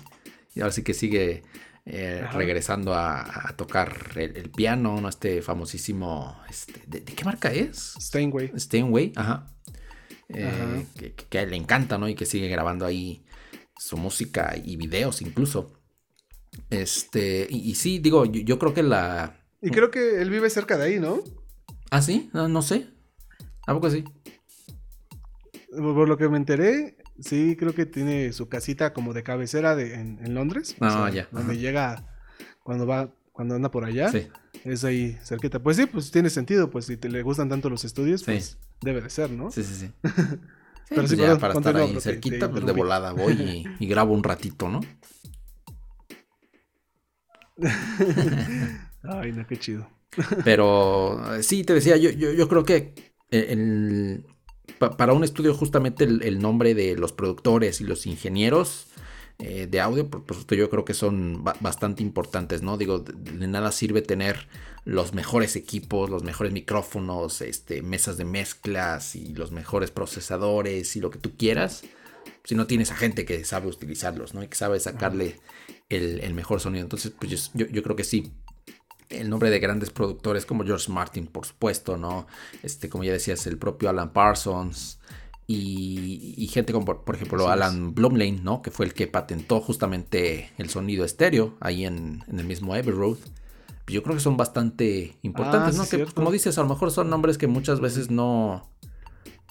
Y 0.58 0.62
ahora 0.62 0.72
sí 0.74 0.84
que 0.84 0.93
sigue 0.93 1.43
eh, 1.86 2.26
regresando 2.34 2.93
a, 2.93 3.47
a 3.49 3.55
tocar 3.55 3.95
el, 4.16 4.36
el 4.36 4.49
piano, 4.49 4.99
¿no? 4.99 5.08
Este 5.08 5.41
famosísimo. 5.41 6.38
Este, 6.49 6.82
¿de, 6.88 7.01
de 7.01 7.14
qué 7.14 7.24
marca 7.24 7.51
es? 7.53 7.93
Steinway. 7.99 8.51
Steinway, 8.58 9.14
ajá. 9.16 9.53
Eh, 10.30 10.45
Ajá. 10.45 10.84
Que, 10.97 11.14
que- 11.14 11.26
que 11.26 11.39
a 11.39 11.43
él 11.43 11.51
le 11.51 11.55
encanta, 11.55 11.97
¿no? 11.97 12.10
Y 12.10 12.16
que 12.16 12.26
sigue 12.26 12.49
grabando 12.49 12.86
ahí 12.86 13.24
su 13.78 13.95
música 13.97 14.55
y 14.62 14.76
videos 14.76 15.22
incluso. 15.22 15.74
Este, 16.70 17.47
y, 17.49 17.70
y 17.70 17.76
sí, 17.76 17.99
digo, 17.99 18.26
yo, 18.26 18.41
yo 18.41 18.60
creo 18.60 18.74
que 18.74 18.84
la. 18.84 19.39
Y 19.62 19.70
creo 19.70 19.89
que 19.91 20.22
él 20.22 20.30
vive 20.30 20.49
cerca 20.49 20.78
de 20.78 20.84
ahí, 20.86 20.99
¿no? 20.99 21.20
Ah, 21.91 22.01
sí, 22.01 22.30
no, 22.34 22.47
no 22.47 22.62
sé. 22.62 22.88
¿A 23.68 23.74
poco 23.74 23.89
sí? 23.89 24.03
Por 25.72 26.08
lo 26.10 26.18
que 26.18 26.30
me 26.30 26.38
enteré, 26.38 26.97
sí, 27.20 27.55
creo 27.57 27.74
que 27.74 27.86
tiene 27.86 28.32
su 28.34 28.47
casita 28.49 28.93
como 28.93 29.13
de 29.13 29.24
cabecera 29.24 29.76
de, 29.76 29.95
en, 29.95 30.20
en 30.24 30.34
Londres. 30.34 30.76
o 30.80 30.86
Ah, 30.86 30.89
sea, 30.91 31.09
ya, 31.09 31.28
Donde 31.32 31.53
ajá. 31.53 31.61
llega 31.61 32.05
cuando 32.63 32.86
va, 32.88 33.13
cuando 33.32 33.55
anda 33.55 33.72
por 33.72 33.86
allá. 33.86 34.09
Sí. 34.11 34.28
Es 34.63 34.84
ahí 34.84 35.18
cerquita. 35.24 35.59
Pues 35.59 35.78
sí, 35.78 35.86
pues 35.86 36.11
tiene 36.11 36.30
sentido. 36.30 36.70
Pues 36.70 36.86
si 36.86 36.97
te 36.97 37.09
le 37.09 37.22
gustan 37.22 37.47
tanto 37.49 37.70
los 37.70 37.86
estudios, 37.86 38.22
Sí. 38.22 38.26
pues 38.32 38.57
debe 38.82 39.01
de 39.01 39.09
ser, 39.09 39.32
¿no? 39.32 39.51
Sí, 39.51 39.63
sí, 39.63 39.76
sí. 39.76 39.91
Pero 40.89 41.01
Pero 41.01 41.07
sí, 41.09 41.18
ya 41.18 41.38
para 41.38 41.53
estar 41.53 41.76
ahí 41.76 41.99
cerquita, 41.99 42.49
pues 42.49 42.65
de 42.65 42.72
volada 42.72 43.11
voy 43.11 43.34
y, 43.34 43.63
y 43.84 43.88
grabo 43.88 44.13
un 44.13 44.24
ratito, 44.24 44.70
¿no? 44.70 44.80
Ay, 49.03 49.32
no, 49.32 49.45
qué 49.47 49.57
chido. 49.57 49.89
Pero 50.43 51.36
eh, 51.36 51.43
sí, 51.43 51.63
te 51.63 51.74
decía, 51.74 51.97
yo, 51.97 52.09
yo, 52.11 52.32
yo 52.32 52.47
creo 52.47 52.63
que 52.63 52.93
eh, 53.32 53.47
el- 53.49 54.26
pa- 54.80 54.97
para 54.97 55.13
un 55.13 55.23
estudio 55.23 55.53
justamente 55.53 56.03
el, 56.03 56.23
el 56.23 56.39
nombre 56.39 56.73
de 56.75 56.95
los 56.95 57.11
productores 57.13 57.82
y 57.82 57.84
los 57.86 58.05
ingenieros 58.05 58.88
eh, 59.39 59.67
de 59.69 59.80
audio, 59.82 60.09
por, 60.09 60.23
por 60.25 60.36
supuesto, 60.36 60.55
yo 60.55 60.69
creo 60.69 60.84
que 60.86 60.93
son 60.95 61.43
ba- 61.43 61.55
bastante 61.59 62.01
importantes, 62.03 62.61
¿no? 62.63 62.78
Digo, 62.78 62.99
de, 62.99 63.13
de 63.13 63.47
nada 63.47 63.71
sirve 63.71 64.01
tener 64.01 64.47
los 64.86 65.13
mejores 65.13 65.55
equipos, 65.55 66.09
los 66.09 66.23
mejores 66.23 66.53
micrófonos, 66.53 67.41
este, 67.41 67.82
mesas 67.82 68.17
de 68.17 68.25
mezclas 68.25 69.15
y 69.15 69.34
los 69.36 69.51
mejores 69.51 69.91
procesadores 69.91 70.95
y 70.95 71.01
lo 71.01 71.09
que 71.11 71.19
tú 71.19 71.36
quieras, 71.38 71.84
si 72.43 72.55
no 72.55 72.65
tienes 72.67 72.91
a 72.91 72.95
gente 72.95 73.25
que 73.25 73.43
sabe 73.43 73.67
utilizarlos, 73.67 74.34
¿no? 74.34 74.41
Y 74.43 74.47
que 74.47 74.55
sabe 74.55 74.80
sacarle 74.80 75.39
el, 75.89 76.21
el 76.21 76.34
mejor 76.34 76.59
sonido. 76.61 76.84
Entonces, 76.84 77.11
pues 77.19 77.30
yo, 77.53 77.65
yo- 77.65 77.71
yo 77.71 77.84
creo 77.84 77.95
que 77.95 78.03
sí. 78.05 78.32
El 79.10 79.30
nombre 79.30 79.49
de 79.49 79.60
grandes 79.60 79.89
productores 79.89 80.45
como 80.45 80.66
George 80.66 80.91
Martin, 80.91 81.28
por 81.28 81.45
supuesto, 81.45 81.97
¿no? 81.97 82.28
Este, 82.64 82.89
como 82.89 83.03
ya 83.03 83.14
decías, 83.14 83.47
el 83.47 83.58
propio 83.58 83.89
Alan 83.89 84.12
Parsons. 84.12 84.99
Y, 85.49 86.34
y 86.38 86.47
gente 86.47 86.74
como, 86.74 86.86
por, 86.86 87.05
por 87.05 87.16
ejemplo. 87.16 87.47
Alan 87.47 87.93
Blumlein, 87.95 88.43
¿no? 88.43 88.62
Que 88.62 88.70
fue 88.70 88.86
el 88.86 88.93
que 88.93 89.08
patentó 89.08 89.62
justamente 89.62 90.51
el 90.58 90.70
sonido 90.70 91.05
estéreo 91.05 91.55
ahí 91.62 91.86
en, 91.86 92.24
en 92.28 92.39
el 92.39 92.45
mismo 92.45 92.74
Abbey 92.74 92.91
Road. 92.91 93.18
Yo 93.88 94.03
creo 94.03 94.16
que 94.16 94.22
son 94.22 94.36
bastante 94.36 95.16
importantes, 95.22 95.76
Ah, 95.76 95.78
¿no? 95.78 95.86
sí, 95.86 95.95
Que, 95.97 96.05
como 96.08 96.32
dices, 96.32 96.58
a 96.58 96.64
lo 96.64 96.68
mejor 96.68 96.91
son 96.91 97.10
nombres 97.10 97.38
que 97.38 97.47
muchas 97.47 97.80
veces 97.80 98.12
no, 98.12 98.70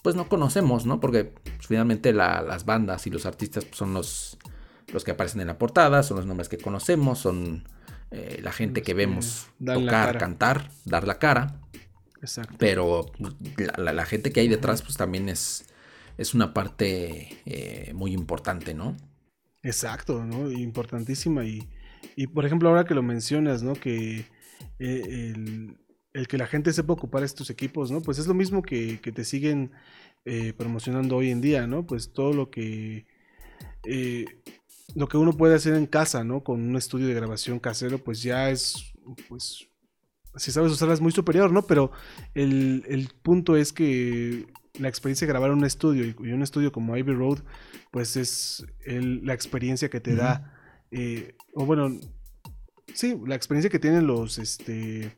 pues 0.03 0.15
no 0.17 0.29
conocemos, 0.29 0.85
¿no? 0.85 1.01
Porque 1.01 1.25
pues, 1.25 1.67
finalmente 1.67 2.13
la- 2.13 2.43
las 2.43 2.67
bandas 2.67 3.07
y 3.07 3.11
los 3.11 3.25
artistas 3.25 3.65
pues, 3.65 3.79
son 3.79 3.95
los, 3.95 4.37
los 4.93 5.03
que 5.05 5.13
aparecen 5.13 5.41
en 5.41 5.47
la 5.47 5.57
portada, 5.57 6.03
son 6.03 6.19
los 6.19 6.27
nombres 6.27 6.51
que 6.51 6.59
conocemos, 6.59 7.19
son 7.21 7.67
eh, 8.11 8.41
la 8.43 8.53
gente 8.53 8.83
que 8.83 8.95
vemos 8.95 9.49
tocar, 9.65 10.19
cantar, 10.19 10.71
dar 10.85 11.07
la 11.07 11.19
cara, 11.19 11.61
Exacto. 12.21 12.55
pero 12.59 13.07
la, 13.57 13.75
la- 13.83 13.93
la 13.93 14.05
gente 14.07 14.33
que 14.33 14.41
hay 14.41 14.49
detrás 14.49 14.83
pues 14.83 14.97
también 14.97 15.29
es, 15.29 15.67
es 16.19 16.35
una 16.35 16.55
parte 16.55 17.37
eh, 17.47 17.93
muy 17.95 18.13
importante, 18.13 18.75
¿no? 18.75 18.97
Exacto, 19.63 20.25
¿no? 20.25 20.51
Importantísima. 20.51 21.45
Y, 21.45 21.69
y 22.15 22.27
por 22.29 22.47
ejemplo, 22.47 22.69
ahora 22.69 22.85
que 22.85 22.95
lo 22.95 23.03
mencionas, 23.03 23.63
¿no? 23.63 23.75
Que 23.75 24.25
eh, 24.79 25.33
el, 25.35 25.77
el 26.13 26.29
que 26.29 26.39
la 26.39 26.47
gente 26.47 26.73
sepa 26.73 26.93
ocupar 26.93 27.23
estos 27.25 27.51
equipos, 27.51 27.91
¿no? 27.91 28.01
Pues 28.01 28.19
es 28.19 28.27
lo 28.27 28.35
mismo 28.35 28.63
que, 28.63 29.01
que 29.01 29.13
te 29.13 29.25
siguen 29.25 29.73
promocionando 30.57 31.15
hoy 31.17 31.31
en 31.31 31.41
día, 31.41 31.69
¿no? 31.69 31.87
Pues 31.87 32.13
todo 32.13 32.33
lo 32.33 32.51
que 32.51 33.07
lo 34.95 35.09
que 35.09 35.16
uno 35.16 35.32
puede 35.32 35.55
hacer 35.55 35.74
en 35.74 35.87
casa, 35.87 36.24
¿no? 36.24 36.43
Con 36.43 36.61
un 36.61 36.76
estudio 36.76 37.07
de 37.07 37.14
grabación 37.14 37.59
casero, 37.59 37.99
pues 37.99 38.22
ya 38.22 38.51
es, 38.51 38.93
pues, 39.28 39.68
si 40.37 40.53
sabes 40.53 40.72
usarla 40.72 40.95
es 40.95 41.01
muy 41.01 41.12
superior, 41.12 41.51
¿no? 41.53 41.62
Pero 41.66 41.91
el, 42.34 42.84
el 42.89 43.09
punto 43.22 43.57
es 43.57 43.72
que 43.72 44.47
la 44.78 44.89
experiencia 44.89 45.26
de 45.26 45.32
grabar 45.32 45.51
un 45.51 45.64
estudio 45.64 46.05
y, 46.05 46.32
un 46.32 46.43
estudio 46.43 46.70
como 46.72 46.97
Ivy 46.97 47.12
Road, 47.14 47.39
pues 47.91 48.16
es 48.16 48.64
el- 48.84 49.24
la 49.24 49.32
experiencia 49.34 49.89
que 49.89 50.01
te 50.01 50.14
da, 50.14 50.55
eh, 50.91 51.34
o 51.55 51.64
bueno, 51.64 51.99
sí, 52.95 53.18
la 53.26 53.34
experiencia 53.34 53.70
que 53.70 53.78
tienen 53.78 54.07
los, 54.07 54.39
este, 54.39 55.16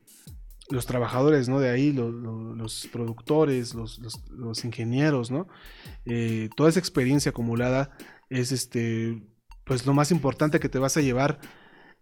los 0.70 0.86
trabajadores, 0.86 1.48
¿no? 1.48 1.58
De 1.60 1.70
ahí, 1.70 1.92
lo- 1.92 2.12
lo- 2.12 2.54
los 2.54 2.88
productores, 2.92 3.74
los, 3.74 3.98
los- 3.98 4.28
los 4.30 4.64
ingenieros, 4.64 5.30
¿no? 5.32 5.48
Eh, 6.04 6.50
toda 6.56 6.70
esa 6.70 6.78
experiencia 6.78 7.30
acumulada 7.30 7.96
es, 8.30 8.52
este, 8.52 9.20
pues 9.68 9.86
lo 9.86 9.94
más 9.94 10.10
importante 10.10 10.58
que 10.58 10.68
te 10.68 10.78
vas 10.80 10.96
a 10.96 11.00
llevar, 11.02 11.38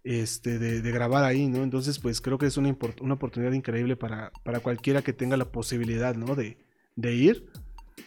este, 0.05 0.59
de, 0.59 0.81
de 0.81 0.91
grabar 0.93 1.25
ahí, 1.25 1.49
¿no? 1.49 1.63
Entonces, 1.65 1.99
pues 1.99 2.21
creo 2.23 2.39
que 2.39 2.47
es 2.47 2.57
una, 2.57 2.75
una 3.01 3.15
oportunidad 3.15 3.53
increíble 3.53 3.97
para, 3.97 4.31
para 4.45 4.61
cualquiera 4.61 5.03
que 5.03 5.13
tenga 5.13 5.37
la 5.37 5.51
posibilidad, 5.53 6.15
¿no? 6.17 6.35
De, 6.35 6.57
de 6.95 7.15
ir 7.15 7.47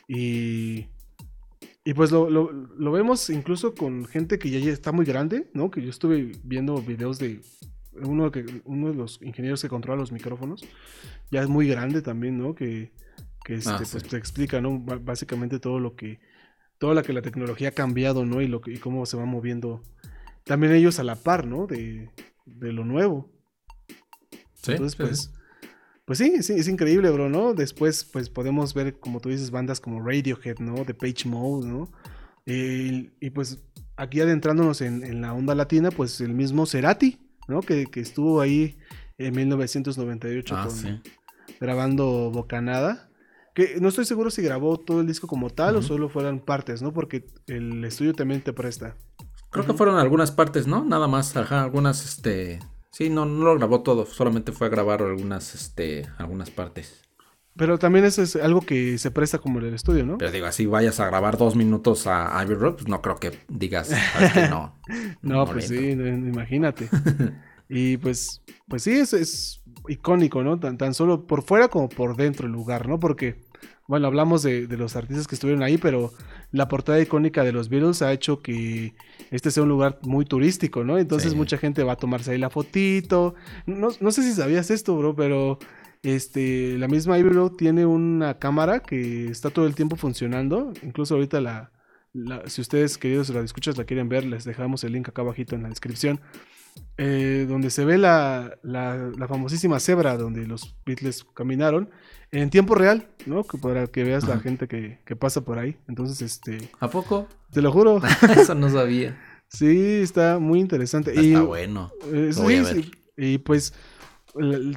y... 0.07 0.88
Y 1.86 1.93
pues 1.93 2.12
lo, 2.12 2.30
lo- 2.30 2.51
lo 2.51 2.91
vemos 2.91 3.30
incluso 3.32 3.74
con 3.74 4.05
gente 4.05 4.38
que 4.38 4.49
ya 4.51 4.60
está 4.72 4.91
muy 4.91 5.05
grande, 5.05 5.49
¿no? 5.53 5.72
Que 5.72 5.82
yo 5.82 5.89
estuve 5.89 6.34
viendo 6.43 6.76
videos 6.82 7.18
de 7.18 7.41
uno, 7.93 8.32
que, 8.32 8.45
uno 8.66 8.89
de 8.89 8.95
los 8.95 9.20
ingenieros 9.24 9.62
que 9.62 9.70
controla 9.70 9.99
los 9.99 10.12
micrófonos, 10.12 10.64
ya 11.32 11.41
es 11.41 11.47
muy 11.47 11.68
grande 11.68 12.01
también, 12.03 12.38
¿no? 12.38 12.53
Que, 12.53 12.91
que 13.43 13.55
este, 13.55 13.72
Ah, 13.72 13.78
pues 13.91 14.03
te 14.03 14.18
explica, 14.18 14.62
¿no? 14.62 14.78
Básicamente 14.80 15.57
todo 15.60 15.80
lo 15.80 15.95
que, 15.95 16.20
todo 16.80 16.94
lo 16.96 17.04
que 17.04 17.14
la 17.14 17.22
tecnología 17.22 17.70
ha 17.70 17.74
cambiado, 17.74 18.26
¿no? 18.26 18.42
Y, 18.42 18.48
lo 18.48 18.62
que, 18.62 18.74
y 18.74 18.78
cómo 18.78 19.06
se 19.06 19.18
va 19.18 19.26
moviendo 19.26 19.84
también 20.46 20.74
ellos 20.74 20.98
a 21.00 21.04
la 21.04 21.16
par, 21.16 21.46
¿no? 21.46 21.68
De, 21.68 22.10
de 22.46 22.74
lo 22.74 22.84
nuevo. 22.86 23.30
Sí, 24.56 24.72
Entonces, 24.72 24.94
sí, 24.98 25.04
pues, 25.04 25.20
sí. 25.20 25.30
pues 26.06 26.18
sí, 26.18 26.44
sí, 26.44 26.54
es 26.54 26.68
increíble, 26.68 27.10
bro, 27.12 27.30
¿no? 27.30 27.54
Después, 27.54 28.04
pues 28.06 28.30
podemos 28.30 28.74
ver, 28.74 29.00
como 29.00 29.20
tú 29.20 29.30
dices, 29.30 29.52
bandas 29.52 29.80
como 29.80 30.02
Radiohead, 30.02 30.58
¿no? 30.60 30.84
De 30.86 30.94
Page 30.94 31.28
Mode, 31.28 31.68
¿no? 31.68 31.92
Y 32.46 33.30
pues 33.30 33.60
aquí 33.96 34.22
adentrándonos 34.22 34.82
en, 34.82 35.04
en 35.04 35.22
la 35.22 35.34
onda 35.34 35.54
latina, 35.54 35.92
pues 35.92 36.20
el 36.22 36.34
mismo 36.34 36.66
Cerati, 36.66 37.20
¿no? 37.48 37.62
Que, 37.62 37.86
que 37.86 38.00
estuvo 38.00 38.42
ahí 38.42 38.78
en 39.18 39.36
1998 39.36 40.56
Ah, 40.58 40.66
con- 40.68 40.76
sí. 40.76 41.02
grabando 41.60 42.32
Bocanada. 42.32 43.09
Que 43.60 43.78
no 43.82 43.89
estoy 43.89 44.05
seguro 44.05 44.32
si 44.32 44.41
grabó 44.41 44.80
todo 44.80 45.01
el 45.01 45.07
disco 45.07 45.28
como 45.28 45.49
tal 45.49 45.76
o 45.76 45.82
solo 45.82 46.07
fueran 46.07 46.39
partes, 46.39 46.82
¿no? 46.82 46.93
Porque 46.93 47.26
el 47.47 47.84
estudio 47.84 48.14
también 48.14 48.39
te 48.41 48.53
presta. 48.53 48.95
Creo 49.49 49.66
que 49.66 49.74
fueron 49.74 49.97
algunas 49.97 50.32
partes, 50.32 50.66
¿no? 50.66 50.86
Nada 50.86 51.10
más, 51.10 51.36
ajá, 51.36 51.66
algunas, 51.66 52.05
este... 52.05 52.60
Sí, 52.89 53.10
no, 53.10 53.26
no 53.26 53.43
lo 53.43 53.57
grabó 53.57 53.82
todo, 53.82 54.05
solamente 54.05 54.53
fue 54.53 54.68
a 54.68 54.70
grabar 54.70 55.01
algunas, 55.01 55.53
este, 55.55 56.07
algunas 56.18 56.49
partes. 56.51 57.01
Pero 57.57 57.78
también 57.78 58.05
eso 58.05 58.22
es 58.22 58.38
algo 58.38 58.62
que 58.62 58.97
se 58.97 59.12
presta 59.12 59.39
como 59.39 59.60
en 59.60 59.66
el 59.66 59.74
estudio, 59.74 60.05
¿no? 60.05 60.18
Pero 60.20 60.32
digo, 60.32 60.45
así 60.45 60.66
vayas 60.66 61.01
a 61.01 61.07
grabar 61.07 61.38
dos 61.38 61.57
minutos 61.57 62.07
a 62.07 62.41
Ivy 62.45 62.53
Road, 62.53 62.76
pues 62.76 62.88
no 62.88 63.01
creo 63.01 63.18
que 63.18 63.39
digas, 63.49 63.89
"Sabes 63.89 64.32
qué? 64.32 64.47
no. 64.49 64.80
No, 65.22 65.43
pues 65.45 65.70
le 65.70 65.78
sí, 65.78 65.89
entro". 65.89 66.18
no, 66.18 66.28
imagínate. 66.30 66.89
y 67.68 67.97
pues, 67.97 68.41
pues 68.70 68.84
sí, 68.84 68.91
es, 68.91 69.12
es 69.12 69.62
icónico, 69.89 70.43
¿no? 70.43 70.57
Tan, 70.60 70.78
tan 70.78 70.93
solo 70.93 71.28
por 71.28 71.43
fuera 71.43 71.68
como 71.68 71.89
por 71.89 72.16
dentro 72.16 72.47
el 72.47 72.53
lugar, 72.53 72.88
¿no? 72.88 72.99
Porque, 73.01 73.49
bueno, 73.90 74.06
hablamos 74.08 74.44
de, 74.44 74.68
de 74.68 74.78
los 74.78 74.96
artistas 74.96 75.28
que 75.28 75.34
estuvieron 75.34 75.64
ahí, 75.64 75.78
pero 75.80 76.14
la 76.52 76.68
portada 76.68 77.02
icónica 77.02 77.44
de 77.44 77.52
los 77.52 77.70
Beatles 77.70 78.02
ha 78.04 78.14
hecho 78.14 78.42
que 78.42 78.94
este 79.32 79.50
sea 79.50 79.64
un 79.64 79.70
lugar 79.70 79.98
muy 80.04 80.26
turístico, 80.26 80.84
¿no? 80.84 81.00
Entonces 81.00 81.32
Sí. 81.32 81.38
mucha 81.38 81.58
gente 81.58 81.84
va 81.84 81.94
a 81.94 81.96
tomarse 81.98 82.32
ahí 82.32 82.38
la 82.38 82.52
fotito. 82.52 83.34
No, 83.66 83.90
no 84.00 84.12
sé 84.12 84.22
si 84.22 84.32
sabías 84.34 84.70
esto, 84.70 84.96
bro, 84.96 85.16
pero 85.16 85.58
este, 86.04 86.78
la 86.78 86.88
misma 86.88 87.16
Abbey 87.16 87.32
Road 87.34 87.54
tiene 87.54 87.86
una 87.88 88.38
cámara 88.38 88.80
que 88.82 89.26
está 89.28 89.50
todo 89.50 89.66
el 89.66 89.74
tiempo 89.74 89.96
funcionando. 89.96 90.72
Incluso 90.84 91.16
ahorita 91.16 91.42
la, 91.42 91.72
la- 92.14 92.48
si 92.48 92.62
ustedes, 92.62 92.98
queridos 93.00 93.30
escuchas, 93.32 93.76
la 93.78 93.86
quieren 93.86 94.08
ver, 94.08 94.24
les 94.24 94.44
dejamos 94.46 94.84
el 94.84 94.94
link 94.94 95.10
acá 95.10 95.24
abajito 95.24 95.56
en 95.56 95.64
la 95.64 95.70
descripción. 95.70 96.22
Eh, 96.97 97.45
donde 97.47 97.70
se 97.70 97.86
ve 97.86 97.97
la, 97.97 98.57
la, 98.61 99.11
la 99.17 99.28
famosísima 99.28 99.80
cebra 99.80 100.17
donde 100.17 100.45
los 100.45 100.76
Beatles 100.86 101.26
caminaron 101.34 101.89
en 102.32 102.49
tiempo 102.49 102.76
real, 102.76 103.07
¿no? 103.26 103.43
Que 103.43 103.57
para 103.57 103.88
que 103.88 104.03
veas 104.03 104.28
la 104.28 104.39
gente 104.39 104.67
que, 104.67 104.99
que 105.05 105.15
pasa 105.15 105.41
por 105.41 105.57
ahí. 105.57 105.78
Entonces, 105.88 106.22
este, 106.22 106.70
¿A 106.80 106.89
poco? 106.89 107.28
te 107.51 107.61
lo 107.61 107.72
juro. 107.72 108.01
Eso 108.38 108.53
no 108.55 108.70
sabía. 108.70 109.17
Sí, 109.47 110.01
está 110.03 110.38
muy 110.39 110.59
interesante. 110.59 111.13
y, 111.15 111.30
Está 111.34 111.41
bueno. 111.41 111.91
eh, 112.13 112.32
sí. 112.34 112.91
Y 113.17 113.39
pues 113.39 113.74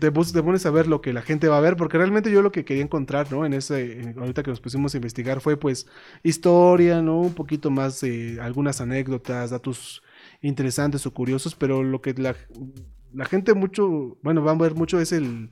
te, 0.01 0.11
pones 0.11 0.67
a 0.67 0.71
ver 0.71 0.87
lo 0.87 1.01
que 1.03 1.13
la 1.13 1.23
gente 1.23 1.49
va 1.49 1.59
a 1.59 1.61
ver, 1.61 1.77
porque 1.77 1.99
realmente 1.99 2.31
yo 2.33 2.41
lo 2.43 2.53
que 2.53 2.65
quería 2.65 2.83
encontrar, 2.83 3.31
¿no? 3.31 3.45
En 3.45 3.53
ese, 3.53 4.01
en- 4.01 4.19
ahorita 4.19 4.43
que 4.43 4.51
nos 4.51 4.61
pusimos 4.61 4.95
a 4.95 4.97
investigar 4.97 5.41
fue 5.41 5.57
pues 5.57 5.87
historia, 6.23 7.03
¿no? 7.03 7.21
Un 7.21 7.35
poquito 7.35 7.71
más 7.71 8.01
de 8.01 8.39
algunas 8.41 8.81
anécdotas, 8.81 9.51
datos 9.51 10.03
interesantes 10.43 11.07
o 11.07 11.13
curiosos, 11.15 11.55
pero 11.55 11.83
lo 11.83 12.03
que 12.03 12.13
la, 12.15 12.35
la 13.15 13.25
gente 13.25 13.55
mucho, 13.55 14.17
bueno, 14.23 14.43
va 14.45 14.53
a 14.53 14.57
ver 14.57 14.75
mucho 14.75 15.01
es 15.01 15.13
el, 15.13 15.49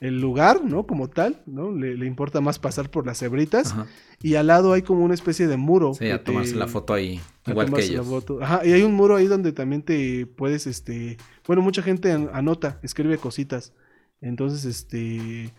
el 0.00 0.20
lugar, 0.20 0.62
¿no? 0.64 0.86
Como 0.86 1.08
tal, 1.08 1.42
¿no? 1.46 1.72
Le, 1.72 1.96
le 1.96 2.06
importa 2.06 2.40
más 2.40 2.58
pasar 2.58 2.90
por 2.90 3.06
las 3.06 3.18
cebritas 3.18 3.72
Ajá. 3.72 3.86
y 4.22 4.34
al 4.34 4.48
lado 4.48 4.72
hay 4.74 4.82
como 4.82 5.04
una 5.04 5.14
especie 5.14 5.46
de 5.46 5.56
muro. 5.56 5.94
Sí, 5.94 6.10
a 6.10 6.22
tomarse 6.22 6.52
te- 6.52 6.58
la 6.58 6.68
foto 6.68 6.92
ahí, 6.94 7.18
a 7.44 7.50
igual 7.50 7.66
que 7.72 7.72
la 7.80 7.84
ellos. 7.84 8.06
foto. 8.06 8.38
Ajá, 8.42 8.60
y 8.64 8.72
hay 8.72 8.82
un 8.82 8.92
muro 8.94 9.16
ahí 9.16 9.26
donde 9.26 9.52
también 9.52 9.82
te 9.82 10.26
puedes, 10.26 10.66
este, 10.66 11.16
bueno, 11.46 11.62
mucha 11.62 11.82
gente 11.82 12.12
an- 12.12 12.28
anota, 12.32 12.78
escribe 12.82 13.16
cositas. 13.18 13.72
Entonces, 14.20 14.64
este, 14.66 15.50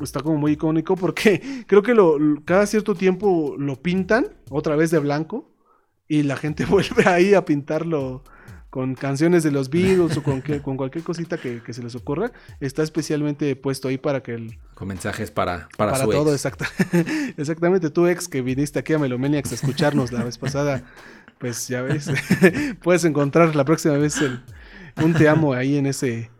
está 0.00 0.20
como 0.20 0.36
muy 0.38 0.52
icónico 0.52 0.94
porque 0.96 1.40
creo 1.66 1.82
que 1.82 1.94
lo- 1.94 2.18
cada 2.44 2.66
cierto 2.66 2.94
tiempo 2.94 3.56
lo 3.58 3.74
pintan 3.76 4.26
otra 4.50 4.76
vez 4.76 4.90
de 4.92 4.98
blanco 5.00 5.50
y 6.08 6.22
la 6.22 6.36
gente 6.36 6.64
vuelve 6.66 7.06
ahí 7.06 7.34
a 7.34 7.44
pintarlo 7.44 8.22
con 8.70 8.96
canciones 8.96 9.44
de 9.44 9.52
los 9.52 9.70
Beatles 9.70 10.16
o 10.16 10.22
con, 10.24 10.42
que- 10.42 10.60
con 10.60 10.76
cualquier 10.76 11.04
cosita 11.04 11.38
que, 11.38 11.62
que 11.62 11.72
se 11.72 11.80
les 11.82 11.94
ocurra. 11.94 12.32
Está 12.58 12.82
especialmente 12.82 13.54
puesto 13.54 13.86
ahí 13.86 13.98
para 13.98 14.20
que 14.22 14.34
el, 14.34 14.58
Con 14.74 14.88
mensajes 14.88 15.30
para, 15.30 15.68
para, 15.76 15.92
para 15.92 16.04
su 16.04 16.10
todo, 16.10 16.32
ex. 16.32 16.44
exacta- 16.44 16.68
exactamente. 17.36 17.90
Tú, 17.90 18.08
ex, 18.08 18.26
que 18.26 18.42
viniste 18.42 18.80
aquí 18.80 18.92
a 18.92 18.98
Melomaniacs 18.98 19.52
a 19.52 19.54
escucharnos 19.54 20.10
la 20.10 20.24
vez 20.24 20.38
pasada, 20.38 20.82
pues 21.38 21.68
ya 21.68 21.82
ves, 21.82 22.10
puedes 22.82 23.04
encontrar 23.04 23.54
la 23.54 23.64
próxima 23.64 23.96
vez 23.96 24.20
el- 24.20 24.42
un 25.02 25.12
te 25.14 25.28
amo 25.28 25.52
ahí 25.52 25.76
en 25.76 25.86
ese, 25.86 26.30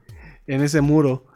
en 0.49 0.61
ese 0.61 0.81
muro, 0.81 1.27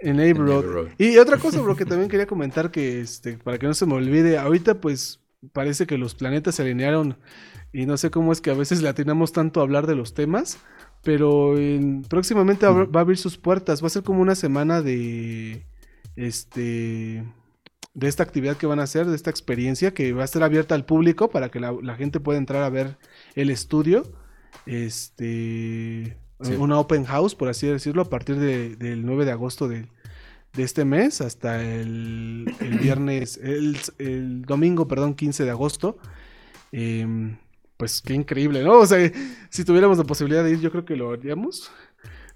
en 0.00 0.16
Road. 0.36 0.90
Y 0.96 1.18
otra 1.18 1.38
cosa, 1.38 1.60
bro, 1.60 1.74
que 1.76 1.84
también 1.86 2.08
quería 2.08 2.26
comentar 2.26 2.70
que, 2.70 3.00
este, 3.00 3.36
para 3.36 3.58
que 3.58 3.66
no 3.66 3.74
se 3.74 3.84
me 3.84 3.94
olvide, 3.94 4.38
ahorita 4.38 4.80
pues 4.80 5.20
parece 5.52 5.86
que 5.86 5.98
los 5.98 6.14
planetas 6.14 6.54
se 6.54 6.62
alinearon 6.62 7.18
y 7.72 7.86
no 7.86 7.96
sé 7.96 8.10
cómo 8.10 8.32
es 8.32 8.40
que 8.40 8.50
a 8.50 8.54
veces 8.54 8.82
le 8.82 8.88
atinamos 8.88 9.32
tanto 9.32 9.60
a 9.60 9.62
hablar 9.62 9.86
de 9.86 9.94
los 9.96 10.14
temas. 10.14 10.58
Pero 11.02 11.56
en- 11.58 12.02
próximamente 12.02 12.66
va 12.66 12.86
a 12.92 13.00
abrir 13.02 13.16
sus 13.16 13.38
puertas. 13.38 13.82
Va 13.82 13.86
a 13.86 13.90
ser 13.90 14.02
como 14.02 14.20
una 14.20 14.34
semana 14.34 14.82
de 14.82 15.64
este 16.16 17.24
de 17.94 18.06
esta 18.08 18.22
actividad 18.22 18.56
que 18.56 18.66
van 18.66 18.78
a 18.80 18.84
hacer, 18.84 19.06
de 19.06 19.16
esta 19.16 19.30
experiencia 19.30 19.92
que 19.94 20.12
va 20.12 20.22
a 20.22 20.24
estar 20.24 20.42
abierta 20.44 20.74
al 20.76 20.84
público 20.84 21.28
para 21.30 21.50
que 21.50 21.58
la, 21.58 21.74
la 21.82 21.96
gente 21.96 22.20
pueda 22.20 22.38
entrar 22.38 22.62
a 22.62 22.68
ver 22.70 22.98
el 23.34 23.50
estudio. 23.50 24.04
Este 24.66 26.16
Sí. 26.42 26.54
una 26.54 26.78
open 26.78 27.04
house, 27.04 27.34
por 27.34 27.48
así 27.48 27.66
decirlo, 27.66 28.00
a 28.02 28.08
partir 28.08 28.36
de- 28.36 28.74
del 28.76 29.04
9 29.04 29.26
de 29.26 29.32
agosto 29.32 29.68
de, 29.68 29.86
de 30.54 30.62
este 30.62 30.86
mes 30.86 31.20
hasta 31.20 31.62
el, 31.62 32.46
el 32.60 32.78
viernes, 32.78 33.38
el, 33.42 33.76
el 33.98 34.42
domingo, 34.42 34.88
perdón, 34.88 35.12
15 35.14 35.44
de 35.44 35.50
agosto. 35.50 35.98
Em, 36.72 37.36
pues 37.80 38.02
qué 38.02 38.12
increíble, 38.12 38.62
¿no? 38.62 38.74
O 38.74 38.86
sea, 38.86 39.10
si 39.48 39.64
tuviéramos 39.64 39.96
la 39.96 40.04
posibilidad 40.04 40.44
de 40.44 40.50
ir, 40.50 40.60
yo 40.60 40.70
creo 40.70 40.84
que 40.84 40.96
lo 40.96 41.12
haríamos. 41.12 41.70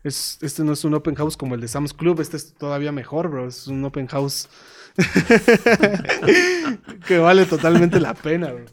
Es, 0.02 0.38
este 0.40 0.64
no 0.64 0.72
es 0.72 0.84
un 0.84 0.94
open 0.94 1.14
house 1.16 1.36
como 1.36 1.54
el 1.54 1.60
de 1.60 1.68
Sam's 1.68 1.92
Club, 1.92 2.18
este 2.22 2.38
es 2.38 2.54
todavía 2.54 2.92
mejor, 2.92 3.28
bro. 3.28 3.46
Es 3.46 3.66
un 3.66 3.84
open 3.84 4.06
house 4.06 4.48
que 7.06 7.18
vale 7.18 7.44
totalmente 7.44 8.00
la 8.00 8.14
pena, 8.14 8.52
bro. 8.52 8.64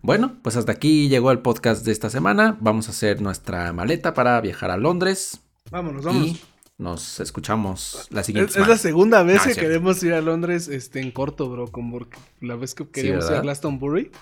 Bueno, 0.00 0.36
pues 0.42 0.56
hasta 0.56 0.70
aquí 0.70 1.08
llegó 1.08 1.32
el 1.32 1.40
podcast 1.40 1.84
de 1.84 1.90
esta 1.90 2.08
semana. 2.08 2.56
Vamos 2.60 2.86
a 2.86 2.92
hacer 2.92 3.20
nuestra 3.20 3.72
maleta 3.72 4.14
para 4.14 4.40
viajar 4.40 4.70
a 4.70 4.76
Londres. 4.76 5.40
Vámonos, 5.72 6.04
vámonos. 6.04 6.28
Y 6.28 6.40
nos 6.78 7.18
escuchamos 7.18 8.06
la 8.10 8.22
siguiente 8.22 8.52
Es, 8.52 8.56
es 8.56 8.60
la 8.60 8.76
semana. 8.76 8.78
segunda 8.78 9.22
vez 9.24 9.44
No, 9.44 9.52
que 9.52 9.60
queremos 9.60 10.00
ir 10.04 10.12
a 10.12 10.20
Londres 10.20 10.68
este, 10.68 11.00
en 11.00 11.10
corto, 11.10 11.50
bro. 11.50 11.66
Como 11.66 11.98
la 12.40 12.54
vez 12.54 12.76
que 12.76 12.88
queríamos 12.88 13.28
ir 13.28 13.36
a. 13.36 13.40
Glastonbury. 13.40 14.12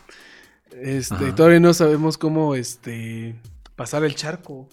Este, 0.72 1.14
Ajá. 1.14 1.34
todavía 1.34 1.60
no 1.60 1.74
sabemos 1.74 2.16
cómo 2.18 2.54
este, 2.54 3.34
pasar 3.76 4.04
el 4.04 4.14
charco. 4.14 4.68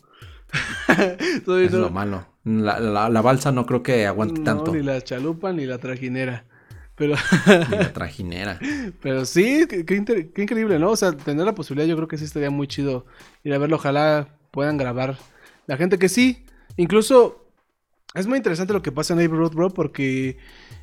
Es 0.88 1.48
no- 1.48 1.80
lo 1.80 1.90
malo. 1.90 2.26
La, 2.44 2.80
la- 2.80 3.10
la 3.10 3.22
balsa 3.22 3.52
no 3.52 3.66
creo 3.66 3.84
que 3.84 4.06
aguante 4.08 4.40
no, 4.40 4.44
tanto. 4.46 4.74
ni 4.74 4.82
la 4.82 5.02
chalupa 5.02 5.52
ni 5.52 5.66
la 5.66 5.78
trajinera. 5.80 6.46
Pero, 6.96 7.16
Ni 7.70 7.78
la 7.78 7.94
trajinera. 7.94 8.60
pero 9.02 9.26
sí, 9.26 9.66
qué, 9.70 9.86
qué 9.86 9.96
inter- 9.96 10.32
qué 10.34 10.42
increíble, 10.44 10.80
¿no? 10.80 10.90
O 10.92 10.96
sea, 10.96 11.12
tener 11.12 11.46
la 11.46 11.54
posibilidad, 11.54 11.88
yo 11.88 11.96
creo 11.96 12.08
que 12.08 12.18
sí 12.18 12.24
estaría 12.26 12.50
muy 12.50 12.68
chido 12.68 13.06
ir 13.44 13.54
a 13.54 13.58
verlo. 13.60 13.76
Ojalá 13.76 14.30
puedan 14.52 14.78
grabar 14.78 15.18
la 15.68 15.78
gente 15.78 16.00
que 16.00 16.10
sí. 16.10 16.46
Incluso 16.78 17.46
es 18.16 18.26
muy 18.26 18.38
interesante 18.38 18.74
lo 18.74 18.82
que 18.82 18.92
pasa 18.92 19.14
en 19.14 19.20
Abbey 19.20 19.38
Road, 19.38 19.52
bro, 19.52 19.70
porque 19.70 20.38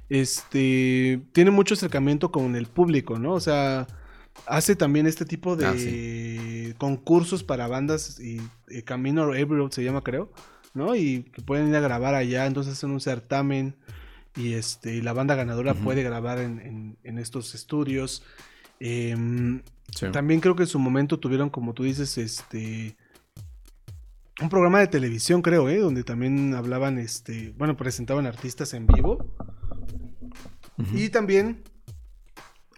este 0.08 1.20
tiene 1.32 1.50
mucho 1.50 1.74
acercamiento 1.74 2.30
con 2.30 2.54
el 2.54 2.66
público, 2.66 3.18
¿no? 3.18 3.32
O 3.32 3.40
sea, 3.40 3.86
hace 4.46 4.76
también 4.76 5.06
este 5.06 5.24
tipo 5.24 5.56
de 5.56 6.72
Ah, 6.72 6.74
concursos 6.78 7.42
para 7.44 7.66
bandas 7.68 8.18
y, 8.20 8.40
y 8.68 8.82
Camino 8.82 9.22
Abbey 9.24 9.44
Road 9.44 9.70
se 9.70 9.84
llama, 9.84 10.02
creo, 10.02 10.30
¿no? 10.74 10.94
Y 10.96 11.22
que 11.32 11.42
pueden 11.42 11.68
ir 11.68 11.76
a 11.76 11.80
grabar 11.80 12.14
allá, 12.14 12.46
entonces 12.46 12.74
hacen 12.74 12.90
un 12.90 13.00
certamen 13.00 13.74
y 14.36 14.54
este 14.54 14.96
y 14.96 15.00
la 15.02 15.12
banda 15.12 15.34
ganadora 15.36 15.74
puede 15.74 16.02
grabar 16.02 16.38
en, 16.38 16.58
en- 16.60 16.96
en 17.04 17.18
estos 17.18 17.54
estudios. 17.54 18.22
Em, 18.80 19.62
Sí. 19.94 20.06
también 20.10 20.40
creo 20.40 20.56
que 20.56 20.62
en 20.64 20.68
su 20.68 20.78
momento 20.78 21.20
tuvieron, 21.20 21.50
como 21.50 21.72
tú 21.74 21.84
dices, 21.84 22.18
este 22.18 22.96
un 24.42 24.48
programa 24.48 24.80
de 24.80 24.88
televisión, 24.88 25.42
creo, 25.42 25.68
¿eh? 25.68 25.78
donde 25.78 26.02
también 26.02 26.54
hablaban, 26.54 26.98
este, 26.98 27.54
bueno, 27.56 27.76
presentaban 27.76 28.26
artistas 28.26 28.74
en 28.74 28.86
vivo. 28.88 29.32
Y 30.92 31.10
también 31.10 31.62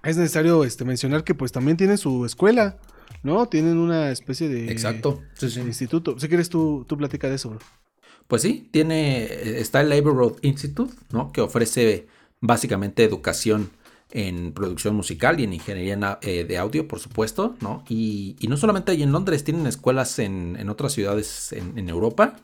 es 0.07 0.17
necesario 0.17 0.65
este, 0.65 0.85
mencionar 0.85 1.25
que 1.25 1.35
pues 1.35 1.53
también 1.53 1.77
tienen 1.77 1.99
su 1.99 2.25
escuela, 2.25 2.79
¿no? 3.23 3.47
Tienen 3.47 3.79
una 3.79 4.11
especie 4.11 4.49
de, 4.49 4.71
Exacto. 4.71 5.23
Sí, 5.35 5.51
sí. 5.51 5.61
instituto. 5.61 6.19
Si 6.19 6.29
quieres 6.29 6.49
tú, 6.49 6.85
tú 6.89 6.97
platica 6.97 7.29
de 7.29 7.37
eso, 7.37 7.51
bro. 7.51 7.59
Pues 8.29 8.43
sí, 8.43 8.69
tiene, 8.73 9.25
está 9.61 9.81
el 9.81 9.89
Labor 9.89 10.17
Road 10.17 10.33
Institute, 10.43 10.93
¿no? 11.13 11.33
Que 11.33 11.41
ofrece 11.41 12.09
básicamente 12.41 13.05
educación 13.05 13.71
en 14.11 14.53
producción 14.53 14.95
musical 14.95 15.41
y 15.41 15.45
en 15.45 15.53
ingeniería 15.53 16.19
eh, 16.23 16.45
de 16.45 16.59
audio, 16.59 16.89
por 16.89 17.01
supuesto, 17.01 17.57
¿no? 17.61 17.85
Y, 17.89 18.37
y 18.41 18.49
no 18.49 18.57
solamente 18.57 18.93
hay 18.93 19.03
en 19.03 19.13
Londres, 19.13 19.45
tienen 19.45 19.67
escuelas 19.67 20.19
en, 20.19 20.57
en 20.59 20.71
otras 20.71 20.93
ciudades 20.93 21.53
en, 21.53 21.79
en 21.79 21.89
Europa. 21.89 22.37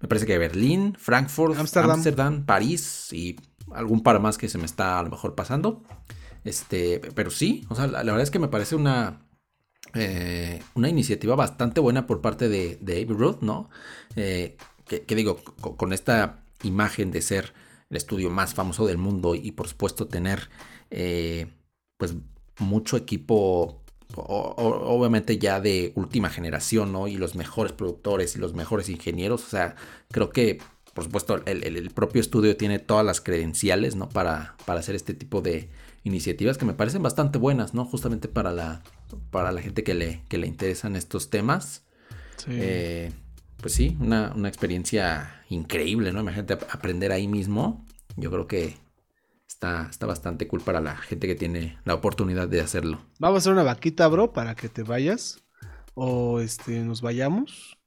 Me 0.00 0.08
parece 0.08 0.26
que 0.26 0.38
Berlín, 0.38 0.94
Frankfurt. 0.98 1.58
Ámsterdam, 1.58 2.44
París 2.44 3.12
y 3.12 3.36
algún 3.72 4.02
par 4.02 4.20
más 4.20 4.38
que 4.38 4.48
se 4.48 4.58
me 4.58 4.66
está 4.66 4.98
a 4.98 5.02
lo 5.02 5.10
mejor 5.10 5.34
pasando. 5.34 5.82
Este, 6.46 7.00
pero 7.14 7.30
sí, 7.30 7.66
o 7.70 7.74
sea, 7.74 7.88
la, 7.88 8.04
verdad 8.04 8.22
es 8.22 8.30
que 8.30 8.38
me 8.38 8.48
parece 8.48 8.76
una, 8.76 9.26
eh, 9.94 10.62
una 10.74 10.88
iniciativa 10.88 11.36
bastante 11.36 11.80
buena 11.80 12.06
por 12.06 12.20
parte 12.22 12.48
de, 12.48 12.78
de 12.80 12.94
Abbey 13.02 13.16
Road, 13.16 13.38
¿no? 13.42 13.70
Eh, 14.16 14.56
que, 14.86 15.14
digo, 15.16 15.38
co- 15.60 15.76
con, 15.76 15.92
esta 15.92 16.44
imagen 16.62 17.10
de 17.12 17.22
ser 17.22 17.54
el 17.90 17.96
estudio 17.98 18.30
más 18.30 18.54
famoso 18.54 18.86
del 18.86 18.98
mundo 18.98 19.34
y 19.34 19.52
por 19.52 19.68
supuesto 19.68 20.08
tener 20.08 20.50
eh, 20.90 21.48
pues 21.98 22.14
mucho 22.58 22.96
equipo, 22.96 23.82
obviamente 24.16 25.38
ya 25.38 25.60
de 25.60 25.92
última 25.96 26.30
generación, 26.30 26.92
¿no? 26.92 27.08
Y 27.08 27.16
los 27.16 27.34
mejores 27.34 27.72
productores 27.72 28.36
y 28.36 28.38
los 28.38 28.54
mejores 28.54 28.88
ingenieros, 28.88 29.44
o 29.44 29.48
sea, 29.48 29.76
creo 30.10 30.30
que 30.30 30.58
por 30.94 31.04
supuesto 31.04 31.42
el, 31.46 31.64
el- 31.64 31.76
el 31.76 31.90
propio 31.90 32.20
estudio 32.20 32.56
tiene 32.56 32.78
todas 32.78 33.04
las 33.04 33.20
credenciales, 33.20 33.96
¿no? 33.96 34.08
Para, 34.08 34.56
para 34.64 34.80
hacer 34.80 34.94
este 34.94 35.14
tipo 35.14 35.42
de 35.42 35.68
iniciativas 36.06 36.56
que 36.56 36.64
me 36.64 36.72
parecen 36.72 37.02
bastante 37.02 37.36
buenas, 37.38 37.74
¿no? 37.74 37.84
Justamente 37.84 38.28
para 38.28 38.52
la, 38.52 38.82
para 39.30 39.50
la 39.50 39.60
gente 39.60 39.82
que 39.82 39.94
le, 39.94 40.22
que 40.28 40.38
le 40.38 40.46
interesan 40.46 40.94
estos 40.94 41.30
temas. 41.30 41.84
Eh, 42.48 43.10
pues 43.60 43.74
sí, 43.74 43.96
una, 44.00 44.32
una 44.34 44.48
experiencia 44.48 45.42
increíble, 45.48 46.12
¿no? 46.12 46.20
Imagínate 46.20 46.52
ap- 46.54 46.68
aprender 46.70 47.10
ahí 47.10 47.26
mismo. 47.26 47.84
Yo 48.16 48.30
creo 48.30 48.46
que 48.46 48.76
está, 49.48 49.88
está 49.90 50.06
bastante 50.06 50.46
cool 50.46 50.60
para 50.60 50.80
la 50.80 50.96
gente 50.96 51.26
que 51.26 51.34
tiene 51.34 51.76
la 51.84 51.94
oportunidad 51.94 52.46
de 52.46 52.60
hacerlo. 52.60 53.00
Vamos 53.18 53.36
a 53.36 53.38
hacer 53.38 53.52
una 53.52 53.64
vaquita, 53.64 54.06
bro, 54.06 54.32
para 54.32 54.54
que 54.54 54.68
te 54.68 54.84
vayas. 54.84 55.42
O 55.94 56.40
este, 56.40 56.84
nos 56.84 57.00
vayamos. 57.00 57.78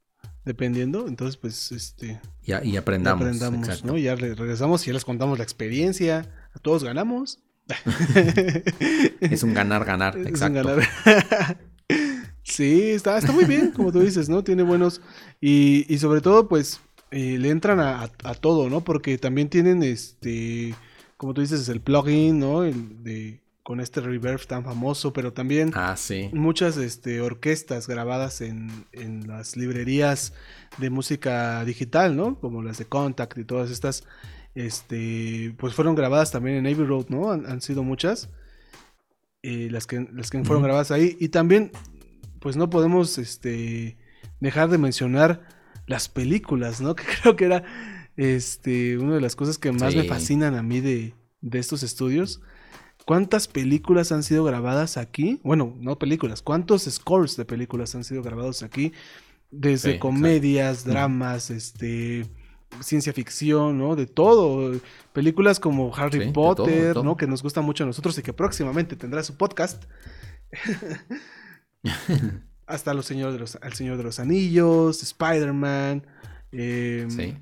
Dependiendo. 0.43 1.07
Entonces, 1.07 1.37
pues, 1.37 1.71
este. 1.71 2.19
Y, 2.43 2.75
aprendamos. 2.75 3.21
aprendamos, 3.21 3.59
exacto. 3.67 3.87
¿no? 3.93 3.97
Ya 3.97 4.15
re- 4.15 4.35
regresamos 4.35 4.83
y 4.83 4.87
ya 4.87 4.93
les 4.93 5.05
contamos 5.05 5.37
la 5.37 5.43
experiencia. 5.43 6.49
A 6.53 6.59
todos 6.59 6.83
ganamos. 6.83 7.39
Es 9.21 9.43
un 9.43 9.53
ganar-ganar, 9.53 10.17
un 10.17 10.27
exacto. 10.27 10.63
ganar. 10.63 10.87
Sí, 12.43 12.89
está, 12.91 13.17
está 13.17 13.31
muy 13.31 13.45
bien, 13.45 13.71
como 13.71 13.91
tú 13.91 13.99
dices, 13.99 14.27
¿no? 14.27 14.43
Tiene 14.43 14.63
buenos. 14.63 15.01
Y, 15.39 15.85
y 15.93 15.99
sobre 15.99 16.19
todo, 16.21 16.47
pues, 16.47 16.79
eh, 17.11 17.37
le 17.37 17.49
entran 17.51 17.79
a, 17.79 18.03
a- 18.03 18.11
a 18.23 18.33
todo, 18.33 18.69
¿no? 18.69 18.81
Porque 18.81 19.17
también 19.19 19.49
tienen 19.49 19.83
este. 19.83 20.73
Como 21.17 21.33
tú 21.33 21.41
dices, 21.41 21.69
el 21.69 21.79
plugin, 21.81 22.39
¿no? 22.39 22.63
El 22.63 23.03
de, 23.03 23.39
con 23.61 23.79
este 23.79 24.01
reverb 24.01 24.47
tan 24.47 24.63
famoso, 24.63 25.13
pero 25.13 25.31
también 25.31 25.71
Ah, 25.75 25.95
sí. 25.95 26.29
muchas 26.33 26.77
este, 26.77 27.21
orquestas 27.21 27.87
grabadas 27.87 28.41
en, 28.41 28.85
en 28.93 29.27
las 29.27 29.55
librerías 29.55 30.33
de 30.79 30.89
música 30.89 31.63
digital, 31.65 32.15
¿no? 32.15 32.39
Como 32.39 32.63
las 32.63 32.79
de 32.79 32.85
Contact 32.85 33.37
y 33.37 33.43
todas 33.43 33.69
estas, 33.69 34.05
este, 34.55 35.55
pues 35.57 35.73
fueron 35.73 35.95
grabadas 35.95 36.31
también 36.31 36.57
en 36.57 36.67
Abbey 36.67 36.85
Road, 36.85 37.07
¿no? 37.09 37.31
Han, 37.31 37.45
han 37.45 37.61
sido 37.61 37.83
muchas 37.83 38.29
eh, 39.41 39.69
las 39.71 39.87
que, 39.87 40.05
las 40.11 40.29
que 40.29 40.43
fueron 40.43 40.63
grabadas 40.63 40.91
ahí. 40.91 41.15
Y 41.19 41.29
también, 41.29 41.71
pues 42.39 42.57
no 42.57 42.69
podemos 42.69 43.17
este, 43.17 43.97
dejar 44.39 44.69
de 44.69 44.77
mencionar 44.77 45.47
las 45.87 46.09
películas, 46.09 46.81
¿no? 46.81 46.95
Que 46.95 47.03
creo 47.21 47.35
que 47.35 47.45
era 47.45 47.63
este, 48.17 48.97
una 48.97 49.15
de 49.15 49.21
las 49.21 49.35
cosas 49.35 49.57
que 49.57 49.71
más 49.71 49.95
me 49.95 50.03
fascinan 50.03 50.55
a 50.55 50.63
mí 50.63 50.81
de, 50.81 51.13
de 51.41 51.59
estos 51.59 51.83
estudios. 51.83 52.41
¿Cuántas 53.05 53.47
películas 53.47 54.11
han 54.11 54.23
sido 54.23 54.43
grabadas 54.43 54.97
aquí? 54.97 55.39
Bueno, 55.43 55.75
no 55.79 55.97
películas, 55.97 56.41
¿cuántos 56.41 56.83
scores 56.83 57.37
de 57.37 57.45
películas 57.45 57.95
han 57.95 58.03
sido 58.03 58.21
grabados 58.21 58.61
aquí? 58.61 58.91
Desde 59.49 59.93
Sí, 59.93 59.99
comedias, 59.99 60.83
dramas, 60.85 61.49
este 61.49 62.27
ciencia 62.81 63.13
ficción, 63.13 63.77
¿no? 63.77 63.95
De 63.95 64.05
todo. 64.07 64.79
Películas 65.13 65.59
como 65.59 65.93
Harry 65.95 66.19
Sí, 66.19 66.25
de 66.27 66.31
Potter, 66.31 66.65
todo, 66.65 66.65
de 66.87 66.93
todo. 66.93 67.03
¿no? 67.03 67.17
Que 67.17 67.27
nos 67.27 67.43
gusta 67.43 67.61
mucho 67.61 67.83
a 67.83 67.87
nosotros 67.87 68.17
y 68.17 68.21
que 68.21 68.33
próximamente 68.33 68.95
tendrá 68.95 69.23
su 69.23 69.35
podcast. 69.37 69.83
Hasta 72.65 72.93
los 72.93 73.05
señor 73.05 73.31
de 73.33 73.39
los, 73.39 73.57
El 73.61 73.73
Señor 73.73 73.97
de 73.97 74.03
los 74.03 74.19
Anillos, 74.19 75.01
Spider-Man. 75.01 76.05
eh, 76.51 77.07
Sí. 77.09 77.35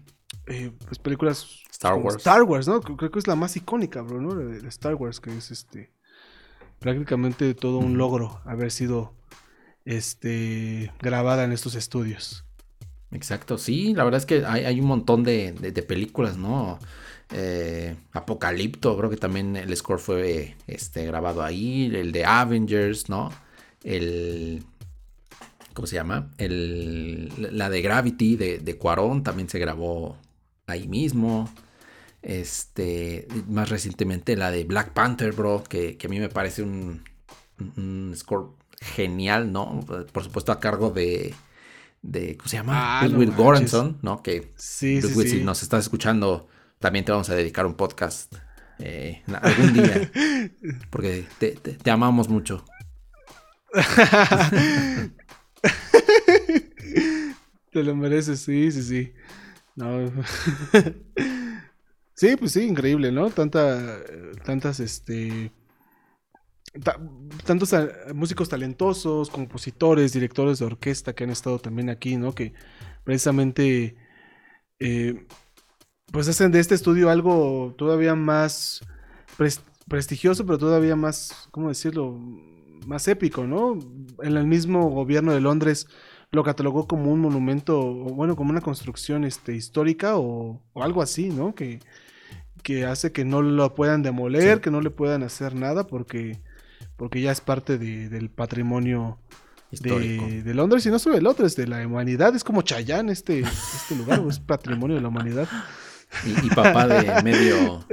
eh, 0.47 0.71
pues 0.85 0.99
películas 0.99 1.45
Star 1.71 1.95
Wars. 1.95 2.17
Star 2.17 2.43
Wars, 2.43 2.67
¿no? 2.67 2.79
Creo 2.81 3.11
que 3.11 3.19
es 3.19 3.27
la 3.27 3.35
más 3.35 3.55
icónica, 3.57 4.01
bro, 4.01 4.21
¿no? 4.21 4.33
De, 4.35 4.61
de 4.61 4.67
Star 4.69 4.95
Wars, 4.95 5.19
que 5.19 5.35
es 5.35 5.51
este 5.51 5.93
prácticamente 6.79 7.53
todo 7.55 7.79
un 7.79 7.97
logro 7.97 8.39
haber 8.45 8.71
sido 8.71 9.15
este 9.85 10.91
grabada 10.99 11.43
en 11.43 11.51
estos 11.51 11.75
estudios. 11.75 12.45
Exacto, 13.11 13.57
sí, 13.57 13.93
la 13.93 14.03
verdad 14.03 14.19
es 14.19 14.25
que 14.25 14.45
hay, 14.45 14.65
hay 14.65 14.79
un 14.81 14.87
montón 14.87 15.23
de, 15.23 15.53
de- 15.53 15.71
películas, 15.83 16.37
¿no? 16.37 16.77
Eh, 17.31 17.95
Apocalipto, 18.11 18.97
creo 18.97 19.09
que 19.09 19.15
también 19.17 19.55
el 19.55 19.75
score 19.77 19.99
fue 19.99 20.55
este, 20.67 21.05
grabado 21.05 21.41
ahí, 21.43 21.85
el 21.95 22.11
de 22.11 22.25
Avengers, 22.25 23.09
¿no? 23.09 23.31
El... 23.83 24.63
¿Cómo 25.73 25.85
se 25.87 25.95
llama? 25.95 26.31
El, 26.37 27.31
la 27.55 27.69
de 27.69 27.81
Gravity 27.81 28.35
de, 28.35 28.59
de 28.59 28.77
también 29.23 29.47
se 29.49 29.59
grabó 29.59 30.17
ahí 30.65 30.87
mismo. 30.87 31.49
Este, 32.23 33.27
más 33.47 33.69
recientemente 33.69 34.35
la 34.37 34.51
de 34.51 34.65
Black 34.65 34.93
Panther, 34.93 35.33
bro, 35.33 35.63
que, 35.63 35.97
que 35.97 36.07
a 36.07 36.09
mí 36.09 36.19
me 36.19 36.29
parece 36.29 36.63
un, 36.63 37.03
un 37.77 38.13
score 38.15 38.49
genial, 38.81 39.51
¿no? 39.53 39.81
Por 40.13 40.23
supuesto 40.23 40.51
a 40.51 40.59
cargo 40.59 40.91
de, 40.91 41.35
de 42.01 42.37
¿cómo 42.37 42.47
se 42.49 42.57
llama? 42.57 42.99
Ah, 42.99 43.03
no 43.03 43.09
Ludwig 43.09 43.29
manches. 43.29 43.45
Göransson, 43.45 43.97
¿no? 44.01 44.23
Que 44.23 44.53
Sí, 44.55 45.01
sí, 45.01 45.07
Ludwig, 45.09 45.27
sí. 45.29 45.37
si 45.39 45.43
nos 45.43 45.61
estás 45.63 45.85
escuchando, 45.85 46.47
también 46.79 47.05
te 47.05 47.11
vamos 47.11 47.29
a 47.29 47.35
dedicar 47.35 47.65
un 47.65 47.75
podcast 47.75 48.33
eh, 48.79 49.23
algún 49.41 49.73
día, 49.73 50.11
porque 50.89 51.25
te, 51.39 51.51
te- 51.51 51.73
te 51.73 51.91
amamos 51.91 52.29
mucho. 52.29 52.63
Te 57.71 57.83
lo 57.83 57.95
mereces, 57.95 58.39
sí, 58.39 58.71
sí, 58.71 58.83
sí. 58.83 59.13
No. 59.75 60.07
sí, 62.13 62.35
pues 62.37 62.51
sí, 62.53 62.61
increíble, 62.63 63.11
¿no? 63.11 63.29
Tanta, 63.29 63.99
tantas, 64.45 64.79
este, 64.79 65.51
ta- 66.83 66.99
tantos 67.45 67.73
ah, 67.73 67.87
músicos 68.13 68.49
talentosos, 68.49 69.29
compositores, 69.29 70.13
directores 70.13 70.59
de 70.59 70.65
orquesta 70.65 71.13
que 71.13 71.23
han 71.23 71.29
estado 71.29 71.59
también 71.59 71.89
aquí, 71.89 72.17
¿no? 72.17 72.33
Que 72.33 72.53
precisamente, 73.03 73.95
eh, 74.79 75.25
pues 76.11 76.27
hacen 76.27 76.51
de 76.51 76.59
este 76.59 76.75
estudio 76.75 77.09
algo 77.09 77.73
todavía 77.77 78.15
más 78.15 78.81
pres- 79.37 79.61
prestigioso, 79.87 80.45
pero 80.45 80.57
todavía 80.57 80.95
más, 80.95 81.47
¿cómo 81.51 81.69
decirlo? 81.69 82.17
Más 82.85 83.07
épico, 83.07 83.45
¿no? 83.45 83.77
En 84.21 84.37
el 84.37 84.45
mismo 84.47 84.89
gobierno 84.89 85.33
de 85.33 85.41
Londres 85.41 85.87
lo 86.31 86.43
catalogó 86.43 86.87
como 86.87 87.11
un 87.11 87.21
monumento, 87.21 87.79
o 87.79 88.13
bueno, 88.13 88.35
como 88.35 88.51
una 88.51 88.61
construcción 88.61 89.23
este, 89.23 89.55
histórica 89.55 90.17
o, 90.17 90.61
o 90.73 90.83
algo 90.83 91.01
así, 91.01 91.29
¿no? 91.29 91.55
Que, 91.55 91.79
que 92.63 92.85
hace 92.85 93.11
que 93.13 93.23
no 93.25 93.41
lo 93.41 93.73
puedan 93.75 94.03
demoler, 94.03 94.55
Sí. 94.57 94.61
que 94.61 94.71
no 94.71 94.81
le 94.81 94.89
puedan 94.89 95.23
hacer 95.23 95.55
nada 95.55 95.87
porque, 95.87 96.41
porque 96.97 97.21
ya 97.21 97.31
es 97.31 97.41
parte 97.41 97.77
de- 97.77 98.09
del 98.09 98.29
patrimonio 98.29 99.19
de, 99.71 100.43
de 100.43 100.53
Londres 100.53 100.85
y 100.85 100.89
no 100.89 100.99
solo 100.99 101.15
de 101.15 101.21
Londres, 101.21 101.55
de 101.55 101.67
la 101.67 101.85
humanidad. 101.85 102.35
Es 102.35 102.43
como 102.43 102.61
Chayán 102.61 103.09
este, 103.09 103.39
este 103.41 103.95
lugar, 103.95 104.21
es 104.29 104.39
patrimonio 104.39 104.95
de 104.95 105.01
la 105.01 105.07
humanidad. 105.09 105.47
Y, 106.25 106.45
y 106.47 106.49
papá 106.49 106.87
de 106.87 107.21
medio, 107.23 107.85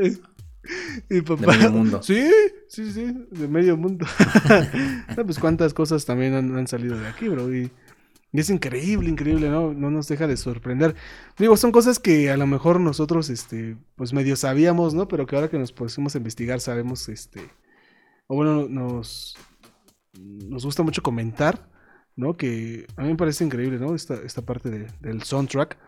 Y 1.11 1.14
de 1.16 1.22
papá, 1.22 1.46
medio 1.48 1.70
mundo. 1.72 2.02
Sí, 2.02 2.30
sí, 2.68 2.90
sí, 2.92 3.26
de 3.30 3.48
medio 3.48 3.76
mundo. 3.76 4.07
no, 5.16 5.24
pues 5.24 5.38
cuántas 5.38 5.74
cosas 5.74 6.05
también 6.05 6.34
han, 6.34 6.57
han 6.57 6.66
salido 6.66 6.98
de 6.98 7.07
aquí, 7.09 7.28
bro. 7.28 7.55
Y, 7.55 7.70
y 8.32 8.40
es 8.40 8.50
increíble, 8.50 9.11
increíble, 9.11 9.48
¿no? 9.50 9.72
No 9.74 9.90
nos 9.90 10.09
deja 10.09 10.26
de 10.26 10.36
sorprender. 10.36 10.94
Digo, 11.38 11.57
son 11.57 11.70
cosas 11.72 11.98
que 11.98 12.30
a 12.30 12.36
lo 12.36 12.46
mejor 12.46 12.80
nosotros, 12.80 13.30
este, 13.30 13.76
pues 13.96 14.12
medio 14.12 14.36
sabíamos, 14.36 14.94
¿no? 14.94 15.07
Pero 15.09 15.26
que 15.26 15.36
ahora 15.36 15.50
que 15.50 15.59
nos 15.59 15.72
pusimos 15.72 16.14
a 16.14 16.18
investigar 16.18 16.61
sabemos, 16.61 17.09
este, 17.09 17.42
o 18.27 18.37
bueno, 18.37 18.68
nos, 18.68 19.37
nos 20.20 20.64
gusta 20.64 20.83
mucho 20.83 21.03
comentar, 21.03 21.68
¿no? 22.16 22.37
Que 22.37 22.87
a 22.97 23.03
mí 23.03 23.09
me 23.09 23.16
parece 23.16 23.45
increíble, 23.45 23.79
¿no? 23.79 23.95
Esta, 23.95 24.14
esta 24.16 24.43
parte 24.43 24.70
de- 24.70 24.89
del 25.01 25.22
soundtrack. 25.22 25.79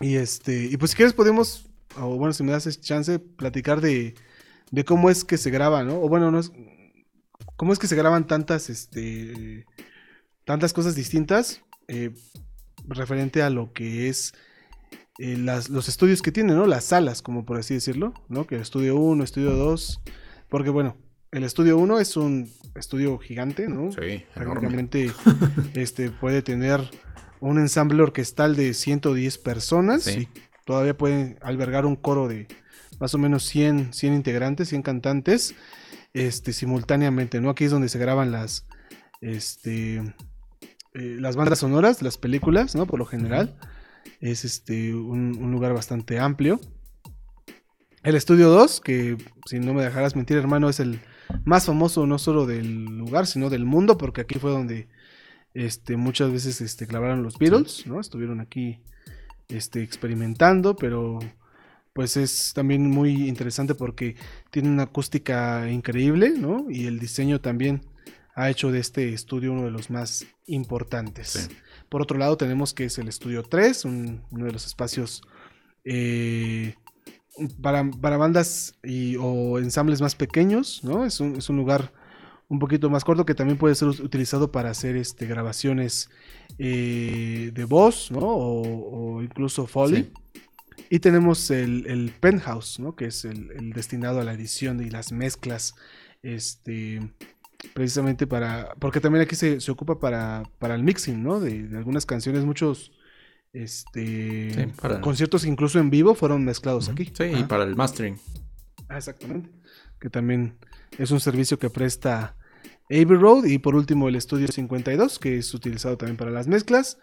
Y 0.00 0.16
este, 0.16 0.66
y 0.66 0.76
pues 0.76 0.90
si 0.90 0.96
quieres 0.96 1.14
podemos, 1.14 1.68
o 1.98 2.16
bueno, 2.16 2.32
si 2.32 2.42
me 2.42 2.52
das 2.52 2.80
chance, 2.80 3.18
platicar 3.18 3.80
de, 3.80 4.14
de 4.70 4.84
cómo 4.84 5.08
es 5.10 5.24
que 5.24 5.38
se 5.38 5.50
graba, 5.50 5.84
¿no? 5.84 6.00
O 6.02 6.08
bueno, 6.08 6.30
no 6.30 6.38
es, 6.38 6.52
cómo 7.56 7.72
es 7.72 7.78
que 7.78 7.86
se 7.86 7.96
graban 7.96 8.26
tantas, 8.26 8.68
este, 8.68 9.64
tantas 10.44 10.72
cosas 10.72 10.94
distintas 10.94 11.62
eh, 11.88 12.12
referente 12.86 13.42
a 13.42 13.48
lo 13.50 13.72
que 13.72 14.08
es 14.08 14.34
eh, 15.18 15.36
las, 15.38 15.70
los 15.70 15.88
estudios 15.88 16.20
que 16.20 16.32
tienen, 16.32 16.56
¿no? 16.56 16.66
Las 16.66 16.84
salas, 16.84 17.22
como 17.22 17.46
por 17.46 17.56
así 17.58 17.72
decirlo, 17.74 18.12
¿no? 18.28 18.46
Que 18.46 18.56
estudio 18.56 18.96
1, 18.96 19.24
estudio 19.24 19.52
2, 19.52 20.00
porque 20.48 20.70
bueno, 20.70 20.96
el 21.32 21.44
estudio 21.44 21.76
1 21.78 21.98
es 22.00 22.16
un 22.16 22.50
estudio 22.74 23.18
gigante, 23.18 23.68
¿no? 23.68 23.90
Sí. 23.92 24.24
Prácticamente 24.34 25.10
este, 25.74 26.10
puede 26.10 26.42
tener 26.42 26.80
un 27.40 27.58
ensamble 27.58 28.02
orquestal 28.02 28.56
de 28.56 28.72
110 28.74 29.38
personas 29.38 30.04
Sí. 30.04 30.20
y 30.22 30.28
todavía 30.64 30.96
puede 30.96 31.36
albergar 31.42 31.84
un 31.86 31.96
coro 31.96 32.28
de 32.28 32.46
más 32.98 33.14
o 33.14 33.18
menos 33.18 33.44
100, 33.44 33.92
100 33.92 34.14
integrantes, 34.14 34.68
100 34.70 34.82
cantantes 34.82 35.54
este, 36.14 36.52
simultáneamente, 36.54 37.40
¿no? 37.40 37.50
Aquí 37.50 37.64
es 37.64 37.70
donde 37.70 37.90
se 37.90 37.98
graban 37.98 38.32
las, 38.32 38.66
este, 39.20 39.96
eh, 40.94 41.16
las 41.20 41.36
bandas 41.36 41.58
sonoras, 41.58 42.00
las 42.00 42.16
películas, 42.16 42.74
¿no? 42.74 42.86
Por 42.86 42.98
lo 42.98 43.04
general. 43.04 43.56
Es 44.20 44.44
este, 44.46 44.94
un, 44.94 45.36
un 45.38 45.50
lugar 45.52 45.74
bastante 45.74 46.18
amplio. 46.18 46.58
El 48.06 48.14
estudio 48.14 48.50
2, 48.50 48.80
que 48.82 49.16
si 49.46 49.58
no 49.58 49.74
me 49.74 49.82
dejarás 49.82 50.14
mentir, 50.14 50.36
hermano, 50.36 50.68
es 50.68 50.78
el 50.78 51.00
más 51.44 51.66
famoso 51.66 52.06
no 52.06 52.18
solo 52.18 52.46
del 52.46 52.84
lugar, 52.84 53.26
sino 53.26 53.50
del 53.50 53.64
mundo, 53.64 53.98
porque 53.98 54.20
aquí 54.20 54.38
fue 54.38 54.52
donde 54.52 54.86
este, 55.54 55.96
muchas 55.96 56.30
veces 56.30 56.60
este, 56.60 56.86
clavaron 56.86 57.24
los 57.24 57.36
Beatles, 57.36 57.84
¿no? 57.86 57.98
Estuvieron 57.98 58.40
aquí 58.40 58.78
este, 59.48 59.82
experimentando, 59.82 60.76
pero 60.76 61.18
pues 61.92 62.16
es 62.16 62.52
también 62.54 62.88
muy 62.88 63.26
interesante 63.26 63.74
porque 63.74 64.14
tiene 64.52 64.68
una 64.68 64.84
acústica 64.84 65.68
increíble, 65.68 66.30
¿no? 66.30 66.66
Y 66.70 66.86
el 66.86 67.00
diseño 67.00 67.40
también 67.40 67.80
ha 68.36 68.50
hecho 68.50 68.70
de 68.70 68.78
este 68.78 69.14
estudio 69.14 69.52
uno 69.52 69.64
de 69.64 69.70
los 69.72 69.90
más 69.90 70.26
importantes. 70.46 71.28
Sí. 71.30 71.56
Por 71.88 72.02
otro 72.02 72.18
lado 72.18 72.36
tenemos 72.36 72.72
que 72.72 72.84
es 72.84 72.98
el 72.98 73.08
estudio 73.08 73.42
3, 73.42 73.84
un- 73.84 74.22
uno 74.30 74.44
de 74.44 74.52
los 74.52 74.64
espacios 74.64 75.22
eh, 75.84 76.74
para, 77.60 77.90
para 77.90 78.16
bandas 78.16 78.74
y, 78.82 79.16
o 79.16 79.58
ensambles 79.58 80.00
más 80.00 80.14
pequeños, 80.14 80.82
¿no? 80.82 81.04
Es 81.04 81.20
un, 81.20 81.36
es 81.36 81.48
un 81.48 81.56
lugar 81.56 81.92
un 82.48 82.58
poquito 82.58 82.88
más 82.90 83.04
corto 83.04 83.26
que 83.26 83.34
también 83.34 83.58
puede 83.58 83.74
ser 83.74 83.88
utilizado 83.88 84.52
para 84.52 84.70
hacer 84.70 84.96
este, 84.96 85.26
grabaciones 85.26 86.10
eh, 86.58 87.50
de 87.52 87.64
voz, 87.64 88.10
¿no? 88.10 88.20
O, 88.20 89.16
o 89.16 89.22
incluso 89.22 89.66
Foley. 89.66 90.04
Sí. 90.04 90.12
Y 90.90 90.98
tenemos 91.00 91.50
el, 91.50 91.86
el 91.86 92.12
penthouse, 92.20 92.78
¿no? 92.78 92.94
Que 92.94 93.06
es 93.06 93.24
el, 93.24 93.50
el 93.52 93.72
destinado 93.72 94.20
a 94.20 94.24
la 94.24 94.34
edición 94.34 94.80
y 94.80 94.90
las 94.90 95.10
mezclas 95.10 95.74
este, 96.22 97.00
precisamente 97.74 98.26
para, 98.26 98.74
porque 98.78 99.00
también 99.00 99.22
aquí 99.22 99.34
se, 99.34 99.60
se 99.60 99.70
ocupa 99.70 99.98
para, 99.98 100.44
para 100.58 100.74
el 100.74 100.84
mixing, 100.84 101.22
¿no? 101.22 101.40
De, 101.40 101.68
de 101.68 101.76
algunas 101.76 102.06
canciones, 102.06 102.44
muchos 102.44 102.92
este 103.62 104.50
Sí, 104.54 104.72
para- 104.80 105.00
conciertos 105.00 105.44
incluso 105.44 105.78
en 105.78 105.90
vivo 105.90 106.14
fueron 106.14 106.44
mezclados 106.44 106.88
aquí. 106.88 107.10
Sí, 107.14 107.24
y 107.24 107.44
para 107.44 107.64
el 107.64 107.74
mastering. 107.76 108.18
Ah, 108.88 108.98
exactamente. 108.98 109.50
Que 110.00 110.10
también 110.10 110.58
es 110.98 111.10
un 111.10 111.20
servicio 111.20 111.58
que 111.58 111.70
presta 111.70 112.36
Abbey 112.90 113.04
Road. 113.04 113.44
Y 113.46 113.58
por 113.58 113.74
último, 113.74 114.08
el 114.08 114.20
Studio 114.20 114.48
52, 114.48 115.18
que 115.18 115.38
es 115.38 115.52
utilizado 115.54 115.96
también 115.96 116.16
para 116.16 116.30
las 116.30 116.46
mezclas. 116.46 116.98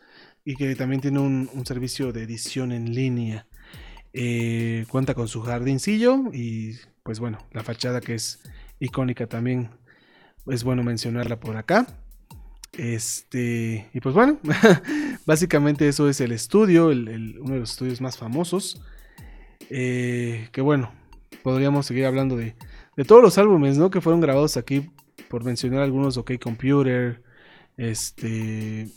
Y 0.45 0.55
que 0.55 0.75
también 0.75 1.01
tiene 1.01 1.19
un, 1.19 1.49
un 1.53 1.65
servicio 1.65 2.11
de 2.13 2.23
edición 2.23 2.71
en 2.71 2.93
línea. 2.93 3.47
Eh, 4.13 4.85
cuenta 4.89 5.13
con 5.13 5.27
su 5.27 5.41
jardincillo. 5.41 6.19
Y 6.33 6.73
pues 7.03 7.19
bueno, 7.19 7.39
la 7.51 7.63
fachada 7.63 7.99
que 8.01 8.15
es 8.15 8.39
icónica 8.79 9.27
también. 9.27 9.69
Es 10.47 10.63
bueno 10.63 10.83
mencionarla 10.83 11.39
por 11.39 11.55
acá. 11.57 11.87
Este, 12.77 13.89
y 13.93 13.99
pues 13.99 14.15
bueno, 14.15 14.39
básicamente 15.25 15.87
eso 15.87 16.09
es 16.09 16.19
el 16.21 16.31
estudio, 16.31 16.91
el- 16.91 17.07
el- 17.07 17.39
uno 17.39 17.53
de 17.53 17.59
los 17.61 17.71
estudios 17.71 18.01
más 18.01 18.17
famosos. 18.17 18.81
Eh, 19.69 20.49
que 20.51 20.61
bueno, 20.61 20.91
podríamos 21.43 21.85
seguir 21.85 22.05
hablando 22.05 22.35
de, 22.35 22.55
de 22.97 23.05
todos 23.05 23.21
los 23.21 23.37
álbumes, 23.37 23.77
¿no? 23.77 23.89
Que 23.89 24.01
fueron 24.01 24.21
grabados 24.21 24.57
aquí, 24.57 24.89
por 25.29 25.43
mencionar 25.43 25.81
algunos, 25.81 26.17
OK 26.17 26.31
Computer, 26.41 27.23
este, 27.77 28.89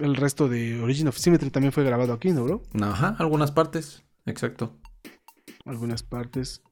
el 0.00 0.16
resto 0.16 0.48
de 0.48 0.80
Origin 0.80 1.08
of 1.08 1.16
Symmetry 1.18 1.50
también 1.50 1.72
fue 1.72 1.84
grabado 1.84 2.12
aquí, 2.12 2.30
¿no, 2.30 2.44
bro? 2.44 2.62
Ajá, 2.80 3.16
algunas 3.18 3.50
partes. 3.52 4.02
Exacto. 4.26 4.78
Algunas 5.64 6.02
partes, 6.02 6.62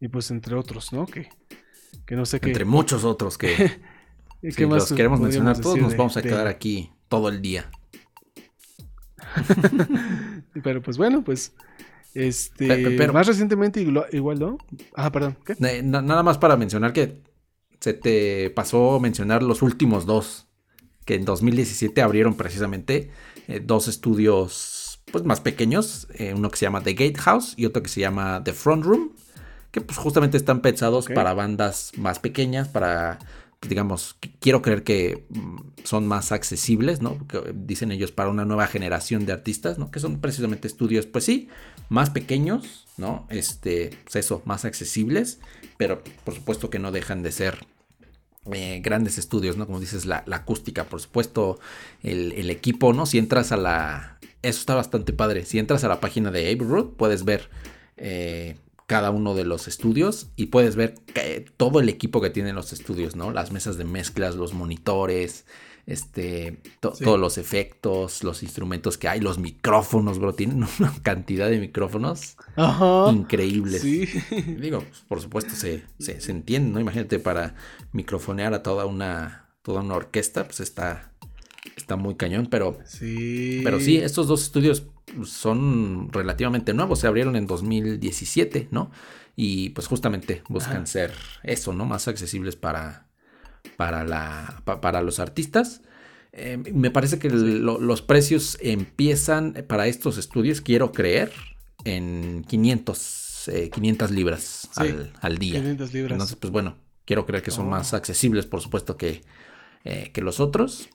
y 0.00 0.08
pues 0.08 0.30
entre 0.30 0.54
otros, 0.54 0.92
¿no? 0.92 1.06
Que, 1.06 1.28
que 2.06 2.16
no 2.16 2.24
sé 2.24 2.40
qué. 2.40 2.48
Entre 2.48 2.64
muchos 2.64 3.04
otros 3.04 3.36
que 3.36 3.54
¿qué 3.54 3.80
si 4.52 4.66
los 4.66 4.92
queremos 4.92 5.20
mencionar 5.20 5.58
todos, 5.60 5.78
nos 5.78 5.92
de- 5.92 5.96
vamos 5.98 6.16
a 6.16 6.22
de- 6.22 6.28
quedar 6.28 6.46
aquí 6.46 6.90
todo 7.08 7.28
el 7.28 7.40
día. 7.42 7.70
Pero 10.62 10.82
pues 10.82 10.96
bueno, 10.96 11.22
pues, 11.24 11.52
este, 12.14 12.68
Pe- 12.68 12.76
pe- 12.76 12.90
pero- 12.96 13.12
más 13.12 13.26
recientemente 13.26 13.80
igual, 14.12 14.38
¿no? 14.38 14.58
Ah, 14.94 15.10
perdón, 15.10 15.36
nada 15.58 16.22
más 16.22 16.38
para 16.38 16.56
mencionar 16.56 16.92
que 16.92 17.22
se 17.80 17.92
te 17.92 18.50
pasó 18.50 18.98
mencionar 19.00 19.42
los 19.42 19.62
últimos 19.62 20.06
dos, 20.06 20.46
que 21.04 21.14
en 21.16 21.24
2017 21.24 22.00
abrieron 22.02 22.34
precisamente 22.36 23.10
eh, 23.48 23.60
dos 23.62 23.88
estudios 23.88 25.02
pues 25.12 25.24
más 25.24 25.40
pequeños, 25.40 26.08
eh, 26.14 26.32
uno 26.34 26.50
que 26.50 26.56
se 26.56 26.64
llama 26.66 26.82
The 26.82 26.94
Gatehouse 26.94 27.54
y 27.56 27.66
otro 27.66 27.82
que 27.82 27.88
se 27.90 28.00
llama 28.00 28.42
The 28.42 28.52
Front 28.52 28.84
Room, 28.84 29.12
que 29.70 29.80
pues 29.80 29.98
justamente 29.98 30.36
están 30.36 30.60
pensados 30.62 31.08
para 31.08 31.34
bandas 31.34 31.92
más 31.98 32.20
pequeñas, 32.20 32.68
para 32.68 33.18
digamos, 33.68 34.16
qu- 34.20 34.32
quiero 34.40 34.62
creer 34.62 34.82
que 34.84 35.26
mm, 35.30 35.56
son 35.84 36.06
más 36.06 36.32
accesibles, 36.32 37.02
¿no? 37.02 37.26
Que 37.26 37.52
dicen 37.54 37.92
ellos 37.92 38.12
para 38.12 38.30
una 38.30 38.44
nueva 38.44 38.66
generación 38.66 39.26
de 39.26 39.32
artistas, 39.32 39.78
¿no? 39.78 39.90
Que 39.90 40.00
son 40.00 40.20
precisamente 40.20 40.68
estudios, 40.68 41.06
pues 41.06 41.24
sí, 41.24 41.48
más 41.88 42.10
pequeños, 42.10 42.86
¿no? 42.96 43.26
Este, 43.30 43.90
pues 44.04 44.16
eso, 44.16 44.42
más 44.44 44.64
accesibles, 44.64 45.40
pero 45.76 46.02
por 46.24 46.34
supuesto 46.34 46.70
que 46.70 46.78
no 46.78 46.92
dejan 46.92 47.22
de 47.22 47.32
ser 47.32 47.66
eh, 48.52 48.80
grandes 48.82 49.18
estudios, 49.18 49.56
¿no? 49.56 49.66
Como 49.66 49.80
dices, 49.80 50.04
la, 50.06 50.22
la 50.26 50.36
acústica, 50.36 50.84
por 50.84 51.00
supuesto, 51.00 51.58
el, 52.02 52.32
el 52.32 52.50
equipo, 52.50 52.92
¿no? 52.92 53.06
Si 53.06 53.18
entras 53.18 53.52
a 53.52 53.56
la... 53.56 54.18
Eso 54.42 54.60
está 54.60 54.74
bastante 54.74 55.14
padre. 55.14 55.46
Si 55.46 55.58
entras 55.58 55.84
a 55.84 55.88
la 55.88 56.00
página 56.00 56.30
de 56.30 56.42
Abbey 56.52 56.58
Road, 56.68 56.90
puedes 56.98 57.24
ver 57.24 57.48
eh, 57.96 58.56
cada 58.86 59.10
uno 59.10 59.34
de 59.34 59.44
los 59.44 59.66
estudios 59.68 60.28
y 60.36 60.46
puedes 60.46 60.76
ver 60.76 60.94
que- 60.94 61.46
todo 61.56 61.80
el 61.80 61.88
equipo 61.88 62.20
que 62.20 62.30
tienen 62.30 62.54
los 62.54 62.72
estudios, 62.72 63.16
¿no? 63.16 63.30
Las 63.32 63.50
mesas 63.52 63.78
de 63.78 63.84
mezclas, 63.84 64.34
los 64.36 64.52
monitores, 64.52 65.46
este, 65.86 66.60
to- 66.80 66.94
Sí. 66.94 67.04
todos 67.04 67.18
los 67.20 67.36
efectos, 67.38 68.24
los 68.24 68.42
instrumentos 68.42 68.96
que 68.98 69.08
hay, 69.08 69.20
los 69.20 69.38
micrófonos, 69.38 70.18
bro. 70.18 70.34
Tienen 70.34 70.62
una 70.78 70.94
cantidad 71.02 71.48
de 71.48 71.58
micrófonos 71.58 72.36
Ajá. 72.56 73.10
increíbles. 73.12 73.82
Sí. 73.82 74.06
Digo, 74.58 74.80
pues, 74.80 75.00
por 75.08 75.20
supuesto 75.20 75.54
se, 75.54 75.82
se, 75.98 76.20
se 76.20 76.30
entiende, 76.30 76.70
¿no? 76.72 76.80
Imagínate 76.80 77.18
para 77.18 77.54
microfonear 77.92 78.54
a 78.54 78.62
toda 78.62 78.86
una, 78.86 79.48
toda 79.62 79.80
una 79.80 79.94
orquesta, 79.94 80.44
pues 80.44 80.60
está, 80.60 81.12
está 81.76 81.96
muy 81.96 82.14
cañón, 82.16 82.48
pero, 82.50 82.78
Sí. 82.86 83.60
pero 83.64 83.80
sí, 83.80 83.96
estos 83.96 84.26
dos 84.26 84.42
estudios 84.42 84.84
son 85.24 86.10
relativamente 86.12 86.72
nuevos, 86.74 87.00
se 87.00 87.06
abrieron 87.06 87.36
en 87.36 87.46
2017, 87.46 88.68
¿no? 88.70 88.90
Y 89.36 89.70
pues 89.70 89.86
justamente 89.86 90.42
buscan 90.48 90.86
ser 90.86 91.12
eso, 91.42 91.72
¿no? 91.72 91.86
Más 91.86 92.06
accesibles 92.08 92.56
para, 92.56 93.08
para, 93.76 94.04
la, 94.04 94.62
pa- 94.64 94.80
para 94.80 95.02
los 95.02 95.18
artistas. 95.20 95.82
Eh, 96.32 96.56
me 96.72 96.90
parece 96.90 97.18
que 97.18 97.30
lo- 97.30 97.78
los 97.80 98.02
precios 98.02 98.58
empiezan 98.60 99.52
para 99.68 99.86
estos 99.86 100.18
estudios, 100.18 100.60
quiero 100.60 100.92
creer, 100.92 101.32
en 101.84 102.44
500, 102.48 103.48
eh, 103.48 103.70
500 103.70 104.10
libras 104.10 104.68
Sí, 104.72 104.80
al, 104.82 105.12
al 105.20 105.38
día. 105.38 105.60
500 105.60 105.92
libras. 105.92 106.12
Entonces, 106.12 106.36
pues 106.36 106.50
bueno, 106.52 106.76
quiero 107.04 107.26
creer 107.26 107.42
que 107.42 107.50
son 107.50 107.66
Oh. 107.66 107.70
más 107.70 107.92
accesibles, 107.94 108.46
por 108.46 108.60
supuesto, 108.60 108.96
que, 108.96 109.22
eh, 109.84 110.10
que 110.14 110.20
los 110.22 110.40
otros. 110.40 110.88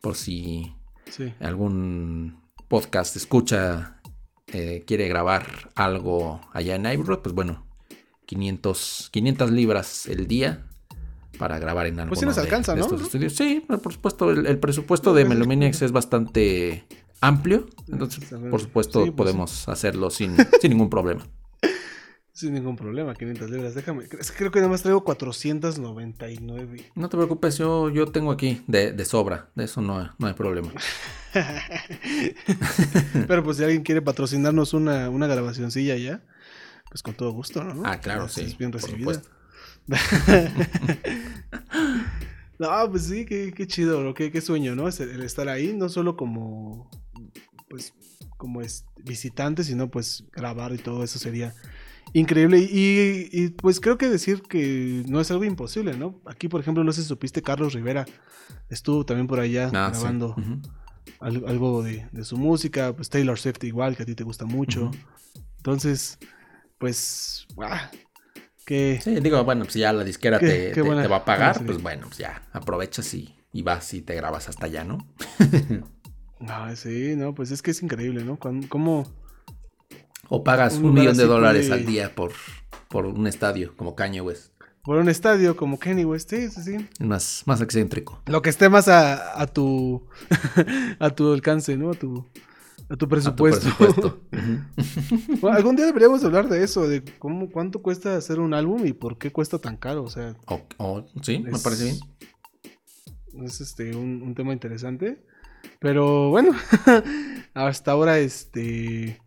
Por 0.00 0.16
si 0.16 0.72
Sí. 1.10 1.32
algún 1.40 2.39
podcast 2.70 3.16
escucha, 3.16 4.00
eh, 4.46 4.84
quiere 4.86 5.08
grabar 5.08 5.70
algo 5.74 6.40
allá 6.52 6.76
en 6.76 7.04
Road, 7.04 7.18
pues 7.18 7.34
bueno, 7.34 7.66
500, 8.26 9.08
500 9.12 9.50
libras 9.50 10.06
el 10.06 10.28
día 10.28 10.66
para 11.36 11.58
grabar 11.58 11.86
en 11.88 11.94
alguno 11.98 12.10
Pues 12.10 12.20
sí 12.20 12.26
nos 12.26 12.38
alcanza, 12.38 12.74
de 12.74 12.80
¿no? 12.80 12.86
estos. 12.86 13.32
Sí, 13.32 13.64
por 13.66 13.92
supuesto, 13.92 14.30
el, 14.30 14.46
el 14.46 14.58
presupuesto 14.60 15.12
de 15.12 15.22
es- 15.22 15.28
Melomaniacs 15.28 15.82
es 15.82 15.90
bastante 15.90 16.84
amplio, 17.20 17.66
entonces, 17.88 18.22
Sí, 18.28 18.34
pues 18.36 18.50
por 18.50 18.60
supuesto, 18.60 19.04
sí. 19.04 19.10
podemos 19.10 19.68
hacerlo 19.68 20.08
sin, 20.10 20.36
sin 20.60 20.70
ningún 20.70 20.88
problema. 20.90 21.26
Sin 22.32 22.54
ningún 22.54 22.76
problema, 22.76 23.14
500 23.14 23.50
libras. 23.50 23.74
Déjame. 23.74 24.08
Creo 24.08 24.50
que 24.50 24.60
nada 24.60 24.70
más 24.70 24.82
traigo 24.82 25.04
499. 25.04 26.92
No 26.94 27.08
te 27.08 27.16
preocupes, 27.16 27.58
yo, 27.58 27.90
yo 27.90 28.06
tengo 28.06 28.30
aquí 28.30 28.62
de, 28.66 28.92
de 28.92 29.04
sobra, 29.04 29.50
de 29.54 29.64
eso 29.64 29.80
no, 29.80 30.14
no 30.16 30.26
hay 30.26 30.34
problema. 30.34 30.70
Pero 33.26 33.42
pues 33.42 33.56
si 33.56 33.64
alguien 33.64 33.82
quiere 33.82 34.00
patrocinarnos 34.00 34.74
una, 34.74 35.10
una 35.10 35.26
grabacioncilla 35.26 35.96
ya, 35.96 36.22
pues 36.88 37.02
con 37.02 37.14
todo 37.14 37.32
gusto, 37.32 37.64
¿no? 37.64 37.82
Ah, 37.84 37.98
claro, 37.98 38.28
sí. 38.28 38.42
Es 38.42 38.56
bien 38.56 38.72
recibida. 38.72 39.20
no, 42.58 42.90
pues 42.90 43.04
sí, 43.04 43.26
qué, 43.26 43.52
qué 43.52 43.66
chido, 43.66 44.00
bro, 44.00 44.14
qué, 44.14 44.30
qué 44.30 44.40
sueño, 44.40 44.76
¿no? 44.76 44.86
Es 44.86 45.00
el, 45.00 45.10
el 45.10 45.22
estar 45.22 45.48
ahí, 45.48 45.72
no 45.72 45.88
solo 45.88 46.16
como, 46.16 46.88
pues, 47.68 47.92
como 48.36 48.60
es 48.60 48.84
visitante, 49.04 49.64
sino 49.64 49.90
pues 49.90 50.24
grabar 50.32 50.72
y 50.72 50.78
todo 50.78 51.04
eso 51.04 51.18
sería 51.18 51.54
increíble. 52.12 52.58
Y, 52.58 53.28
y, 53.32 53.48
pues 53.50 53.80
creo 53.80 53.98
que 53.98 54.08
decir 54.08 54.42
que 54.42 55.02
no 55.08 55.20
es 55.20 55.30
algo 55.30 55.44
imposible, 55.44 55.96
¿no? 55.96 56.20
Aquí, 56.26 56.48
por 56.48 56.60
ejemplo, 56.60 56.84
no 56.84 56.92
sé 56.92 57.02
si 57.02 57.08
supiste, 57.08 57.42
Carlos 57.42 57.72
Rivera 57.74 58.06
estuvo 58.68 59.04
también 59.04 59.26
por 59.26 59.40
allá 59.40 59.70
Ah, 59.72 59.90
sí. 59.92 60.00
grabando 60.00 60.36
al- 61.20 61.44
algo 61.46 61.82
de, 61.82 62.06
de 62.12 62.24
su 62.24 62.36
música, 62.36 62.92
pues 62.94 63.08
Taylor 63.10 63.38
Swift 63.38 63.62
igual, 63.64 63.96
que 63.96 64.02
a 64.04 64.06
ti 64.06 64.14
te 64.14 64.24
gusta 64.24 64.44
mucho. 64.44 64.90
Entonces, 65.58 66.18
pues, 66.78 67.46
ah, 67.60 67.90
que... 68.64 69.00
Sí, 69.02 69.18
digo, 69.20 69.42
bueno, 69.44 69.64
pues 69.64 69.74
ya 69.74 69.92
la 69.92 70.04
disquera 70.04 70.38
te, 70.38 70.70
te- 70.74 70.82
buena- 70.82 71.02
te 71.02 71.08
va 71.08 71.16
a 71.16 71.24
pagar, 71.24 71.64
pues 71.64 71.82
bueno, 71.82 72.06
pues 72.06 72.18
ya 72.18 72.42
aprovechas 72.52 73.12
y, 73.14 73.34
y 73.52 73.62
vas 73.62 73.92
y 73.94 74.02
te 74.02 74.14
grabas 74.14 74.48
hasta 74.48 74.66
allá, 74.66 74.84
¿no? 74.84 74.98
Ah, 76.48 76.74
sí, 76.74 77.16
no, 77.16 77.34
pues 77.34 77.50
es 77.50 77.60
que 77.60 77.70
es 77.70 77.82
increíble, 77.82 78.24
¿no? 78.24 78.38
Cuán- 78.38 78.62
¿Cómo, 78.62 79.06
O 80.32 80.44
pagas 80.44 80.76
Un 80.78 80.94
millón 80.94 81.16
de 81.16 81.24
dólares 81.26 81.70
al 81.70 81.84
día 81.84 82.14
por, 82.14 82.32
por 82.88 83.04
un 83.06 83.26
estadio 83.26 83.74
como 83.76 83.94
Kanye 83.96 84.20
West. 84.20 84.52
por 84.84 84.96
un 84.96 85.08
estadio 85.08 85.56
como 85.56 85.78
Kenny 85.78 86.04
West, 86.04 86.30
sí, 86.30 86.48
sí, 86.50 86.62
sí. 86.62 87.04
Más, 87.04 87.42
más 87.46 87.60
excéntrico. 87.60 88.22
Lo 88.26 88.40
que 88.40 88.48
esté 88.50 88.68
más 88.68 88.88
a, 88.88 89.40
a 89.40 89.46
tu 89.46 90.06
a 90.98 91.10
tu 91.10 91.32
alcance, 91.32 91.76
¿no? 91.76 91.90
A 91.90 91.94
tu, 91.94 92.24
a 92.88 92.94
tu 92.94 92.94
A 92.94 92.96
tu 92.96 93.08
presupuesto. 93.08 94.20
Bueno, 95.40 95.56
algún 95.56 95.74
día 95.76 95.86
deberíamos 95.86 96.22
hablar 96.24 96.48
de 96.48 96.62
eso, 96.64 96.86
de 96.88 97.02
cómo, 97.18 97.50
cuánto 97.50 97.82
cuesta 97.82 98.16
hacer 98.16 98.38
un 98.40 98.54
álbum 98.54 98.86
y 98.86 98.92
por 98.92 99.18
qué 99.18 99.30
cuesta 99.32 99.58
tan 99.58 99.76
caro. 99.76 100.04
O 100.04 100.10
sea, 100.10 100.34
sí, 101.22 101.38
me 101.40 101.58
parece 101.58 101.84
bien. 101.84 103.44
es 103.44 103.60
este 103.60 103.96
un, 103.96 104.22
un 104.22 104.34
tema 104.34 104.52
interesante. 104.52 105.24
Pero 105.78 106.30
bueno, 106.30 106.52
hasta 107.54 107.90
ahora, 107.92 108.18
este. 108.18 109.20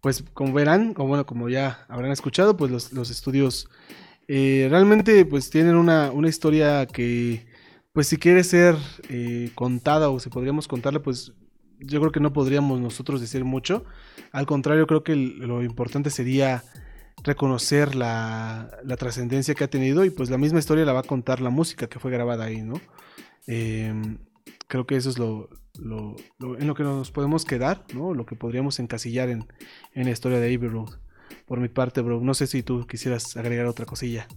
Pues 0.00 0.24
como 0.32 0.52
verán, 0.52 0.94
como 0.94 1.08
bueno, 1.08 1.26
como 1.26 1.48
ya 1.48 1.86
habrán 1.88 2.12
escuchado, 2.12 2.56
pues 2.56 2.70
los, 2.70 2.92
los 2.92 3.10
estudios 3.10 3.68
eh, 4.28 4.68
realmente 4.70 5.24
pues 5.24 5.50
tienen 5.50 5.74
una, 5.74 6.10
una 6.12 6.28
historia 6.28 6.86
que 6.86 7.46
pues 7.92 8.06
si 8.06 8.16
quiere 8.16 8.44
ser 8.44 8.76
eh, 9.08 9.50
contada 9.54 10.10
o 10.10 10.20
si 10.20 10.28
podríamos 10.28 10.68
contarla, 10.68 11.00
pues 11.00 11.32
yo 11.80 12.00
creo 12.00 12.12
que 12.12 12.20
no 12.20 12.32
podríamos 12.32 12.80
nosotros 12.80 13.20
decir 13.20 13.44
mucho. 13.44 13.84
Al 14.32 14.46
contrario, 14.46 14.86
creo 14.86 15.02
que 15.02 15.16
lo 15.16 15.62
importante 15.62 16.10
sería 16.10 16.62
reconocer 17.24 17.94
la, 17.96 18.70
la 18.84 18.96
trascendencia 18.96 19.54
que 19.54 19.64
ha 19.64 19.70
tenido 19.70 20.04
y 20.04 20.10
pues 20.10 20.30
la 20.30 20.38
misma 20.38 20.60
historia 20.60 20.84
la 20.84 20.92
va 20.92 21.00
a 21.00 21.04
contar 21.04 21.40
la 21.40 21.50
música 21.50 21.88
que 21.88 21.98
fue 21.98 22.10
grabada 22.10 22.44
ahí, 22.44 22.62
¿no? 22.62 22.80
Em, 23.46 24.18
creo 24.68 24.86
que 24.86 24.96
eso 24.96 25.10
es 25.10 25.18
lo, 25.18 25.48
lo, 25.78 26.16
en 26.40 26.66
lo 26.66 26.74
que 26.74 26.84
nos 26.84 27.10
podemos 27.10 27.44
quedar, 27.44 27.84
¿no? 27.92 28.14
Lo 28.14 28.26
que 28.26 28.36
podríamos 28.36 28.78
encasillar 28.78 29.28
en, 29.28 29.46
en 29.94 30.04
la 30.04 30.10
historia 30.10 30.38
de 30.38 30.54
Abbey 30.54 30.68
Road. 30.68 30.90
Por 31.46 31.60
mi 31.60 31.68
parte, 31.68 32.00
bro, 32.00 32.20
no 32.20 32.34
sé 32.34 32.46
si 32.46 32.62
tú 32.62 32.86
quisieras 32.86 33.36
agregar 33.36 33.66
otra 33.66 33.86
cosilla. 33.86 34.28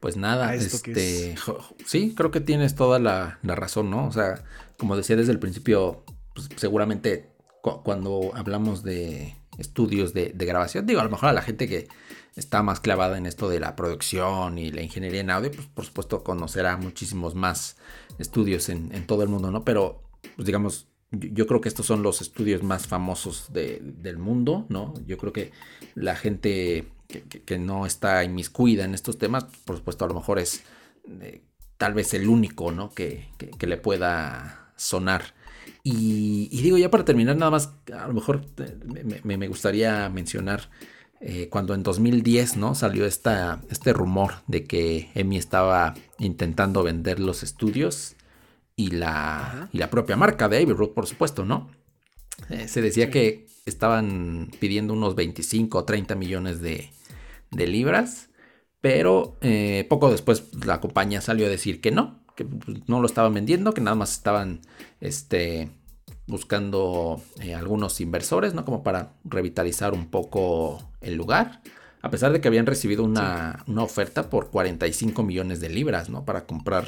Pues 0.00 0.16
nada, 0.16 0.54
este, 0.54 1.36
sí, 1.84 2.14
creo 2.16 2.30
que 2.30 2.40
tienes 2.40 2.74
toda 2.74 2.98
la, 2.98 3.38
razón, 3.42 3.90
¿no? 3.90 4.06
O 4.06 4.12
sea, 4.12 4.42
como 4.78 4.96
decía 4.96 5.14
desde 5.14 5.32
el 5.32 5.38
principio, 5.38 6.04
pues 6.34 6.48
seguramente 6.56 7.28
cuando 7.60 8.32
hablamos 8.34 8.82
de 8.82 9.36
estudios 9.58 10.14
de, 10.14 10.32
grabación, 10.34 10.86
digo, 10.86 11.00
a 11.00 11.04
lo 11.04 11.10
mejor 11.10 11.28
a 11.28 11.32
la 11.34 11.42
gente 11.42 11.68
que 11.68 11.86
está 12.40 12.62
más 12.62 12.80
clavada 12.80 13.18
en 13.18 13.26
esto 13.26 13.48
de 13.48 13.60
la 13.60 13.76
producción 13.76 14.56
y 14.56 14.72
la 14.72 14.80
ingeniería 14.80 15.20
en 15.20 15.30
audio, 15.30 15.50
pues 15.52 15.66
por 15.66 15.84
supuesto 15.84 16.24
conocerá 16.24 16.78
muchísimos 16.78 17.34
más 17.34 17.76
estudios 18.18 18.70
en, 18.70 19.06
todo 19.06 19.22
el 19.22 19.28
mundo, 19.28 19.50
¿no? 19.50 19.62
Pero, 19.62 20.02
pues 20.36 20.46
digamos, 20.46 20.88
yo 21.12 21.46
creo 21.46 21.60
que 21.60 21.68
estos 21.68 21.86
son 21.86 22.02
los 22.02 22.22
estudios 22.22 22.62
más 22.62 22.86
famosos 22.86 23.52
del 23.52 24.18
mundo, 24.18 24.64
¿no? 24.70 24.94
Yo 25.06 25.18
creo 25.18 25.32
que 25.32 25.52
la 25.94 26.16
gente 26.16 26.88
que, 27.08 27.58
no 27.58 27.84
está 27.84 28.24
inmiscuida 28.24 28.84
en 28.84 28.94
estos 28.94 29.18
temas, 29.18 29.44
por 29.64 29.76
supuesto, 29.76 30.04
a 30.06 30.08
lo 30.08 30.14
mejor 30.14 30.38
es 30.38 30.62
eh, 31.20 31.42
tal 31.76 31.92
vez 31.92 32.14
el 32.14 32.28
único, 32.28 32.72
¿no? 32.72 32.90
Que, 32.90 33.28
le 33.60 33.76
pueda 33.76 34.72
sonar. 34.76 35.34
Y, 35.82 36.48
digo, 36.62 36.78
ya 36.78 36.90
para 36.90 37.04
terminar, 37.04 37.36
nada 37.36 37.50
más, 37.50 37.74
a 37.92 38.06
lo 38.06 38.14
mejor 38.14 38.46
eh, 38.58 39.20
me, 39.24 39.48
gustaría 39.48 40.08
mencionar 40.08 40.70
eh, 41.22 41.50
cuando 41.50 41.74
en 41.74 41.82
2010, 41.82 42.56
¿no? 42.56 42.74
Salió 42.74 43.04
esta, 43.04 43.60
este 43.68 43.92
rumor 43.92 44.36
de 44.46 44.64
que 44.64 45.10
Emi 45.14 45.36
estaba 45.36 45.94
intentando 46.18 46.82
vender 46.82 47.20
los 47.20 47.42
estudios 47.42 48.16
y 48.74 48.90
la, 48.92 49.68
y 49.70 49.78
la 49.78 49.90
propia 49.90 50.16
marca 50.16 50.48
de 50.48 50.56
Abbey 50.62 50.72
Road, 50.72 50.90
por 50.90 51.06
supuesto, 51.06 51.44
¿no? 51.44 51.68
Eh, 52.48 52.68
se 52.68 52.80
decía 52.80 53.10
que 53.10 53.46
estaban 53.66 54.50
pidiendo 54.60 54.94
unos 54.94 55.14
25 55.14 55.78
o 55.78 55.84
30 55.84 56.14
millones 56.14 56.62
de, 56.62 56.88
libras, 57.50 58.30
pero 58.80 59.36
eh, 59.42 59.86
poco 59.90 60.10
después 60.10 60.44
la 60.64 60.80
compañía 60.80 61.20
salió 61.20 61.46
a 61.46 61.50
decir 61.50 61.82
que 61.82 61.90
no, 61.90 62.24
que 62.34 62.46
no 62.86 63.00
lo 63.00 63.06
estaban 63.06 63.34
vendiendo, 63.34 63.74
que 63.74 63.82
nada 63.82 63.94
más 63.94 64.12
estaban 64.12 64.62
este, 65.00 65.68
buscando 66.26 67.20
algunos 67.54 68.00
inversores, 68.00 68.54
¿no? 68.54 68.64
Como 68.64 68.82
para 68.82 69.12
revitalizar 69.24 69.92
un 69.92 70.10
poco 70.10 70.89
el 71.00 71.14
lugar. 71.14 71.62
A 72.02 72.10
pesar 72.10 72.32
de 72.32 72.40
que 72.40 72.48
habían 72.48 72.66
recibido 72.66 73.04
una, 73.04 73.62
una 73.66 73.82
oferta 73.82 74.30
por 74.30 74.50
45 74.50 75.22
millones 75.22 75.60
de 75.60 75.68
libras, 75.68 76.08
¿no? 76.08 76.24
Para 76.24 76.46
comprar 76.46 76.86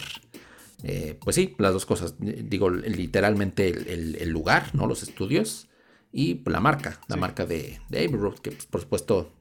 eh, 0.85 1.19
pues 1.23 1.37
sí, 1.37 1.55
las 1.59 1.73
dos 1.73 1.87
cosas. 1.87 2.17
Digo, 2.19 2.71
literalmente 2.71 3.69
el, 3.69 4.29
lugar, 4.31 4.75
¿no? 4.75 4.87
Los 4.87 5.03
estudios 5.03 5.69
y 6.13 6.43
la 6.49 6.61
marca, 6.61 7.01
la 7.09 7.17
marca 7.17 7.47
de, 7.47 7.81
de 7.89 8.07
Road, 8.09 8.39
que 8.39 8.53
pues, 8.53 8.67
por 8.67 8.81
supuesto 8.81 9.33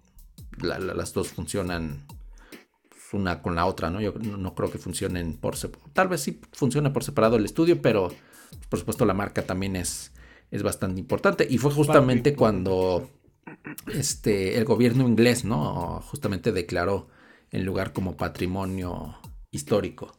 las 0.59 1.13
dos 1.13 1.30
funcionan 1.30 2.05
una 3.13 3.41
con 3.41 3.55
la 3.55 3.65
otra, 3.65 3.89
¿no? 3.89 3.99
Yo 3.99 4.13
no, 4.13 4.53
creo 4.55 4.72
que 4.72 4.78
funcionen 4.78 5.34
por 5.34 5.57
separado. 5.57 5.89
Tal 5.93 6.07
vez 6.07 6.22
sí 6.22 6.39
funcione 6.53 6.91
por 6.91 7.03
separado 7.03 7.36
el 7.36 7.45
estudio, 7.45 7.82
pero 7.82 8.09
por 8.69 8.80
supuesto 8.80 9.05
la 9.05 9.13
marca 9.13 9.41
también 9.41 9.76
es, 9.76 10.11
es 10.51 10.63
bastante 10.63 10.99
importante. 10.99 11.45
Y 11.49 11.57
fue 11.57 11.72
justamente 11.72 12.36
cuando 12.36 13.09
este, 13.93 14.57
el 14.57 14.66
gobierno 14.66 15.07
inglés, 15.07 15.45
¿no? 15.45 16.01
Justamente 16.01 16.51
declaró 16.51 17.09
el 17.51 17.64
lugar 17.64 17.93
como 17.93 18.18
patrimonio 18.18 19.18
histórico. 19.51 20.12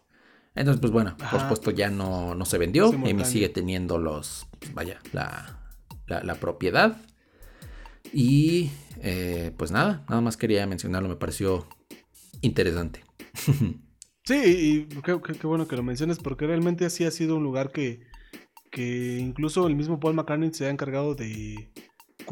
Entonces, 0.55 0.81
pues 0.81 0.93
bueno, 0.93 1.17
por 1.17 1.41
supuesto 1.41 1.71
ya 1.71 1.91
no, 1.91 2.35
no 2.35 2.45
se 2.45 2.59
vendió. 2.59 2.93
Emi 2.93 3.25
sigue 3.25 3.49
teniendo 3.49 3.99
los, 3.99 4.47
pues, 4.59 4.75
vaya, 4.75 5.01
la, 5.13 5.59
la, 6.07 6.35
propiedad. 6.35 7.01
Y 8.13 8.71
eh, 9.01 9.53
pues 9.57 9.71
nada, 9.71 10.05
nada 10.09 10.21
más 10.21 10.37
quería 10.37 10.67
mencionarlo, 10.67 11.09
me 11.09 11.17
pareció 11.17 11.67
interesante. 12.43 13.03
sí, 14.25 14.43
y 14.45 15.01
qué, 15.01 15.15
bueno 15.47 15.67
que 15.67 15.77
lo 15.77 15.83
menciones, 15.83 16.19
porque 16.19 16.47
realmente 16.47 16.85
así 16.85 17.05
ha 17.05 17.11
sido 17.11 17.37
un 17.37 17.45
lugar 17.45 17.73
que, 17.73 18.03
que 18.71 19.19
incluso 19.19 19.67
el 19.67 19.75
mismo 19.75 20.01
Paul 20.01 20.15
McCartney 20.15 20.53
se 20.53 20.67
ha 20.67 20.71
encargado 20.71 21.15
de 21.15 21.73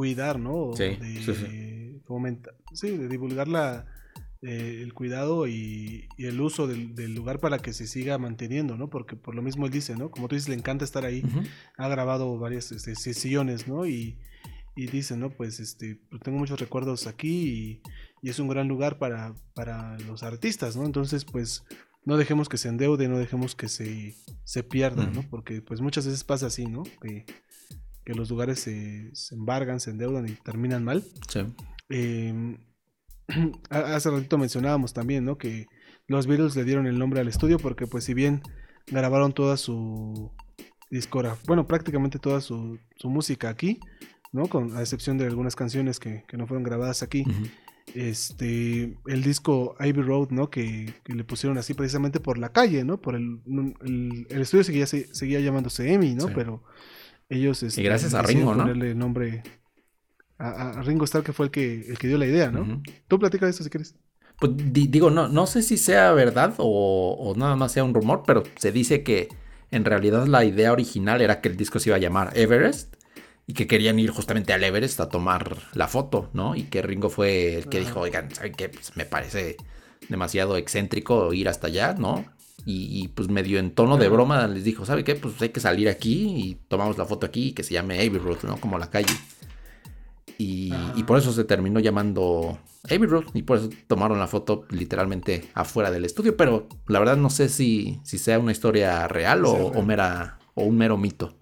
cuidar, 0.01 0.40
¿no? 0.40 0.70
Sí, 0.74 0.96
de 0.96 1.22
sí, 1.22 1.34
sí, 2.72 2.96
de 2.96 3.07
divulgar 3.07 3.48
la, 3.48 3.84
eh, 4.40 4.80
el 4.82 4.94
cuidado 4.94 5.46
y, 5.46 6.09
el 6.16 6.40
uso 6.40 6.66
del, 6.66 7.14
lugar 7.14 7.38
para 7.38 7.59
que 7.59 7.74
se 7.74 7.86
siga 7.86 8.16
manteniendo, 8.16 8.78
¿no? 8.78 8.88
Porque 8.88 9.14
por 9.14 9.34
lo 9.34 9.42
mismo 9.42 9.66
él 9.66 9.72
dice, 9.72 9.94
¿no? 9.94 10.11
Como 10.11 10.26
tú 10.26 10.36
dices, 10.36 10.48
le 10.48 10.55
encanta 10.55 10.86
estar 10.86 11.05
ahí. 11.05 11.22
Ha 11.76 11.88
grabado 11.88 12.38
varias 12.38 12.72
este, 12.72 12.94
sesiones, 12.94 13.68
¿no? 13.68 13.84
Y, 13.84 14.16
dice, 14.74 15.18
¿no? 15.18 15.28
Pues 15.28 15.61
este, 15.61 16.01
pues 16.09 16.22
tengo 16.22 16.38
muchos 16.38 16.59
recuerdos 16.59 17.07
aquí 17.07 17.82
y, 18.22 18.26
es 18.30 18.38
un 18.38 18.48
gran 18.48 18.68
lugar 18.68 18.98
para, 18.98 19.34
para, 19.53 19.98
los 19.98 20.22
artistas, 20.22 20.76
¿no? 20.76 20.86
Entonces, 20.86 21.26
pues 21.26 21.62
no 22.07 22.16
dejemos 22.16 22.48
que 22.48 22.57
se 22.57 22.68
endeude, 22.68 23.07
no 23.07 23.18
dejemos 23.18 23.55
que 23.55 23.68
se, 23.68 24.16
se 24.44 24.62
pierda, 24.62 25.05
¿no? 25.05 25.28
Porque 25.28 25.61
pues 25.61 25.82
muchas 25.82 26.07
veces 26.07 26.24
pasa 26.24 26.46
así, 26.46 26.64
¿no? 26.64 26.84
Que, 27.03 27.26
los 28.07 28.30
lugares 28.30 28.61
se, 28.61 29.11
se, 29.14 29.34
embargan, 29.34 29.80
se 29.80 29.90
endeudan 29.90 30.28
y 30.28 30.32
terminan 30.32 30.84
mal. 30.84 31.05
Sí. 31.28 31.40
Eh, 31.92 32.57
hace 33.70 34.11
ratito 34.11 34.38
mencionábamos 34.38 34.92
también, 34.92 35.24
¿no? 35.24 35.38
Que 35.38 35.66
los 36.07 36.26
Beatles 36.26 36.57
le 36.57 36.64
dieron 36.64 36.86
el 36.86 36.98
nombre 36.98 37.20
al 37.20 37.28
estudio 37.28 37.59
porque 37.59 37.86
pues 37.86 38.05
si 38.05 38.14
bien 38.14 38.42
grabaron 38.88 39.32
toda 39.32 39.57
su 39.57 40.32
discografía, 40.90 41.42
bueno, 41.46 41.66
prácticamente 41.66 42.18
toda 42.18 42.40
su, 42.40 42.78
música 43.05 43.48
aquí, 43.48 43.78
¿no? 44.32 44.48
Con 44.48 44.76
a 44.76 44.80
excepción 44.80 45.18
de 45.18 45.26
algunas 45.26 45.55
canciones 45.55 46.01
que, 46.01 46.24
no 46.32 46.46
fueron 46.46 46.64
grabadas 46.64 47.03
aquí. 47.03 47.24
Este, 47.94 48.96
el 49.07 49.22
disco 49.22 49.76
Ivy 49.80 50.03
Road, 50.03 50.30
¿no? 50.30 50.51
Que, 50.51 50.92
le 51.07 51.24
pusieron 51.24 51.59
así 51.59 51.74
precisamente 51.74 52.20
por 52.20 52.38
la 52.38 52.53
calle, 52.53 52.84
¿no? 52.84 53.01
Por 53.01 53.14
el, 53.14 53.40
el, 54.28 54.40
estudio 54.40 54.64
seguía, 54.64 54.86
seguía 54.86 55.40
llamándose 55.40 55.92
Emi, 55.92 56.14
¿no? 56.14 56.26
Pero 56.34 56.64
ellos... 57.31 57.62
y 57.62 57.83
gracias 57.83 58.12
este, 58.12 58.18
a 58.18 58.22
Ringo, 58.22 58.55
¿no? 58.55 58.64
Ponerle 58.64 58.95
nombre 58.95 59.43
a, 60.39 60.83
Ringo 60.83 61.05
Starr, 61.05 61.22
que 61.22 61.33
fue 61.33 61.47
el 61.47 61.53
que, 61.53 61.87
el 61.89 61.99
que 61.99 62.09
dio 62.09 62.18
la 62.18 62.26
idea, 62.26 62.51
¿no? 62.51 62.83
Tú 63.09 63.18
platica 63.18 63.47
de 63.47 63.51
eso 63.51 63.62
si 63.62 63.70
quieres. 63.70 63.95
Pues 64.39 64.53
digo, 64.57 65.11
no, 65.11 65.28
no 65.28 65.47
sé 65.47 65.62
si 65.62 65.76
sea 65.76 66.12
verdad 66.12 66.55
o, 66.57 67.35
nada 67.37 67.57
más 67.57 67.72
sea 67.72 67.85
un 67.85 67.93
rumor, 67.93 68.22
pero 68.26 68.43
se 68.57 68.72
dice 68.72 69.03
que 69.03 69.28
en 69.70 69.85
realidad 69.85 70.26
la 70.26 70.45
idea 70.45 70.72
original 70.72 71.20
era 71.20 71.43
que 71.43 71.51
el 71.51 71.57
disco 71.57 71.78
se 71.78 71.91
iba 71.91 71.97
a 71.97 72.01
llamar 72.01 72.33
Everest 72.35 72.97
y 73.47 73.53
que 73.53 73.66
querían 73.66 73.99
ir 73.99 74.11
justamente 74.11 74.55
al 74.55 74.64
Everest 74.64 74.99
a 75.01 75.11
tomar 75.11 75.59
la 75.74 75.89
foto, 75.89 76.31
¿no? 76.33 76.57
Y 76.57 76.64
que 76.64 76.81
Ringo 76.81 77.11
fue 77.11 77.57
el 77.57 77.68
que 77.68 77.81
dijo, 77.81 78.01
oigan, 78.01 78.35
¿saben 78.35 78.55
qué? 78.55 78.70
Pues 78.70 78.97
me 78.97 79.05
parece 79.05 79.59
demasiado 80.09 80.57
excéntrico 80.57 81.35
ir 81.35 81.49
hasta 81.49 81.66
allá, 81.66 81.95
¿no? 81.99 82.24
Y, 82.67 83.09
pues 83.09 83.29
medio 83.29 83.59
en 83.59 83.71
tono 83.71 83.97
de 83.97 84.09
broma 84.09 84.47
les 84.47 84.65
dijo, 84.65 84.85
¿sabe 84.85 85.03
qué? 85.03 85.15
Pues 85.15 85.41
hay 85.41 85.49
que 85.49 85.61
salir 85.61 85.89
aquí 85.89 86.35
y 86.37 86.55
tomamos 86.69 86.99
la 86.99 87.05
foto 87.05 87.27
aquí 87.27 87.49
y 87.49 87.53
que 87.53 87.63
se 87.63 87.75
llame 87.75 87.97
Abbey 87.97 88.19
Road, 88.19 88.43
¿no? 88.45 88.59
Como 88.59 88.79
la 88.79 88.91
calle. 88.91 89.15
Y, 90.39 90.73
por 91.07 91.19
eso 91.19 91.33
se 91.33 91.45
terminó 91.45 91.81
llamando 91.81 92.59
Abbey 92.85 93.07
Road 93.07 93.25
y 93.35 93.43
por 93.43 93.59
eso 93.59 93.71
tomaron 93.87 94.19
la 94.19 94.27
foto 94.27 94.65
literalmente 94.71 95.49
afuera 95.55 95.91
del 95.91 96.05
estudio. 96.05 96.37
Pero 96.37 96.69
la 96.87 96.99
verdad 96.99 97.17
no 97.17 97.29
sé 97.31 97.49
si, 97.49 98.01
si 98.05 98.19
sea 98.19 98.39
una 98.39 98.53
historia 98.53 99.07
real 99.09 99.45
o, 99.45 99.83
mera, 99.83 100.39
o 100.55 100.65
un 100.65 100.79
mero 100.79 100.97
mito. 100.97 101.37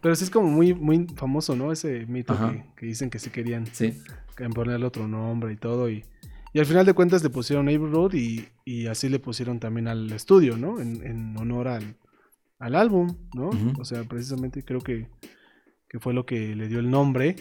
Pero 0.00 0.14
sí 0.14 0.24
es 0.24 0.30
como 0.30 0.48
muy, 0.48 0.72
muy 0.74 1.06
famoso, 1.16 1.56
¿no? 1.56 1.72
Ese 1.72 2.06
mito 2.06 2.36
que, 2.76 2.86
dicen 2.86 3.10
que 3.10 3.18
sí 3.18 3.30
querían 3.30 3.66
sí. 3.66 4.00
ponerle 4.54 4.86
otro 4.86 5.08
nombre 5.08 5.52
y 5.52 5.56
todo. 5.56 5.90
Y, 5.90 6.04
y 6.52 6.58
al 6.58 6.66
final 6.66 6.86
de 6.86 6.94
cuentas 6.94 7.22
le 7.22 7.30
pusieron 7.30 7.68
Abbey 7.68 7.78
Road 7.78 8.14
y, 8.14 8.86
así 8.86 9.08
le 9.08 9.18
pusieron 9.18 9.60
también 9.60 9.88
al 9.88 10.10
estudio, 10.12 10.56
¿no? 10.56 10.80
En, 10.80 11.36
honor 11.38 11.68
al, 11.68 11.96
al 12.58 12.74
álbum, 12.74 13.16
¿no? 13.34 13.50
O 13.78 13.84
sea, 13.84 14.04
precisamente 14.04 14.64
creo 14.64 14.80
que, 14.80 15.08
que 15.88 15.98
fue 15.98 16.14
lo 16.14 16.26
que 16.26 16.54
le 16.54 16.68
dio 16.68 16.78
el 16.80 16.90
nombre 16.90 17.36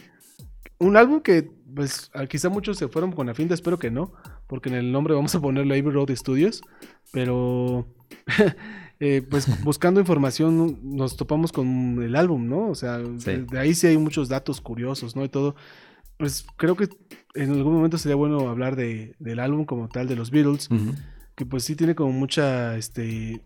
un 0.79 0.95
álbum 0.97 1.21
que, 1.21 1.51
pues, 1.75 2.09
quizá 2.29 2.49
muchos 2.49 2.77
se 2.77 2.87
fueron 2.87 3.11
con 3.11 3.27
la 3.27 3.35
finta, 3.35 3.53
espero 3.53 3.77
que 3.77 3.91
no, 3.91 4.13
porque 4.47 4.69
en 4.69 4.75
el 4.75 4.91
nombre 4.91 5.13
vamos 5.13 5.35
a 5.35 5.41
ponerle 5.41 5.77
Abbey 5.77 5.91
Road 5.91 6.15
Studios, 6.15 6.61
pero, 7.11 7.85
eh, 8.99 9.21
pues, 9.29 9.45
buscando 9.63 9.99
información 9.99 10.79
nos 10.81 11.17
topamos 11.17 11.51
con 11.51 12.01
el 12.01 12.15
álbum, 12.15 12.47
¿no? 12.47 12.69
O 12.69 12.75
sea, 12.75 12.97
de, 12.97 13.45
ahí 13.59 13.75
sí 13.75 13.87
hay 13.87 13.97
muchos 13.97 14.29
datos 14.29 14.61
curiosos, 14.61 15.15
¿no? 15.15 15.23
Y 15.25 15.29
todo. 15.29 15.55
Pues 16.19 16.45
creo 16.57 16.75
que 16.75 16.89
en 17.33 17.51
algún 17.51 17.73
momento 17.75 17.97
sería 17.97 18.17
bueno 18.17 18.49
hablar 18.49 18.75
de, 18.75 19.15
del 19.19 19.39
álbum 19.39 19.63
como 19.63 19.87
tal 19.87 20.09
de 20.09 20.17
los 20.17 20.31
Beatles, 20.31 20.67
que 21.35 21.45
pues 21.45 21.63
sí 21.63 21.77
tiene 21.77 21.95
como 21.95 22.11
mucha, 22.11 22.75
este, 22.75 23.41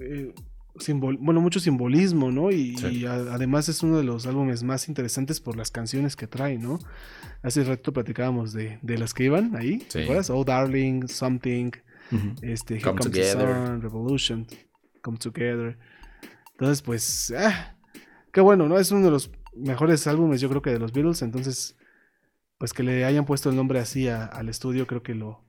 eh, 0.00 0.32
bueno, 1.18 1.40
mucho 1.40 1.58
simbolismo, 1.58 2.30
¿no? 2.30 2.52
Y, 2.52 2.76
Sí. 2.78 2.86
y 2.86 3.06
a- 3.06 3.14
además 3.34 3.68
es 3.68 3.82
uno 3.82 3.96
de 3.98 4.04
los 4.04 4.24
álbumes 4.26 4.62
más 4.62 4.88
interesantes 4.88 5.40
por 5.40 5.56
las 5.56 5.72
canciones 5.72 6.14
que 6.14 6.28
trae, 6.28 6.58
¿no? 6.58 6.78
Hace 7.42 7.64
rato 7.64 7.92
platicábamos 7.92 8.52
de, 8.52 8.78
de 8.82 8.96
las 8.96 9.12
que 9.12 9.24
iban 9.24 9.56
ahí, 9.56 9.78
¿te 9.78 9.90
Sí. 9.90 10.02
acuerdas? 10.02 10.30
Oh 10.30 10.44
Darling, 10.44 11.08
Something, 11.08 11.72
Ujú. 12.12 12.34
este, 12.42 12.74
Here 12.74 12.84
Come 12.84 12.98
Comes 12.98 13.12
the 13.12 13.20
Together. 13.20 13.66
Sun, 13.66 13.82
Revolution, 13.82 14.46
Come 15.02 15.18
Together. 15.18 15.76
Entonces, 16.52 16.82
pues, 16.82 17.34
ah, 17.36 17.74
qué 18.32 18.40
bueno, 18.40 18.68
¿no? 18.68 18.78
Es 18.78 18.92
uno 18.92 19.04
de 19.06 19.10
los 19.10 19.28
mejores 19.56 20.06
álbumes, 20.06 20.40
yo 20.40 20.48
creo 20.48 20.62
que 20.62 20.70
de 20.70 20.78
los 20.78 20.92
Beatles. 20.92 21.22
Entonces, 21.22 21.76
pues 22.58 22.72
que 22.72 22.82
le 22.82 23.04
hayan 23.04 23.24
puesto 23.24 23.50
el 23.50 23.56
nombre 23.56 23.78
así 23.80 24.08
a- 24.08 24.24
al 24.26 24.48
estudio, 24.48 24.86
creo 24.86 25.02
que 25.02 25.14
lo 25.14 25.42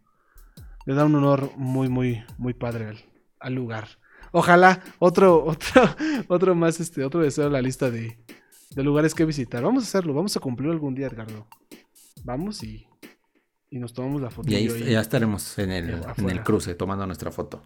le 0.85 0.93
da 0.93 1.05
un 1.05 1.15
honor 1.15 1.49
muy, 1.57 1.89
muy, 1.89 2.23
muy 2.37 2.53
padre 2.53 2.87
al, 2.89 2.97
al 3.39 3.53
lugar. 3.55 3.87
Ojalá 4.31 4.81
otro, 4.99 5.43
otro, 5.45 5.81
otro 6.27 6.53
más, 6.55 6.79
este, 6.79 7.03
otro 7.03 7.21
deseo 7.21 7.47
en 7.47 7.53
la 7.53 7.61
lista 7.61 7.89
de, 7.89 8.19
de 8.71 8.83
lugares 8.83 9.15
que 9.15 9.25
visitar. 9.25 9.63
Vamos 9.63 9.83
a 9.83 9.87
hacerlo, 9.87 10.13
vamos 10.13 10.37
a 10.37 10.39
cumplirlo 10.39 10.73
algún 10.73 10.93
día, 10.93 11.07
Edgardo. 11.07 11.47
Vamos 12.23 12.61
y, 12.63 12.87
y 13.71 13.79
nos 13.79 13.93
tomamos 13.93 14.21
la 14.21 14.29
foto. 14.29 14.47
Y 14.51 14.55
ahí 14.55 14.91
ya 14.91 15.01
estaremos 15.01 15.57
en 15.57 15.71
el, 15.71 15.89
Eh, 15.89 16.01
en 16.17 16.29
el 16.29 16.43
cruce 16.43 16.75
tomando 16.75 17.05
nuestra 17.07 17.31
foto. 17.31 17.63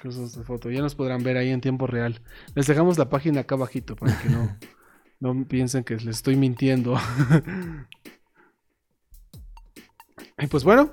Cruzos 0.00 0.34
de 0.36 0.42
foto. 0.42 0.70
Ya 0.70 0.80
nos 0.80 0.94
podrán 0.94 1.22
ver 1.22 1.36
ahí 1.36 1.50
en 1.50 1.60
tiempo 1.60 1.86
real. 1.86 2.20
Les 2.54 2.66
dejamos 2.66 2.96
la 2.98 3.08
página 3.08 3.42
acá 3.42 3.54
abajito 3.56 3.94
para 3.94 4.18
que 4.20 4.28
no, 4.30 4.56
no 5.20 5.46
piensen 5.46 5.84
que 5.84 5.96
les 5.96 6.06
estoy 6.06 6.36
mintiendo. 6.36 6.96
y 10.38 10.46
pues 10.46 10.64
bueno, 10.64 10.92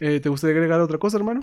eh, 0.00 0.20
¿te 0.20 0.28
gustaría 0.28 0.54
agregar 0.54 0.80
otra 0.80 0.98
cosa, 0.98 1.16
hermano? 1.16 1.40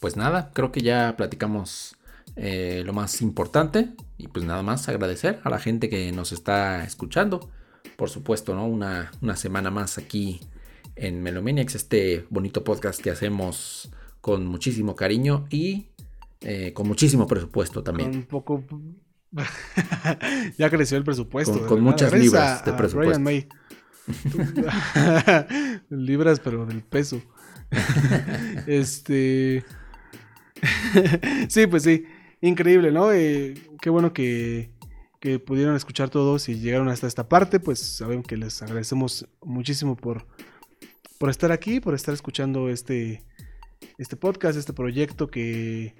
Pues 0.00 0.16
nada, 0.16 0.50
creo 0.52 0.70
que 0.70 0.82
ya 0.82 1.16
platicamos 1.16 1.96
eh, 2.36 2.82
lo 2.84 2.92
más 2.92 3.22
importante. 3.22 3.94
Y 4.16 4.28
pues 4.28 4.44
nada 4.44 4.62
más 4.62 4.88
agradecer 4.88 5.40
a 5.44 5.50
la 5.50 5.58
gente 5.58 5.88
que 5.88 6.12
nos 6.12 6.32
está 6.32 6.84
escuchando. 6.84 7.50
Por 7.96 8.10
supuesto, 8.10 8.54
¿no? 8.54 8.66
Una, 8.66 9.12
una 9.20 9.36
semana 9.36 9.70
más 9.70 9.98
aquí 9.98 10.40
en 10.96 11.22
Melomaniacs, 11.22 11.74
este 11.74 12.26
bonito 12.30 12.64
podcast 12.64 13.00
que 13.00 13.10
hacemos 13.10 13.90
con 14.20 14.46
muchísimo 14.46 14.94
cariño 14.94 15.46
y 15.50 15.88
eh, 16.40 16.72
con 16.72 16.86
muchísimo 16.86 17.26
presupuesto 17.26 17.82
también. 17.82 18.12
Con 18.12 18.22
poco. 18.24 18.64
ya 20.58 20.70
creció 20.70 20.96
el 20.98 21.04
presupuesto. 21.04 21.66
Con- 21.66 21.80
muchas 21.82 22.10
Gracias 22.10 22.22
libras 22.32 22.62
a- 22.62 22.64
de 22.64 22.70
a 22.70 22.76
presupuesto. 22.76 23.10
Brian 23.20 23.22
May. 23.22 23.48
libras, 25.90 26.40
pero 26.40 26.66
del 26.66 26.82
peso. 26.82 27.20
este. 28.66 29.64
sí, 31.48 31.66
pues 31.66 31.82
sí. 31.82 32.04
Increíble, 32.40 32.92
¿no? 32.92 33.10
Eh, 33.12 33.54
qué 33.80 33.88
bueno 33.90 34.12
que, 34.12 34.70
que 35.20 35.38
pudieron 35.38 35.74
escuchar 35.76 36.10
todos 36.10 36.48
y 36.48 36.58
llegaron 36.60 36.88
hasta 36.88 37.06
esta 37.06 37.28
parte. 37.28 37.58
Pues 37.60 37.78
sabemos 37.80 38.26
que 38.26 38.36
les 38.36 38.60
agradecemos 38.62 39.26
muchísimo 39.42 39.96
por, 39.96 40.26
por 41.18 41.30
estar 41.30 41.52
aquí, 41.52 41.80
por 41.80 41.94
estar 41.94 42.12
escuchando 42.14 42.68
este, 42.68 43.24
este 43.96 44.16
podcast, 44.16 44.58
este 44.58 44.74
proyecto 44.74 45.28
que 45.28 45.94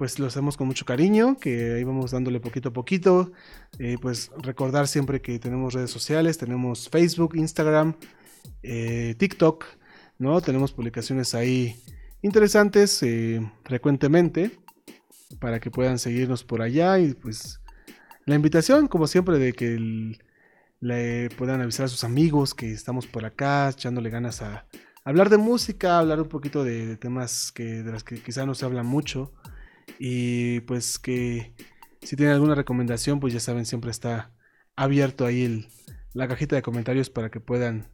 pues 0.00 0.18
lo 0.18 0.28
hacemos 0.28 0.56
con 0.56 0.66
mucho 0.66 0.86
cariño, 0.86 1.36
que 1.38 1.74
ahí 1.74 1.84
vamos 1.84 2.12
dándole 2.12 2.40
poquito 2.40 2.70
a 2.70 2.72
poquito. 2.72 3.32
Eh, 3.78 3.98
pues 4.00 4.30
recordar 4.38 4.88
siempre 4.88 5.20
que 5.20 5.38
tenemos 5.38 5.74
redes 5.74 5.90
sociales, 5.90 6.38
tenemos 6.38 6.88
Facebook, 6.88 7.36
Instagram, 7.36 7.94
eh, 8.62 9.14
TikTok, 9.18 9.66
¿no? 10.16 10.40
Tenemos 10.40 10.72
publicaciones 10.72 11.34
ahí 11.34 11.76
interesantes 12.22 13.02
eh, 13.02 13.46
frecuentemente 13.62 14.58
para 15.38 15.60
que 15.60 15.70
puedan 15.70 15.98
seguirnos 15.98 16.44
por 16.44 16.62
allá 16.62 16.98
y 16.98 17.12
pues 17.12 17.60
la 18.24 18.36
invitación, 18.36 18.88
como 18.88 19.06
siempre, 19.06 19.38
de 19.38 19.52
que 19.52 20.16
le 20.80 21.28
puedan 21.36 21.60
avisar 21.60 21.84
a 21.84 21.88
sus 21.88 22.04
amigos 22.04 22.54
que 22.54 22.72
estamos 22.72 23.06
por 23.06 23.26
acá, 23.26 23.68
echándole 23.68 24.08
ganas 24.08 24.40
a 24.40 24.64
hablar 25.04 25.28
de 25.28 25.36
música, 25.36 25.98
hablar 25.98 26.22
un 26.22 26.28
poquito 26.30 26.64
de, 26.64 26.86
de 26.86 26.96
temas 26.96 27.52
que, 27.52 27.82
de 27.82 27.92
las 27.92 28.02
que 28.02 28.22
quizá 28.22 28.46
no 28.46 28.54
se 28.54 28.64
habla 28.64 28.82
mucho. 28.82 29.34
Y 29.98 30.60
pues 30.60 30.98
que 30.98 31.54
si 32.02 32.16
tienen 32.16 32.34
alguna 32.34 32.54
recomendación, 32.54 33.20
pues 33.20 33.32
ya 33.32 33.40
saben, 33.40 33.66
siempre 33.66 33.90
está 33.90 34.32
abierto 34.76 35.26
ahí 35.26 35.44
el- 35.44 35.68
la 36.12 36.26
cajita 36.28 36.56
de 36.56 36.62
comentarios 36.62 37.10
para 37.10 37.30
que 37.30 37.40
puedan 37.40 37.88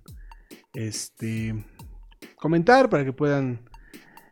este, 0.74 1.64
comentar, 2.36 2.88
para 2.90 3.04
que 3.04 3.12
puedan 3.12 3.68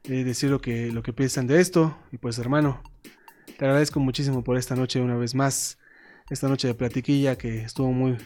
eh, 0.04 0.22
decir 0.24 0.50
lo 0.50 0.60
que, 0.60 0.92
lo 0.92 1.02
que 1.02 1.12
piensan 1.12 1.46
de 1.46 1.60
esto. 1.60 1.96
Y 2.12 2.18
pues 2.18 2.38
hermano, 2.38 2.82
te 3.58 3.64
agradezco 3.64 4.00
muchísimo 4.00 4.44
por 4.44 4.56
esta 4.56 4.76
noche 4.76 5.00
una 5.00 5.16
vez 5.16 5.34
más. 5.34 5.78
Esta 6.30 6.48
noche 6.48 6.68
de 6.68 6.74
platiquilla 6.74 7.36
que 7.36 7.62
estuvo 7.62 7.92
muy, 7.92 8.16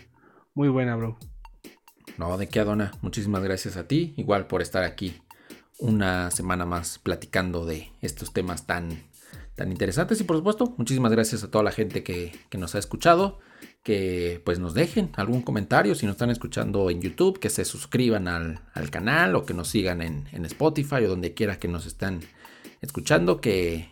muy 0.54 0.68
buena, 0.68 0.94
bro. 0.96 1.18
No, 2.16 2.36
de 2.38 2.48
qué, 2.48 2.60
Adona. 2.60 2.92
Muchísimas 3.02 3.42
gracias 3.42 3.76
a 3.76 3.86
ti, 3.86 4.14
igual 4.16 4.46
por 4.46 4.62
estar 4.62 4.84
aquí 4.84 5.20
una 5.78 6.30
semana 6.30 6.64
más 6.64 6.98
platicando 6.98 7.64
de 7.64 7.92
estos 8.00 8.32
temas 8.32 8.66
tan, 8.66 9.04
tan 9.58 9.70
interesantes. 9.70 10.20
Y 10.20 10.24
por 10.24 10.36
supuesto, 10.36 10.74
muchísimas 10.78 11.12
gracias 11.12 11.44
a 11.44 11.50
toda 11.50 11.64
la 11.64 11.72
gente 11.72 12.02
que, 12.02 12.32
que 12.48 12.56
nos 12.56 12.74
ha 12.74 12.78
escuchado. 12.78 13.40
Que 13.82 14.40
pues 14.44 14.58
nos 14.58 14.72
dejen 14.72 15.10
algún 15.16 15.42
comentario 15.42 15.94
si 15.94 16.06
nos 16.06 16.14
están 16.14 16.30
escuchando 16.30 16.90
en 16.90 17.00
YouTube, 17.02 17.38
que 17.38 17.50
se 17.50 17.64
suscriban 17.64 18.28
al, 18.28 18.60
al 18.72 18.90
canal 18.90 19.34
o 19.34 19.44
que 19.44 19.54
nos 19.54 19.68
sigan 19.68 20.00
en, 20.00 20.28
en 20.32 20.44
Spotify 20.44 21.04
o 21.04 21.08
donde 21.08 21.34
quiera 21.34 21.58
que 21.58 21.68
nos 21.68 21.86
estén 21.86 22.20
escuchando, 22.80 23.40
que, 23.40 23.88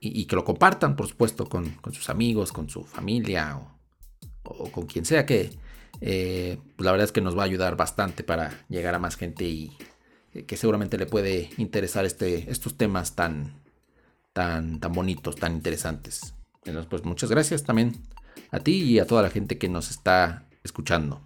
y, 0.00 0.20
y 0.20 0.26
que 0.26 0.36
lo 0.36 0.44
compartan, 0.44 0.96
por 0.96 1.06
supuesto, 1.06 1.48
con, 1.48 1.70
con 1.76 1.94
sus 1.94 2.10
amigos, 2.10 2.52
con 2.52 2.68
su 2.68 2.84
familia 2.84 3.56
o, 3.56 3.78
o 4.44 4.70
con 4.70 4.86
quien 4.86 5.04
sea 5.04 5.24
que, 5.24 5.50
eh, 6.00 6.58
pues 6.76 6.84
la 6.84 6.92
verdad 6.92 7.06
es 7.06 7.12
que 7.12 7.22
nos 7.22 7.36
va 7.36 7.42
a 7.42 7.46
ayudar 7.46 7.76
bastante 7.76 8.22
para 8.22 8.66
llegar 8.68 8.94
a 8.94 8.98
más 8.98 9.16
gente 9.16 9.44
y 9.44 9.72
eh, 10.34 10.44
que 10.44 10.56
seguramente 10.56 10.98
le 10.98 11.06
puede 11.06 11.50
interesar 11.56 12.04
este, 12.04 12.50
estos 12.50 12.76
temas 12.76 13.14
tan, 13.14 13.62
tan, 14.36 14.80
tan 14.80 14.92
bonitos, 14.92 15.36
tan 15.36 15.54
interesantes. 15.54 16.34
Entonces, 16.66 16.86
pues 16.90 17.06
muchas 17.06 17.30
gracias 17.30 17.64
también 17.64 17.94
a 18.50 18.60
ti 18.60 18.82
y 18.82 18.98
a 18.98 19.06
toda 19.06 19.22
la 19.22 19.30
gente 19.30 19.56
que 19.56 19.70
nos 19.70 19.90
está 19.90 20.46
escuchando. 20.62 21.22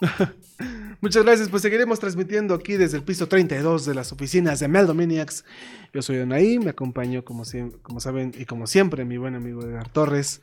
Muchas 1.02 1.24
gracias, 1.24 1.50
pues 1.50 1.60
seguiremos 1.60 2.00
transmitiendo 2.00 2.54
aquí 2.54 2.78
desde 2.78 2.96
el 2.96 3.02
piso 3.02 3.28
32 3.28 3.84
de 3.84 3.94
las 3.94 4.12
oficinas 4.12 4.60
de 4.60 4.68
Meldomaniacs. 4.68 5.44
Yo 5.92 6.00
soy 6.00 6.16
Donaí, 6.16 6.58
me 6.58 6.70
acompaño 6.70 7.22
como, 7.22 7.42
como 7.82 8.00
saben 8.00 8.32
y 8.38 8.46
como 8.46 8.66
siempre 8.66 9.04
mi 9.04 9.18
buen 9.18 9.34
amigo 9.34 9.62
Edgar 9.62 9.90
Torres 9.90 10.40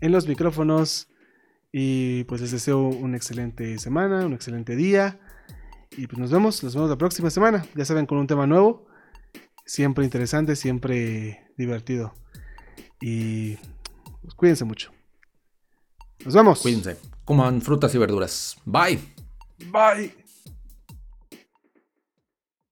en 0.00 0.12
los 0.12 0.28
micrófonos 0.28 1.08
y 1.72 2.22
pues 2.24 2.42
les 2.42 2.52
deseo 2.52 2.86
una 2.86 3.16
excelente 3.16 3.76
semana, 3.78 4.24
un 4.24 4.34
excelente 4.34 4.76
día 4.76 5.18
y 5.96 6.06
pues 6.06 6.20
nos 6.20 6.30
vemos, 6.30 6.62
nos 6.62 6.76
vemos 6.76 6.90
la 6.90 6.98
próxima 6.98 7.28
semana, 7.28 7.66
ya 7.74 7.84
saben 7.84 8.06
con 8.06 8.18
un 8.18 8.28
tema 8.28 8.46
nuevo, 8.46 8.86
siempre 9.64 10.04
interesante, 10.04 10.56
siempre 10.56 11.46
divertido 11.56 12.14
y 13.00 13.56
pues, 14.22 14.34
cuídense 14.34 14.64
mucho. 14.64 14.92
Nos 16.24 16.34
vemos. 16.34 16.60
Cuídense, 16.60 16.96
coman 17.24 17.60
frutas 17.60 17.94
y 17.94 17.98
verduras. 17.98 18.56
Bye. 18.64 18.98
Bye. 19.70 20.23